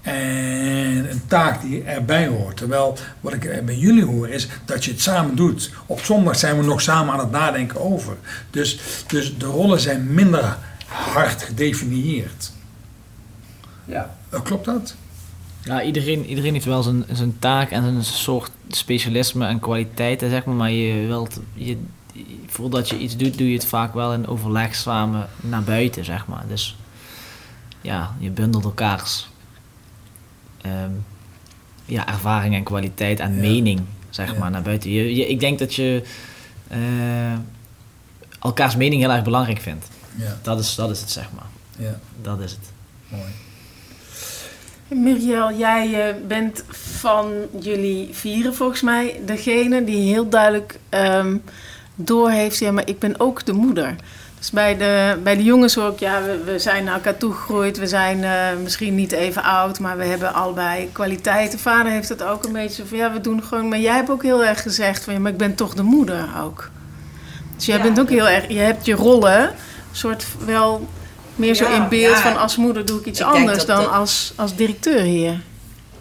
en 0.00 1.10
een 1.10 1.22
taak 1.26 1.62
die 1.62 1.82
erbij 1.82 2.26
hoort. 2.26 2.56
Terwijl 2.56 2.98
wat 3.20 3.32
ik 3.32 3.64
bij 3.64 3.76
jullie 3.76 4.04
hoor 4.04 4.28
is 4.28 4.48
dat 4.64 4.84
je 4.84 4.90
het 4.90 5.00
samen 5.00 5.36
doet. 5.36 5.70
Op 5.86 6.00
zondag 6.00 6.36
zijn 6.36 6.58
we 6.58 6.64
nog 6.64 6.80
samen 6.80 7.12
aan 7.12 7.18
het 7.20 7.30
nadenken 7.30 7.80
over. 7.80 8.16
Dus, 8.50 8.80
dus 9.06 9.38
de 9.38 9.46
rollen 9.46 9.80
zijn 9.80 10.14
minder 10.14 10.58
hard 10.86 11.42
gedefinieerd. 11.42 12.52
Ja. 13.84 14.16
Eh, 14.28 14.42
Klopt 14.42 14.64
dat? 14.64 14.94
Ja, 15.64 15.82
iedereen, 15.82 16.26
iedereen 16.26 16.52
heeft 16.52 16.64
wel 16.64 16.82
zijn, 16.82 17.04
zijn 17.12 17.38
taak 17.38 17.70
en 17.70 17.82
zijn 17.82 18.04
soort 18.04 18.50
specialisme 18.68 19.46
en 19.46 19.60
kwaliteiten, 19.60 20.30
zeg 20.30 20.44
maar. 20.44 20.54
Maar 20.54 20.70
je 20.70 21.06
wilt, 21.06 21.40
je, 21.54 21.76
voordat 22.46 22.88
je 22.88 22.98
iets 22.98 23.16
doet, 23.16 23.38
doe 23.38 23.48
je 23.50 23.54
het 23.56 23.66
vaak 23.66 23.94
wel 23.94 24.12
in 24.12 24.26
overleg 24.26 24.74
samen 24.74 25.28
naar 25.40 25.62
buiten, 25.62 26.04
zeg 26.04 26.26
maar. 26.26 26.44
Dus 26.48 26.76
ja, 27.80 28.14
je 28.18 28.30
bundelt 28.30 28.64
elkaars 28.64 29.28
ehm, 30.60 30.90
ja, 31.84 32.08
ervaring 32.08 32.54
en 32.54 32.62
kwaliteit 32.62 33.20
en 33.20 33.34
Ja. 33.34 33.40
mening, 33.40 33.80
zeg 34.10 34.32
Ja. 34.32 34.38
maar, 34.38 34.50
naar 34.50 34.62
buiten. 34.62 34.90
Je, 34.90 35.14
je, 35.16 35.26
ik 35.28 35.40
denk 35.40 35.58
dat 35.58 35.74
je 35.74 36.02
eh, 36.68 37.32
elkaars 38.40 38.76
mening 38.76 39.00
heel 39.02 39.10
erg 39.12 39.24
belangrijk 39.24 39.60
vindt. 39.60 39.88
Ja, 40.16 40.38
Dat 40.42 40.58
is, 40.60 40.74
dat 40.74 40.90
is 40.90 41.00
het, 41.00 41.10
zeg 41.10 41.28
maar. 41.34 41.46
ja, 41.86 41.98
Dat 42.22 42.40
is 42.40 42.50
het. 42.50 42.72
mooi. 43.08 43.30
Muriel, 44.88 45.52
jij 45.58 46.08
eh, 46.08 46.14
bent 46.26 46.64
van 46.70 47.32
jullie 47.60 48.08
vieren 48.12 48.54
volgens 48.54 48.80
mij 48.82 49.20
degene 49.26 49.84
die 49.84 50.08
heel 50.12 50.28
duidelijk 50.28 50.78
ehm 50.88 51.36
doorheeft, 52.04 52.58
ja, 52.58 52.72
maar 52.72 52.88
ik 52.88 52.98
ben 52.98 53.20
ook 53.20 53.44
de 53.44 53.52
moeder. 53.52 53.96
Dus 54.38 54.50
bij 54.50 54.76
de, 54.76 55.18
bij 55.22 55.36
de 55.36 55.42
jongens 55.42 55.74
hoor 55.74 55.90
ik, 55.92 55.98
ja, 55.98 56.22
we, 56.22 56.42
we 56.44 56.58
zijn 56.58 56.84
naar 56.84 56.94
elkaar 56.94 57.16
toegegroeid, 57.16 57.78
we 57.78 57.86
zijn 57.86 58.24
eh, 58.24 58.30
misschien 58.62 58.94
niet 58.94 59.12
even 59.12 59.42
oud, 59.42 59.78
maar 59.80 59.96
we 59.96 60.04
hebben 60.04 60.34
allebei 60.34 60.88
kwaliteiten. 60.92 61.58
Vader 61.58 61.92
heeft 61.92 62.08
het 62.08 62.22
ook 62.22 62.44
een 62.44 62.52
beetje 62.52 62.86
van, 62.86 62.98
ja, 62.98 63.12
we 63.12 63.20
doen 63.20 63.42
gewoon, 63.42 63.68
maar 63.68 63.78
jij 63.78 63.94
hebt 63.94 64.10
ook 64.10 64.22
heel 64.22 64.44
erg 64.44 64.62
gezegd 64.62 65.04
van, 65.04 65.14
ja, 65.14 65.20
maar 65.20 65.32
ik 65.32 65.38
ben 65.38 65.54
toch 65.54 65.74
de 65.74 65.82
moeder 65.82 66.28
ook. 66.44 66.70
Dus 67.56 67.66
jij 67.66 67.76
Ja. 67.76 67.82
bent 67.82 68.00
ook 68.00 68.08
heel 68.08 68.28
erg, 68.28 68.48
je 68.48 68.58
hebt 68.58 68.84
je 68.86 68.94
rollen, 68.94 69.50
soort 69.92 70.26
wel 70.44 70.88
meer 71.36 71.54
zo 71.54 71.64
Ja, 71.68 71.74
in 71.82 71.88
beeld 71.88 72.16
ja. 72.16 72.22
van 72.22 72.36
als 72.38 72.56
moeder 72.56 72.84
doe 72.84 72.98
ik 73.00 73.06
iets 73.06 73.20
Ik 73.20 73.26
anders 73.26 73.58
dat 73.58 73.66
dan 73.66 73.82
dat- 73.82 73.92
als, 73.92 74.32
als 74.36 74.54
directeur 74.56 75.00
hier. 75.00 75.40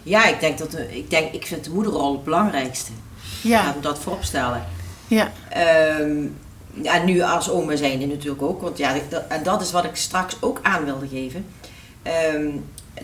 Ja, 0.04 0.26
ik 0.26 0.40
denk 0.40 0.58
dat 0.58 0.78
ik, 0.90 1.10
denk, 1.10 1.34
ik 1.34 1.46
vind 1.46 1.64
de 1.64 1.70
moederrol 1.72 2.12
het 2.14 2.24
belangrijkste. 2.24 2.92
Ja, 3.42 3.64
Laat 3.64 3.76
me 3.76 3.82
dat 3.82 4.00
vooropstellen. 4.00 4.64
Ja, 5.10 5.32
Ehm 5.50 6.26
ja, 6.82 7.04
nu 7.04 7.22
als 7.22 7.50
oma 7.50 7.76
zijnde 7.76 8.06
natuurlijk 8.06 8.42
ook. 8.42 8.62
Want 8.62 8.78
ja, 8.78 8.96
dat, 9.10 9.24
en 9.28 9.44
dat 9.44 9.62
is 9.62 9.72
wat 9.72 9.84
ik 9.84 9.96
straks 9.96 10.36
ook 10.40 10.60
aan 10.62 10.86
wilde 10.86 11.08
geven. 11.08 11.46
Ehm, 12.04 12.50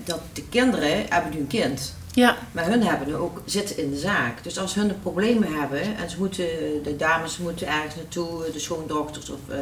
dat 0.03 0.19
de 0.33 0.43
kinderen 0.43 1.05
hebben 1.09 1.31
nu 1.31 1.39
een 1.39 1.47
kind. 1.47 1.93
ja, 2.13 2.37
Maar 2.51 2.65
hun 2.65 2.83
hebben 2.83 3.07
nu 3.07 3.15
ook 3.15 3.41
zitten 3.45 3.77
in 3.77 3.89
de 3.89 3.97
zaak. 3.97 4.43
Dus 4.43 4.59
als 4.59 4.73
hun 4.75 4.99
problemen 5.01 5.59
hebben 5.59 5.81
en 5.81 6.09
ze 6.09 6.17
moeten, 6.17 6.45
de 6.83 6.95
dames 6.97 7.37
moeten 7.37 7.67
ergens 7.67 7.95
naartoe, 7.95 8.51
de 8.53 8.59
schoondochters 8.59 9.29
of. 9.29 9.39
eh, 9.49 9.57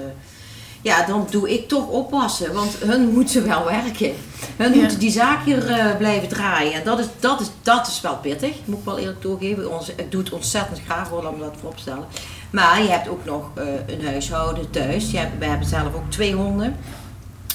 ja, 0.84 1.05
dan 1.05 1.27
doe 1.29 1.53
ik 1.53 1.67
toch 1.67 1.88
oppassen, 1.88 2.53
want 2.53 2.75
hun 2.79 3.09
moeten 3.13 3.47
wel 3.47 3.65
werken. 3.65 4.11
Hun 4.57 4.73
Ja. 4.73 4.79
moeten 4.79 4.99
die 4.99 5.11
zaak 5.11 5.45
hier 5.45 5.67
eh, 5.71 5.95
blijven 5.97 6.27
draaien. 6.27 6.73
En 6.73 6.84
dat 6.84 6.99
is, 6.99 7.05
dat, 7.19 7.41
is, 7.41 7.47
dat 7.61 7.88
is 7.88 8.01
wel 8.01 8.15
pittig, 8.17 8.55
moet 8.65 8.79
ik 8.79 8.86
wel 8.86 8.97
eerlijk 8.99 9.21
toegeven. 9.21 9.71
Ons, 9.73 9.89
ik 9.95 10.11
doe 10.11 10.21
het 10.23 10.34
ontzettend 10.34 10.79
graag, 10.86 11.09
hoor, 11.09 11.23
laat 11.23 11.38
me 11.38 11.43
dat 11.43 11.53
vooropstellen. 11.59 12.05
Maar 12.49 12.81
je 12.81 12.89
hebt 12.89 13.07
ook 13.07 13.25
nog 13.25 13.43
eh, 13.55 13.63
een 13.88 14.05
huishouden 14.05 14.69
thuis. 14.69 15.11
Je 15.11 15.17
hebt, 15.17 15.39
we 15.39 15.45
hebben 15.45 15.67
zelf 15.67 15.93
ook 15.95 16.11
twee 16.11 16.34
honden. 16.34 16.75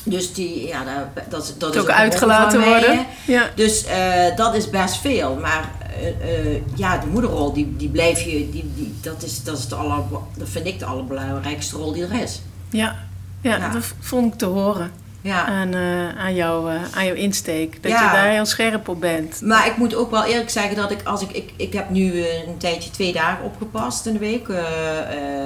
Dus 0.05 0.33
die, 0.35 0.67
ja, 0.67 0.85
dat, 1.15 1.25
dat, 1.31 1.43
is- 1.45 1.59
dat 1.59 1.75
is 1.75 1.81
ook 1.81 1.89
uitgelaten 1.91 2.61
worden. 2.65 3.07
Ja, 3.27 3.51
Dus 3.55 3.85
eh, 3.85 4.37
dat 4.37 4.55
is 4.55 4.71
best 4.71 4.97
veel. 4.97 5.35
Maar 5.41 5.71
ja, 6.75 6.99
de 6.99 7.07
moederrol, 7.07 7.53
die, 7.53 7.75
die 7.77 7.89
blijf 7.89 8.21
je, 8.23 8.31
die, 8.51 8.71
die, 8.75 8.95
dat, 9.01 9.23
is, 9.23 9.43
dat, 9.43 9.59
is 9.59 9.69
de 9.69 9.75
aller, 9.75 10.03
dat 10.37 10.49
vind 10.49 10.67
ik 10.67 10.79
de 10.79 10.85
allerbelangrijkste 10.85 11.77
rol 11.77 11.93
die 11.93 12.03
er 12.07 12.23
is. 12.23 12.41
ja, 12.71 13.07
ja, 13.41 13.57
Ja. 13.57 13.69
dat 13.69 13.85
vond 14.01 14.33
ik 14.33 14.39
te 14.39 14.47
horen 14.47 14.91
Ja. 15.21 15.45
aan, 15.45 15.75
eh, 15.75 16.19
aan, 16.19 16.35
jou, 16.35 16.73
eh, 16.73 16.81
aan 16.95 17.05
jouw 17.05 17.15
insteek. 17.15 17.83
Dat 17.83 17.93
Ja. 17.93 18.05
je 18.05 18.11
daar 18.17 18.31
heel 18.31 18.47
scherp 18.47 18.89
op 18.89 19.01
bent. 19.01 19.41
Maar 19.41 19.67
ik 19.67 19.77
moet 19.77 19.95
ook 19.95 20.11
wel 20.11 20.25
eerlijk 20.25 20.51
zeggen 20.51 20.77
dat 20.77 20.91
ik, 20.91 21.03
als 21.05 21.23
ik, 21.23 21.31
ik, 21.31 21.53
ik 21.57 21.73
heb 21.73 21.91
nu 21.91 22.27
een 22.29 22.57
tijdje 22.59 22.91
twee 22.91 23.13
dagen 23.13 23.45
opgepast 23.45 24.07
in 24.07 24.13
de 24.13 24.19
week. 24.19 24.49
eh, 24.49 24.59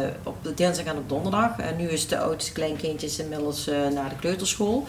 eh, 0.02 0.08
op 0.22 0.36
de 0.42 0.54
dinsdag 0.54 0.84
en 0.86 0.96
op 0.96 1.08
donderdag. 1.08 1.50
En 1.58 1.76
nu 1.76 1.88
is 1.88 2.08
de 2.08 2.18
oudste 2.18 2.52
kleinkindjes 2.52 3.18
inmiddels 3.18 3.68
eh, 3.68 3.74
naar 3.94 4.08
de 4.08 4.16
kleuterschool. 4.20 4.86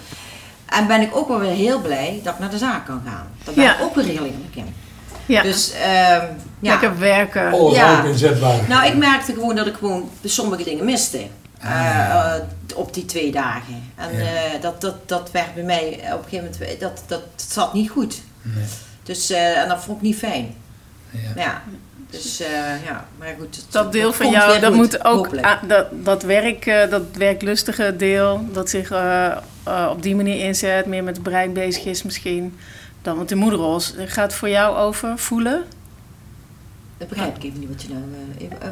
En 0.66 0.88
ben 0.88 1.02
ik 1.02 1.16
ook 1.16 1.28
wel 1.28 1.40
weer 1.40 1.50
heel 1.56 1.80
blij 1.82 2.20
dat 2.24 2.34
ik 2.34 2.40
naar 2.40 2.50
de 2.50 2.58
zaak 2.58 2.86
kan 2.86 3.02
gaan. 3.06 3.28
Daar 3.44 3.54
ben 3.54 3.64
Ja. 3.64 3.76
ik 3.78 3.82
ook 3.84 3.96
weer 3.96 4.06
heel 4.06 4.16
eerlijk 4.26 4.56
in. 4.56 4.74
Ja, 5.26 5.42
Dus 5.42 5.72
ehm, 5.72 6.26
ja. 6.60 6.72
lekker 6.72 7.00
werken. 7.00 7.52
Alles 7.52 7.76
Ja. 7.76 7.98
ook 8.00 8.06
inzetbaar. 8.06 8.60
Nou, 8.68 8.86
ik 8.86 8.96
merkte 8.96 9.34
gewoon 9.34 9.56
dat 9.56 9.68
ik 9.68 9.76
gewoon 9.76 10.10
sommige 10.24 10.64
dingen 10.64 10.86
miste. 10.86 11.22
Eh, 11.64 12.36
eh, 12.36 12.42
op 12.76 12.94
die 12.94 13.06
twee 13.06 13.32
dagen. 13.32 13.84
En 13.96 14.18
Ja. 14.18 14.24
eh, 14.24 14.62
dat, 14.62 14.82
dat, 14.82 15.10
dat 15.10 15.32
werd 15.32 15.54
bij 15.54 15.64
mij 15.64 15.86
op 16.14 16.24
een 16.24 16.30
gegeven 16.30 16.52
moment, 16.60 16.80
dat, 16.80 17.04
dat 17.08 17.22
zat 17.36 17.74
niet 17.74 17.90
goed. 17.90 18.22
Nee. 18.42 18.64
Dus, 19.04 19.30
eh, 19.30 19.58
en 19.62 19.68
dat 19.70 19.84
vond 19.84 19.98
ik 19.98 20.04
niet 20.04 20.18
fijn. 20.18 20.56
Ja. 21.12 21.20
Ja, 21.36 21.62
dus 22.10 22.40
eh, 22.42 22.50
ja, 22.86 23.06
maar 23.18 23.36
goed. 23.40 23.56
het- 23.56 23.66
Dat 23.70 23.92
deel 23.92 24.14
van 24.14 24.30
jou, 24.30 24.60
dat 24.60 24.70
goed, 24.70 24.76
moet 24.76 25.06
ook 25.06 25.30
dat, 25.68 25.86
dat 25.92 26.24
werk, 26.24 26.66
eh, 26.66 26.90
dat 26.90 27.02
werklustige 27.14 27.96
deel, 27.98 28.46
dat 28.52 28.70
zich 28.70 28.92
op 29.90 30.02
die 30.04 30.16
manier 30.16 30.46
inzet, 30.46 30.86
meer 30.86 31.04
met 31.04 31.14
het 31.16 31.24
brein 31.24 31.54
bezig 31.54 31.86
is 31.86 32.04
misschien. 32.04 32.58
Dan, 33.02 33.16
want 33.16 33.30
de 33.30 33.36
moederrol 33.36 33.80
gaat 34.06 34.34
voor 34.34 34.50
jou 34.50 34.78
over 34.78 35.18
voelen. 35.18 35.64
Dat 37.08 37.18
begrijp 37.18 37.36
ik 37.38 37.44
even 37.44 37.60
niet 37.60 37.70
wat 37.70 37.82
je 37.82 37.88
nou... 37.90 38.02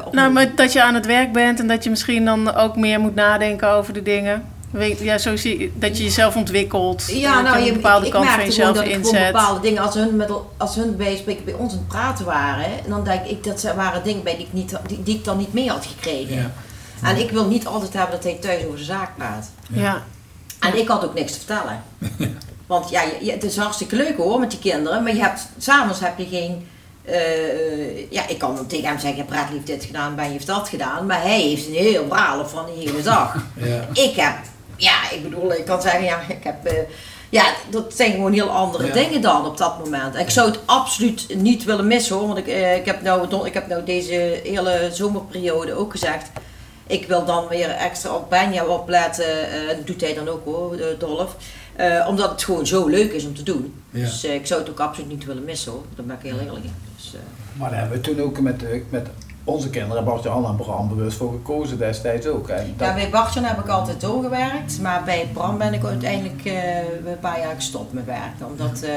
opnieuw- 0.00 0.12
Nou, 0.20 0.32
maar 0.32 0.54
dat 0.54 0.72
je 0.72 0.82
aan 0.82 0.94
het 0.94 1.06
werk 1.06 1.32
bent 1.32 1.60
en 1.60 1.66
dat 1.68 1.84
je 1.84 1.90
misschien 1.90 2.24
dan 2.24 2.54
ook 2.54 2.76
meer 2.76 3.00
moet 3.00 3.14
nadenken 3.14 3.68
over 3.68 3.92
de 3.92 4.02
dingen. 4.02 4.44
Weet, 4.70 4.98
ja, 4.98 5.18
zo 5.18 5.36
zie 5.36 5.58
je, 5.58 5.70
dat 5.74 5.96
je 5.98 6.04
jezelf 6.04 6.36
ontwikkelt. 6.36 7.04
Ja, 7.08 7.34
dat 7.34 7.44
nou, 7.44 7.58
je 7.64 7.68
een 7.68 7.74
bepaalde 7.74 8.06
ik, 8.06 8.12
kant 8.12 8.24
ik 8.24 8.30
van 8.30 8.44
jezelf 8.44 8.76
dat 8.76 8.84
ik 8.84 8.90
inzet. 8.90 9.32
bepaalde 9.32 9.60
dingen, 9.60 9.82
als 9.82 9.94
hun, 9.94 10.16
met, 10.16 10.30
als 10.56 10.74
hun 10.74 10.96
bij, 10.96 11.16
spreken 11.16 11.44
bij 11.44 11.54
ons 11.54 11.72
aan 11.72 11.78
het 11.78 11.88
praten 11.88 12.24
waren, 12.24 12.64
en 12.64 12.88
dan 12.90 13.04
denk 13.04 13.24
ik, 13.24 13.44
dat 13.44 13.60
ze- 13.60 13.74
waren 13.74 14.02
dingen 14.04 14.22
bij 14.22 14.36
die 14.36 14.46
ik, 14.46 14.52
niet, 14.52 14.76
die, 14.86 15.02
die 15.02 15.16
ik 15.16 15.24
dan 15.24 15.36
niet 15.38 15.52
mee 15.52 15.68
had 15.68 15.86
gekregen. 15.86 16.34
Ja. 16.36 16.50
En 17.02 17.16
ik 17.16 17.30
wil 17.30 17.46
niet 17.46 17.66
altijd 17.66 17.92
hebben 17.92 18.10
dat 18.14 18.24
hij 18.24 18.34
thuis 18.40 18.64
over 18.64 18.78
zijn 18.78 18.98
zaak 18.98 19.16
praat. 19.16 19.50
Ja, 19.68 20.02
En 20.60 20.78
ik 20.78 20.88
had 20.88 21.04
ook 21.04 21.14
niks 21.14 21.32
te 21.32 21.38
vertellen. 21.38 21.82
Want 22.66 22.90
ja, 22.90 23.02
je- 23.02 23.24
je- 23.24 23.32
het 23.32 23.44
is 23.44 23.56
hartstikke 23.56 23.96
leuk 23.96 24.16
hoor 24.16 24.40
met 24.40 24.50
die 24.50 24.60
kinderen, 24.60 25.02
maar 25.02 25.14
je 25.14 25.20
hebt, 25.20 25.48
s'avonds 25.58 26.00
heb 26.00 26.18
je 26.18 26.26
geen... 26.26 26.66
eh, 27.04 28.10
ja, 28.10 28.28
ik 28.28 28.38
kan 28.38 28.66
tegen 28.66 28.88
hem 28.88 28.98
zeggen, 28.98 29.24
Brad 29.24 29.48
heeft 29.48 29.66
dit 29.66 29.84
gedaan, 29.84 30.16
Ben 30.16 30.24
heeft 30.30 30.46
dat 30.46 30.68
gedaan. 30.68 31.06
Maar 31.06 31.22
hij 31.22 31.40
heeft 31.40 31.66
een 31.66 31.72
heel 31.72 32.06
verhaal 32.08 32.48
van 32.48 32.66
de 32.66 32.72
hele 32.72 33.02
dag. 33.02 33.36
Ja. 33.56 33.88
Ik 33.92 34.16
heb, 34.16 34.34
ja, 34.76 35.10
ik 35.10 35.22
bedoel, 35.22 35.52
ik 35.52 35.64
kan 35.64 35.82
zeggen, 35.82 36.04
ja, 36.04 36.20
ik 36.28 36.44
heb 36.44 36.64
eh, 36.66 36.74
Ja, 37.30 37.44
dat 37.70 37.94
zijn 37.96 38.12
gewoon 38.12 38.32
heel 38.32 38.48
andere 38.50 38.86
Ja. 38.86 38.92
dingen 38.92 39.20
dan 39.20 39.46
op 39.46 39.56
dat 39.58 39.78
moment. 39.84 40.14
En 40.14 40.20
ik 40.20 40.30
zou 40.30 40.48
het 40.50 40.58
absoluut 40.64 41.34
niet 41.36 41.64
willen 41.64 41.86
missen 41.86 42.16
hoor. 42.16 42.26
Want 42.26 42.38
ik, 42.38 42.46
eh, 42.46 42.76
ik, 42.76 42.84
heb 42.86 43.02
nou, 43.02 43.46
ik 43.46 43.54
heb 43.54 43.68
nou 43.68 43.84
deze 43.84 44.40
hele 44.44 44.88
zomerperiode 44.92 45.74
ook 45.74 45.90
gezegd. 45.90 46.30
Ik 46.86 47.06
wil 47.06 47.24
dan 47.24 47.48
weer 47.48 47.70
extra 47.70 48.14
op 48.14 48.30
Benja 48.30 48.64
opletten. 48.64 49.26
dat 49.66 49.86
doet 49.86 50.00
hij 50.00 50.14
dan 50.14 50.28
ook 50.28 50.44
hoor, 50.44 50.76
Dolf. 50.98 51.36
Omdat 52.08 52.30
het 52.30 52.44
gewoon 52.44 52.66
zo 52.66 52.86
leuk 52.86 53.12
is 53.12 53.24
om 53.24 53.34
te 53.34 53.42
doen. 53.42 53.82
Ja. 53.90 54.00
Dus 54.00 54.24
ik 54.24 54.46
zou 54.46 54.60
het 54.60 54.70
ook 54.70 54.80
absoluut 54.80 55.08
niet 55.10 55.24
willen 55.24 55.44
missen 55.44 55.72
hoor. 55.72 55.82
Daar 55.96 56.06
ben 56.06 56.16
ik 56.16 56.22
heel 56.22 56.38
eerlijk 56.38 56.64
in. 56.64 56.74
Dus, 57.12 57.20
eh, 57.20 57.26
Maar 57.60 57.70
daar 57.70 57.78
hebben 57.78 57.96
we 58.00 58.04
toen 58.04 58.20
ook 58.20 58.40
met, 58.40 58.64
eh, 58.64 58.80
met 58.88 59.06
onze 59.44 59.70
kinderen, 59.70 60.04
Bart 60.04 60.22
Jan 60.22 60.46
en 60.46 60.56
Bram, 60.56 60.88
bewust 60.88 61.16
voor 61.16 61.32
gekozen 61.32 61.78
destijds 61.78 62.26
ook. 62.26 62.48
En 62.48 62.74
dat- 62.76 62.86
Ja, 62.88 62.94
bij 62.94 63.10
Bartjan 63.10 63.44
heb 63.44 63.58
ik 63.58 63.68
altijd 63.68 64.00
doorgewerkt, 64.00 64.80
maar 64.80 65.02
bij 65.04 65.28
Bram 65.32 65.58
ben 65.58 65.74
ik 65.74 65.84
uiteindelijk 65.84 66.44
eh, 66.44 66.78
een 67.06 67.18
paar 67.20 67.40
jaar 67.40 67.54
gestopt 67.54 67.92
met 67.92 68.04
werken. 68.04 68.46
Omdat 68.46 68.82
eh, 68.82 68.90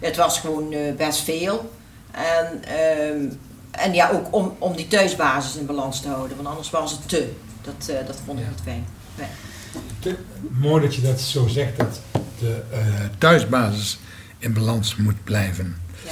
het 0.00 0.16
was 0.16 0.38
gewoon 0.40 0.72
eh, 0.72 0.94
best 0.96 1.18
veel. 1.20 1.72
En, 2.10 2.64
ehm, 2.64 3.28
en 3.70 3.94
ja, 3.94 4.10
ook 4.10 4.26
om, 4.34 4.54
om 4.58 4.76
die 4.76 4.88
thuisbasis 4.88 5.56
in 5.56 5.66
balans 5.66 6.00
te 6.00 6.08
houden, 6.08 6.36
want 6.36 6.48
anders 6.48 6.70
was 6.70 6.90
het 6.92 7.08
te. 7.08 7.32
Dat, 7.62 7.88
eh, 7.88 8.06
dat 8.06 8.16
vond 8.26 8.38
ik 8.38 8.44
Ja. 8.44 8.50
niet 8.50 8.60
fijn. 8.62 8.84
Nee. 9.18 10.16
Mooi 10.50 10.82
dat 10.82 10.94
je 10.94 11.00
dat 11.02 11.20
zo 11.20 11.46
zegt, 11.46 11.76
dat 11.78 12.00
de 12.38 12.62
eh, 12.72 12.78
thuisbasis 13.18 13.98
in 14.38 14.52
balans 14.52 14.96
moet 14.96 15.24
blijven. 15.24 15.76
Ja. 16.04 16.10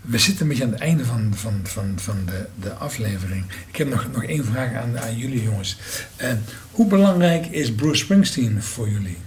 We 0.00 0.18
zitten 0.18 0.42
een 0.42 0.48
beetje 0.48 0.64
aan 0.64 0.70
het 0.70 0.80
einde 0.80 1.04
van, 1.04 1.32
van, 1.34 1.60
van, 1.62 1.92
van 1.96 2.16
de, 2.26 2.46
de 2.60 2.72
aflevering. 2.72 3.44
Ik 3.68 3.76
heb 3.76 3.88
nog, 3.88 4.06
nog 4.12 4.24
één 4.24 4.44
vraag 4.44 4.74
aan, 4.74 4.98
aan 4.98 5.16
jullie 5.16 5.42
jongens. 5.42 5.76
Eh, 6.16 6.30
hoe 6.70 6.86
belangrijk 6.86 7.46
is 7.46 7.72
Bruce 7.72 8.04
Springsteen 8.04 8.62
voor 8.62 8.88
jullie? 8.88 9.18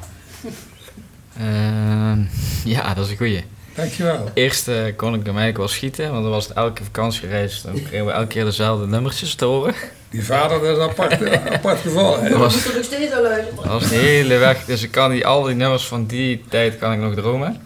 Ehm, 1.38 2.22
ja, 2.66 2.94
dat 2.94 3.06
is 3.06 3.12
een 3.12 3.18
goeie. 3.18 3.44
Dankjewel. 3.76 4.32
Eerst 4.34 4.68
eh, 4.68 4.76
kon 4.96 5.14
ik 5.14 5.20
hem 5.20 5.38
eigenlijk 5.38 5.58
wel 5.58 5.68
schieten, 5.68 6.12
want 6.12 6.24
dan 6.24 6.32
was 6.32 6.48
het 6.48 6.58
elke 6.58 6.84
vakantiereis. 6.84 7.62
Dan 7.62 7.74
kregen 7.74 8.06
we 8.06 8.12
elke 8.12 8.28
keer 8.28 8.46
dezelfde 8.46 8.88
nummertjes 8.88 9.36
te 9.36 9.46
horen. 9.46 9.74
Die 10.10 10.26
vader, 10.26 10.60
dat 10.60 10.78
is 10.78 10.84
een 10.84 10.90
apart, 10.90 11.30
apart 11.58 11.80
geval. 11.80 12.22
Hè? 12.22 12.30
Dat 12.30 12.40
was, 12.40 12.54
Moet 12.54 12.66
er 12.66 12.76
nog 12.76 12.84
steeds 12.84 13.14
al 13.14 13.22
luisteren. 13.22 13.56
dat 13.56 13.66
was 13.66 13.90
de 13.90 13.96
hele 13.96 14.38
weg, 14.38 14.66
dus 14.66 14.84
ik 14.84 14.92
kan 14.92 15.12
die, 15.12 15.28
al 15.28 15.44
die 15.44 15.56
nummers 15.56 15.88
van 15.88 16.06
die 16.06 16.44
tijd 16.50 16.78
kan 16.78 16.94
ik 16.94 17.00
nog 17.00 17.14
dromen. 17.14 17.62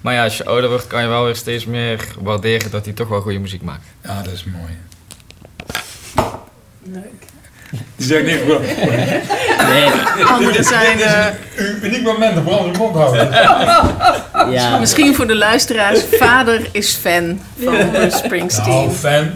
Maar 0.00 0.14
ja, 0.14 0.24
als 0.24 0.36
je 0.36 0.44
ouder 0.44 0.68
wordt 0.70 0.86
kan 0.86 1.02
je 1.02 1.08
wel 1.08 1.24
weer 1.24 1.36
steeds 1.36 1.66
meer 1.66 2.04
waarderen 2.20 2.70
dat 2.70 2.84
hij 2.84 2.94
toch 2.94 3.08
wel 3.08 3.20
goede 3.20 3.38
muziek 3.38 3.62
maakt. 3.62 3.84
Ja, 4.04 4.22
dat 4.22 4.32
is 4.32 4.44
mooi. 4.44 4.78
Leuk. 6.82 7.24
Die 7.96 8.06
zegt 8.06 8.24
niet 8.26 8.36
gewoon, 8.36 8.62
Nee, 9.68 9.90
Anderen 10.24 10.64
zijn 10.64 11.00
eh, 11.00 11.26
een 11.56 11.78
uniek 11.82 12.02
moment 12.02 12.46
onze 12.46 12.78
mond 12.78 12.94
houden. 12.96 13.30
ja, 14.52 14.78
misschien 14.78 15.14
voor 15.14 15.26
de 15.26 15.36
luisteraars. 15.36 16.00
Vader 16.20 16.68
is 16.72 16.94
fan 16.94 17.40
van 17.62 17.90
Bruce 17.90 18.16
Springsteen. 18.16 18.74
Nou, 18.74 18.90
fan. 18.90 19.30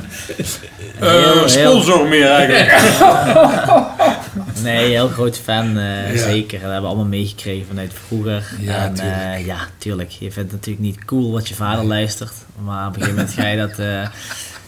Heel. 0.98 1.48
sponsor 1.48 2.08
meer 2.08 2.30
eigenlijk. 2.30 2.70
nee, 4.68 4.88
heel 4.90 5.08
groot 5.08 5.38
fan, 5.38 5.78
eh, 5.78 6.14
Ja. 6.14 6.22
zeker. 6.22 6.52
Dat 6.61 6.61
hebben 6.70 6.80
we 6.80 6.86
allemaal 6.86 7.04
meegekregen 7.06 7.66
vanuit 7.66 7.92
vroeger. 8.06 8.52
Ja, 8.61 8.84
en 8.84 8.94
tuurlijk. 8.94 9.16
eh, 9.22 9.46
ja, 9.46 9.58
tuurlijk. 9.78 10.11
Je 10.11 10.18
vindt 10.32 10.36
het 10.36 10.61
natuurlijk 10.61 10.84
niet 10.86 11.04
cool 11.04 11.32
wat 11.32 11.48
je 11.48 11.54
vader 11.54 11.84
luistert. 11.84 12.32
Maar 12.64 12.86
op 12.86 12.94
een 12.96 13.00
gegeven 13.02 13.16
moment 13.18 13.34
ga 13.40 13.46
je 13.48 13.56
dat... 13.56 13.78
eh, 13.78 14.06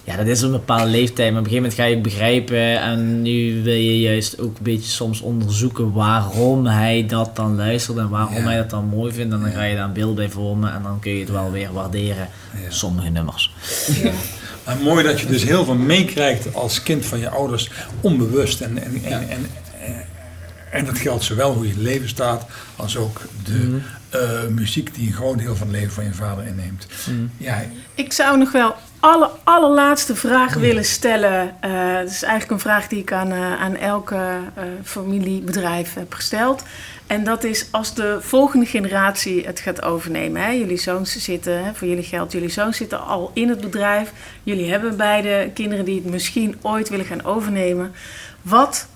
ja, 0.05 0.17
dat 0.17 0.27
is 0.27 0.41
een 0.43 0.51
bepaalde 0.51 0.91
leeftijd. 0.91 1.31
Maar 1.33 1.41
op 1.41 1.47
een 1.47 1.53
gegeven 1.53 1.55
moment 1.63 1.75
ga 1.75 1.85
je 1.85 1.95
het 1.95 2.03
begrijpen. 2.03 2.81
En 2.81 3.23
nu 3.23 3.63
wil 3.63 3.75
je 3.75 4.01
juist 4.01 4.39
ook 4.41 4.57
een 4.57 4.63
beetje 4.63 4.91
soms 4.91 5.21
onderzoeken 5.21 5.93
waarom 5.93 6.67
hij 6.67 7.07
dat 7.09 7.37
dan 7.37 7.57
luistert. 7.57 7.99
En 7.99 8.09
waarom 8.09 8.35
Ja. 8.35 8.43
hij 8.43 8.57
dat 8.57 8.71
dan 8.71 8.85
mooi 8.87 9.13
vindt. 9.13 9.35
En 9.35 9.41
dan 9.41 9.51
ga 9.51 9.63
je 9.65 9.77
daar 9.77 9.85
een 9.85 9.93
beeld 9.93 10.15
bij 10.15 10.29
vormen. 10.31 10.73
En 10.75 10.83
dan 10.83 10.99
kun 11.01 11.13
je 11.13 11.21
het 11.21 11.31
wel 11.31 11.51
weer 11.51 11.73
waarderen. 11.73 12.29
Sommige 12.69 13.09
nummers. 13.09 13.53
Maar 14.65 14.77
mooi 14.83 15.05
dat 15.05 15.21
je 15.21 15.27
dus 15.27 15.43
heel 15.45 15.65
veel 15.65 15.75
meekrijgt 15.75 16.55
als 16.55 16.83
kind 16.83 17.05
van 17.07 17.19
je 17.19 17.29
ouders, 17.29 17.71
onbewust. 18.01 18.61
En, 18.61 18.83
en, 18.83 19.01
en, 19.05 19.13
en, 19.13 19.29
eh, 19.29 19.62
en 20.73 20.85
dat 20.85 20.99
geldt 20.99 21.25
zowel 21.25 21.53
hoe 21.55 21.69
je 21.69 21.79
leven 21.79 22.09
staat, 22.09 22.47
als 22.77 22.97
ook 22.97 23.21
de 23.45 23.79
eh, 24.09 24.47
muziek 24.49 24.95
die 24.95 25.07
een 25.07 25.15
groot 25.15 25.39
deel 25.39 25.57
van 25.57 25.67
het 25.67 25.77
leven 25.77 25.93
van 25.93 26.05
je 26.05 26.13
vader 26.13 26.47
inneemt. 26.47 26.87
Ja, 27.37 27.63
Ik 27.95 28.13
zou 28.13 28.39
nog 28.39 28.53
wel 28.53 28.75
alle 29.01 29.31
allerlaatste 29.45 30.17
vraag 30.17 30.55
willen 30.55 30.85
stellen. 30.85 31.55
Eh 31.61 31.71
Het 31.97 32.11
is 32.11 32.23
eigenlijk 32.23 32.53
een 32.53 32.71
vraag 32.71 32.89
die 32.89 33.01
ik 33.01 33.13
aan, 33.13 33.33
eh, 33.33 33.61
aan 33.61 33.77
elke 33.77 34.17
eh, 34.55 34.65
familiebedrijf 34.85 35.95
heb 35.95 36.15
gesteld. 36.15 36.63
En 37.07 37.25
dat 37.25 37.45
is 37.45 37.67
als 37.71 37.95
de 37.95 38.19
volgende 38.21 38.67
generatie 38.67 39.47
het 39.47 39.61
gaat 39.61 39.83
overnemen. 39.83 40.43
Hè? 40.43 40.51
Jullie 40.51 40.77
zoons 40.77 41.25
zitten, 41.25 41.65
hè, 41.65 41.75
voor 41.75 41.89
jullie 41.89 42.05
geldt, 42.05 42.33
jullie 42.33 42.49
zoons 42.49 42.77
zitten 42.77 43.07
al 43.07 43.31
in 43.35 43.49
het 43.49 43.61
bedrijf. 43.61 44.13
Jullie 44.43 44.71
hebben 44.71 44.97
beide 44.97 45.51
kinderen 45.55 45.85
die 45.85 46.03
het 46.03 46.11
misschien 46.11 46.59
ooit 46.63 46.89
willen 46.89 47.07
gaan 47.07 47.25
overnemen. 47.25 47.93
Wat 48.43 48.87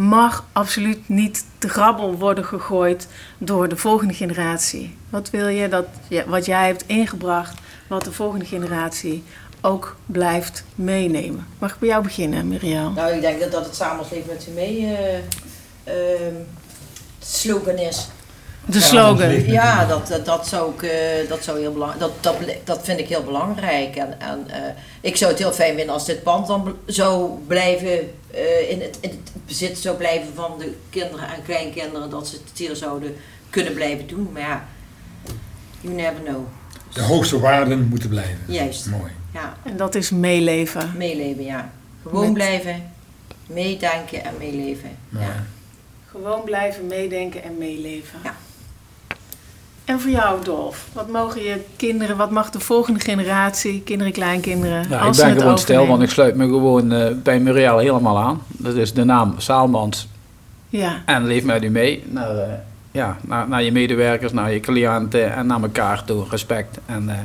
mag 0.00 0.44
absoluut 0.52 1.08
niet 1.08 1.44
te 1.58 1.68
grabbel 1.68 2.14
worden 2.18 2.44
gegooid 2.44 3.08
door 3.38 3.68
de 3.68 3.76
volgende 3.76 4.14
generatie? 4.14 4.96
Wat 5.10 5.30
wil 5.30 5.48
je 5.48 5.68
dat 5.68 5.86
wat 6.26 6.46
jij 6.46 6.66
hebt 6.66 6.84
ingebracht, 6.86 7.60
wat 7.88 8.04
de 8.04 8.12
volgende 8.12 8.44
generatie 8.44 9.24
ook 9.60 9.96
blijft 10.06 10.64
meenemen? 10.74 11.46
Mag 11.58 11.72
ik 11.72 11.78
bij 11.78 11.88
jou 11.88 12.02
beginnen, 12.02 12.48
Miriam? 12.48 12.94
Nou, 12.94 13.14
ik 13.14 13.20
denk 13.20 13.52
dat, 13.52 13.64
het 13.64 13.76
samenleven 13.76 14.26
met 14.26 14.42
ze 14.42 14.50
mee 14.50 14.96
ehm, 15.84 16.34
slogan 17.18 17.76
is. 17.76 18.08
De 18.70 18.80
slogan. 18.80 19.44
Ja, 19.46 19.86
dat, 19.86 20.06
dat, 20.06 20.24
dat, 20.24 20.46
zou 20.48 20.74
ik, 20.74 20.82
eh, 20.82 21.28
dat, 21.28 21.44
zou 21.44 21.58
heel 21.60 21.72
belang, 21.72 21.94
dat, 21.98 22.10
dat, 22.20 22.36
dat 22.64 22.80
vind 22.84 22.98
ik 22.98 23.08
heel 23.08 23.24
belangrijk. 23.24 23.96
En, 23.96 24.20
en 24.20 24.44
eh, 24.50 24.60
ik 25.00 25.16
zou 25.16 25.30
het 25.30 25.40
heel 25.40 25.52
fijn 25.52 25.76
vinden 25.76 25.94
als 25.94 26.06
dit 26.06 26.22
pand 26.22 26.46
dan 26.46 26.76
zou 26.86 27.30
blijven, 27.46 27.90
eh, 28.30 28.70
in, 28.70 28.80
het, 28.80 28.98
in 29.00 29.10
het 29.10 29.32
bezit 29.46 29.78
zou 29.78 29.96
blijven 29.96 30.34
van 30.34 30.54
de 30.58 30.74
kinderen 30.90 31.26
en 31.28 31.42
kleinkinderen, 31.44 32.10
dat 32.10 32.28
ze 32.28 32.34
het 32.34 32.58
hier 32.58 32.76
zouden 32.76 33.16
kunnen 33.50 33.74
blijven 33.74 34.06
doen. 34.06 34.28
Maar 34.32 34.42
ja, 34.42 34.64
you 35.80 35.94
never 35.94 36.22
know. 36.24 36.46
de 36.92 37.02
hoogste 37.02 37.40
waarden 37.40 37.88
moeten 37.88 38.08
blijven. 38.08 38.38
Juist, 38.46 38.86
Mooi. 38.86 39.12
ja. 39.34 39.56
En 39.64 39.76
dat 39.76 39.94
is 39.94 40.10
meeleven. 40.10 40.92
Meeleven, 40.96 41.44
ja. 41.44 41.70
Gewoon 42.02 42.24
Met- 42.24 42.32
blijven, 42.34 42.92
meedenken 43.46 44.24
en 44.24 44.34
meeleven. 44.38 44.90
Ja. 45.08 45.44
Gewoon 46.10 46.44
blijven 46.44 46.86
meedenken 46.86 47.42
en 47.42 47.58
meeleven. 47.58 48.18
Ja. 48.24 48.36
En 49.90 50.00
voor 50.00 50.10
jou, 50.10 50.44
Dolf, 50.44 50.88
wat 50.92 51.08
mogen 51.08 51.42
je 51.42 51.60
kinderen, 51.76 52.16
wat 52.16 52.30
mag 52.30 52.50
de 52.50 52.60
volgende 52.60 53.00
generatie, 53.00 53.82
kinderen, 53.82 54.12
kleinkinderen, 54.12 54.86
Ja, 54.88 54.98
ik 54.98 55.06
als 55.06 55.16
ben 55.16 55.38
gewoon 55.38 55.58
stil, 55.58 55.86
want 55.86 56.02
ik 56.02 56.10
sluit 56.10 56.36
me 56.36 56.44
gewoon 56.44 56.92
eh, 56.92 57.14
bij 57.22 57.40
Muriel 57.40 57.78
helemaal 57.78 58.18
aan. 58.18 58.42
Dat 58.48 58.74
is 58.74 58.92
de 58.92 59.04
naam 59.04 59.34
Saalmans 59.36 60.08
Ja, 60.68 61.02
en 61.06 61.26
leef 61.26 61.44
met 61.44 61.64
u 61.64 61.68
mee. 61.68 62.04
Naar, 62.06 62.36
eh, 62.36 62.52
ja, 62.90 63.18
naar, 63.20 63.48
naar 63.48 63.62
je 63.62 63.72
medewerkers, 63.72 64.32
naar 64.32 64.52
je 64.52 64.60
cliënten 64.60 65.34
en 65.34 65.46
naar 65.46 65.62
elkaar 65.62 66.04
toe. 66.04 66.24
Respect. 66.30 66.78
En 66.86 67.08
eh, 67.08 67.18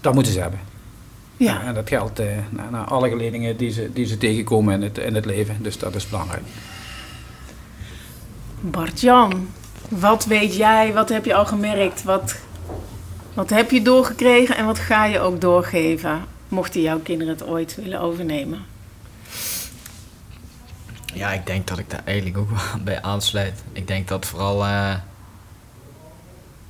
dat 0.00 0.14
moeten 0.14 0.32
ze 0.32 0.40
hebben. 0.40 0.60
ja. 1.36 1.62
En 1.62 1.74
dat 1.74 1.88
geldt 1.88 2.18
naar, 2.50 2.70
naar 2.70 2.84
alle 2.84 3.08
geledingen 3.08 3.56
die 3.56 3.70
ze, 3.70 3.90
die 3.92 4.06
ze 4.06 4.18
tegenkomen 4.18 4.74
in 4.74 4.82
het, 4.82 4.98
in 4.98 5.14
het 5.14 5.24
leven. 5.24 5.56
Dus 5.60 5.78
dat 5.78 5.94
is 5.94 6.08
belangrijk. 6.08 6.42
Bart-Jan, 8.60 9.48
wat 10.00 10.24
weet 10.24 10.56
jij, 10.56 10.92
wat 10.92 11.08
heb 11.08 11.24
je 11.24 11.34
al 11.34 11.46
gemerkt, 11.46 12.02
wat, 12.02 12.36
wat 13.34 13.50
heb 13.50 13.70
je 13.70 13.82
doorgekregen 13.82 14.56
en 14.56 14.66
wat 14.66 14.78
ga 14.78 15.04
je 15.04 15.20
ook 15.20 15.40
doorgeven, 15.40 16.24
mochten 16.48 16.80
jouw 16.80 16.98
kinderen 16.98 17.32
het 17.32 17.46
ooit 17.46 17.74
willen 17.74 18.00
overnemen? 18.00 18.64
Ja, 21.14 21.32
ik 21.32 21.46
denk 21.46 21.66
dat 21.66 21.78
ik 21.78 21.90
daar 21.90 22.02
eigenlijk 22.04 22.38
ook 22.38 22.50
wel 22.50 22.82
bij 22.84 23.02
aansluit. 23.02 23.62
Ik 23.72 23.86
denk 23.86 24.08
dat 24.08 24.26
vooral 24.26 24.64
eh, 24.64 24.94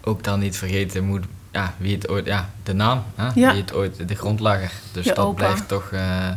ook 0.05 0.25
dan 0.25 0.39
niet 0.39 0.57
vergeten 0.57 1.05
moet, 1.05 1.25
ja, 1.53 1.75
wie 1.77 1.95
het 1.95 2.09
ooit, 2.09 2.27
ja, 2.27 2.51
de 2.63 2.73
naam, 2.73 3.03
hè? 3.15 3.29
Ja. 3.35 3.53
wie 3.53 3.61
het 3.61 3.75
ooit, 3.75 4.09
de 4.09 4.15
grondlegger. 4.15 4.73
Dus 4.93 5.05
Je 5.05 5.15
dat 5.15 5.25
opa. 5.25 5.35
blijft 5.45 5.69
toch, 5.69 5.91
eh, 5.93 6.29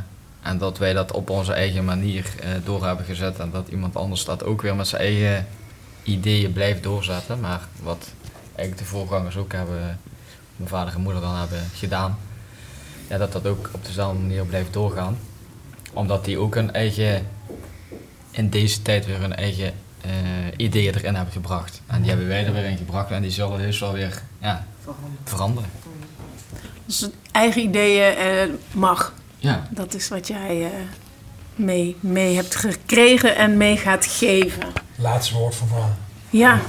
en 0.42 0.58
dat 0.58 0.78
wij 0.78 0.94
dat 0.94 1.12
op 1.12 1.30
onze 1.30 1.54
eigen 1.54 1.86
manier 1.86 2.26
eh, 2.40 2.50
door 2.64 2.86
hebben 2.86 3.06
gezet 3.06 3.40
en 3.40 3.52
dat 3.52 3.68
iemand 3.68 3.96
anders 3.96 4.26
dat 4.26 4.44
ook 4.44 4.62
weer 4.62 4.76
met 4.76 4.88
zijn 4.88 5.02
eigen 5.02 5.48
ideeën 6.06 6.54
blijft 6.54 6.84
doorzetten. 6.84 7.40
Maar 7.40 7.62
wat 7.82 8.12
eigenlijk 8.46 8.78
de 8.78 8.96
voorgangers 8.96 9.38
ook 9.38 9.52
hebben, 9.52 10.00
mijn 10.56 10.70
vader 10.70 10.94
en 10.94 11.02
moeder 11.02 11.22
dan 11.22 11.36
hebben 11.36 11.64
gedaan, 11.74 12.18
ja, 13.08 13.18
dat 13.18 13.32
dat 13.32 13.48
ook 13.48 13.70
op 13.74 13.86
dezelfde 13.86 14.20
manier 14.20 14.46
blijft 14.46 14.74
doorgaan. 14.74 15.18
Omdat 15.94 16.26
die 16.26 16.38
ook 16.38 16.56
hun 16.56 16.74
eigen 16.74 17.28
in 18.32 18.50
deze 18.50 18.82
tijd 18.82 19.06
weer 19.06 19.20
hun 19.20 19.36
eigen 19.36 19.74
eh, 20.02 20.12
ideeën 20.58 20.94
erin 20.94 21.16
hebben 21.16 21.34
gebracht. 21.34 21.82
En 21.88 22.02
die 22.02 22.10
hebben 22.10 22.28
wij 22.28 22.46
er 22.46 22.54
weer 22.54 22.66
in 22.66 22.78
gebracht 22.78 23.12
en 23.12 23.22
die 23.22 23.32
zullen 23.32 23.60
heus 23.60 23.80
wel 23.80 23.94
weer 23.94 24.22
ja, 24.42 24.68
veranderen. 25.24 25.70
Dus 26.86 27.10
eigen 27.32 27.62
ideeën 27.62 28.16
eh, 28.16 28.54
mag, 28.72 29.14
Ja, 29.38 29.68
dat 29.70 29.94
is 29.94 30.08
wat 30.08 30.28
jij 30.28 30.64
eh, 30.64 30.72
mee, 31.56 31.96
mee 32.00 32.36
hebt 32.36 32.56
gekregen 32.56 33.36
en 33.36 33.58
mee 33.58 33.78
gaat 33.78 34.06
geven. 34.06 34.84
Laatste 34.96 35.34
woord 35.34 35.56
van 35.56 35.68
Bram. 35.68 35.94
Ja, 36.30 36.60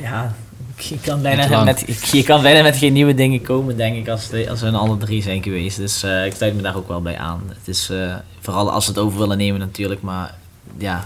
Ja, 0.00 0.34
Je 0.78 1.00
kan, 1.00 1.22
bijna 1.22 1.64
met, 1.64 1.84
je 2.12 2.22
kan 2.22 2.42
bijna 2.42 2.62
met 2.62 2.76
geen 2.76 2.92
nieuwe 2.92 3.14
dingen 3.14 3.42
komen, 3.42 3.76
denk 3.76 3.96
ik, 3.96 4.08
als, 4.08 4.28
de, 4.28 4.50
als 4.50 4.60
we 4.60 4.70
alle 4.70 4.96
drie 4.96 5.22
zijn 5.22 5.42
geweest. 5.42 5.76
Dus 5.76 6.04
uh, 6.04 6.26
ik 6.26 6.34
sluit 6.34 6.54
me 6.54 6.62
daar 6.62 6.76
ook 6.76 6.88
wel 6.88 7.02
bij 7.02 7.18
aan. 7.18 7.42
Het 7.48 7.68
is 7.68 7.90
uh, 7.90 8.14
vooral 8.40 8.70
als 8.70 8.84
ze 8.84 8.90
het 8.90 8.98
over 8.98 9.18
willen 9.18 9.38
nemen 9.38 9.60
natuurlijk, 9.60 10.02
maar 10.02 10.34
ja, 10.78 11.04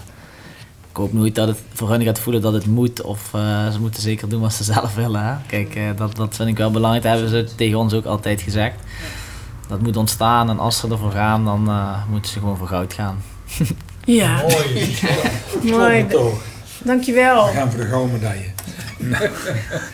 ik 0.91 0.97
hoop 0.97 1.13
nooit 1.13 1.35
dat 1.35 1.49
het 1.49 1.59
voor 1.73 1.91
hun 1.91 2.03
gaat 2.03 2.19
voelen 2.19 2.43
dat 2.43 2.53
het 2.53 2.67
moet. 2.67 3.03
Of 3.03 3.31
uh, 3.35 3.71
ze 3.71 3.81
moeten 3.81 4.03
zeker 4.03 4.29
doen 4.29 4.41
wat 4.41 4.53
ze 4.53 4.65
zelf 4.75 4.95
willen. 4.95 5.25
Hè? 5.25 5.35
Kijk, 5.47 5.99
dat, 5.99 6.17
dat 6.17 6.37
vind 6.37 6.49
ik 6.49 6.57
wel 6.57 6.71
belangrijk. 6.71 7.05
Dat 7.05 7.13
hebben 7.13 7.31
ze 7.31 7.55
tegen 7.55 7.79
ons 7.79 7.93
ook 7.93 8.07
altijd 8.07 8.43
gezegd. 8.43 8.75
Dat 9.69 9.83
moet 9.83 9.97
ontstaan 9.97 10.51
en 10.51 10.59
als 10.59 10.79
ze 10.79 10.89
ervoor 10.89 11.13
gaan, 11.13 11.45
dan 11.45 11.71
moeten 12.11 12.33
ze 12.33 12.39
gewoon 12.39 12.57
voor 12.57 12.69
goud 12.69 12.93
gaan. 12.93 13.23
ja. 14.05 14.43
Mooi. 14.43 14.97
Mooi. 15.63 16.07
Dankjewel. 16.85 17.47
We 17.47 17.53
gaan 17.53 17.71
voor 17.71 17.81
de 17.81 17.87
gouden 17.87 18.13
medaille. 18.13 18.45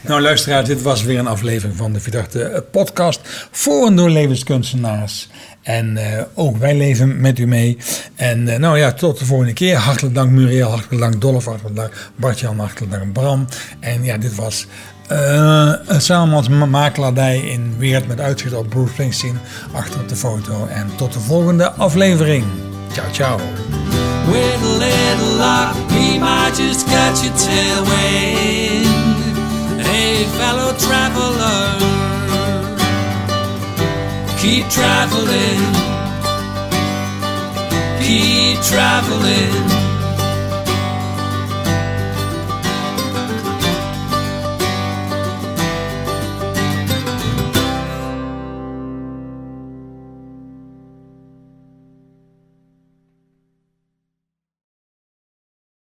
nou, 0.08 0.20
luisteraars, 0.20 0.66
dit 0.66 0.82
was 0.82 1.02
weer 1.02 1.18
een 1.18 1.26
aflevering 1.26 1.76
van 1.76 1.92
de 1.92 2.00
Verdachte 2.00 2.64
Podcast 2.70 3.20
voor 3.50 3.86
en 3.86 3.96
door 3.96 4.10
levenskunstenaars. 4.10 5.28
En 5.62 5.96
uh, 5.96 6.22
ook 6.34 6.56
wij 6.56 6.76
leven 6.76 7.20
met 7.20 7.38
u 7.38 7.46
mee. 7.46 7.78
En 8.14 8.46
uh, 8.46 8.56
nou 8.56 8.78
ja, 8.78 8.92
tot 8.92 9.18
de 9.18 9.24
volgende 9.24 9.52
keer. 9.52 9.76
Hartelijk 9.76 10.14
dank 10.14 10.30
Muriel, 10.30 10.68
hartelijk 10.68 11.00
dank 11.00 11.20
Dolf, 11.20 11.44
hartelijk 11.44 11.76
dank 11.76 11.92
Bartjan, 12.16 12.58
hartelijk 12.58 12.92
dank 12.92 13.12
Bram. 13.12 13.46
En 13.80 14.04
ja, 14.04 14.16
dit 14.16 14.34
was 14.34 14.66
uh, 15.12 15.72
een 15.88 16.70
makelaardij 16.70 17.38
in 17.38 17.74
Weert 17.78 18.08
met 18.08 18.20
uitzicht 18.20 18.54
op 18.54 18.68
Bruce 18.68 18.92
Springsteen 18.92 19.38
achter 19.72 20.00
op 20.00 20.08
de 20.08 20.16
foto. 20.16 20.66
En 20.66 20.90
tot 20.96 21.12
de 21.12 21.20
volgende 21.20 21.70
aflevering. 21.70 22.44
Ciao, 22.94 23.10
ciao. 23.12 23.36
With 24.30 24.62
a 24.62 24.74
little 24.78 25.32
luck, 25.38 25.76
we 25.90 26.18
might 26.18 26.54
just 26.54 26.86
catch 26.86 27.22
your 27.24 27.32
tailwind. 27.34 28.86
Hey, 29.80 30.24
fellow 30.38 30.72
traveler, 30.78 31.78
keep 34.38 34.68
traveling, 34.68 35.62
keep 38.02 38.60
traveling. 38.62 39.85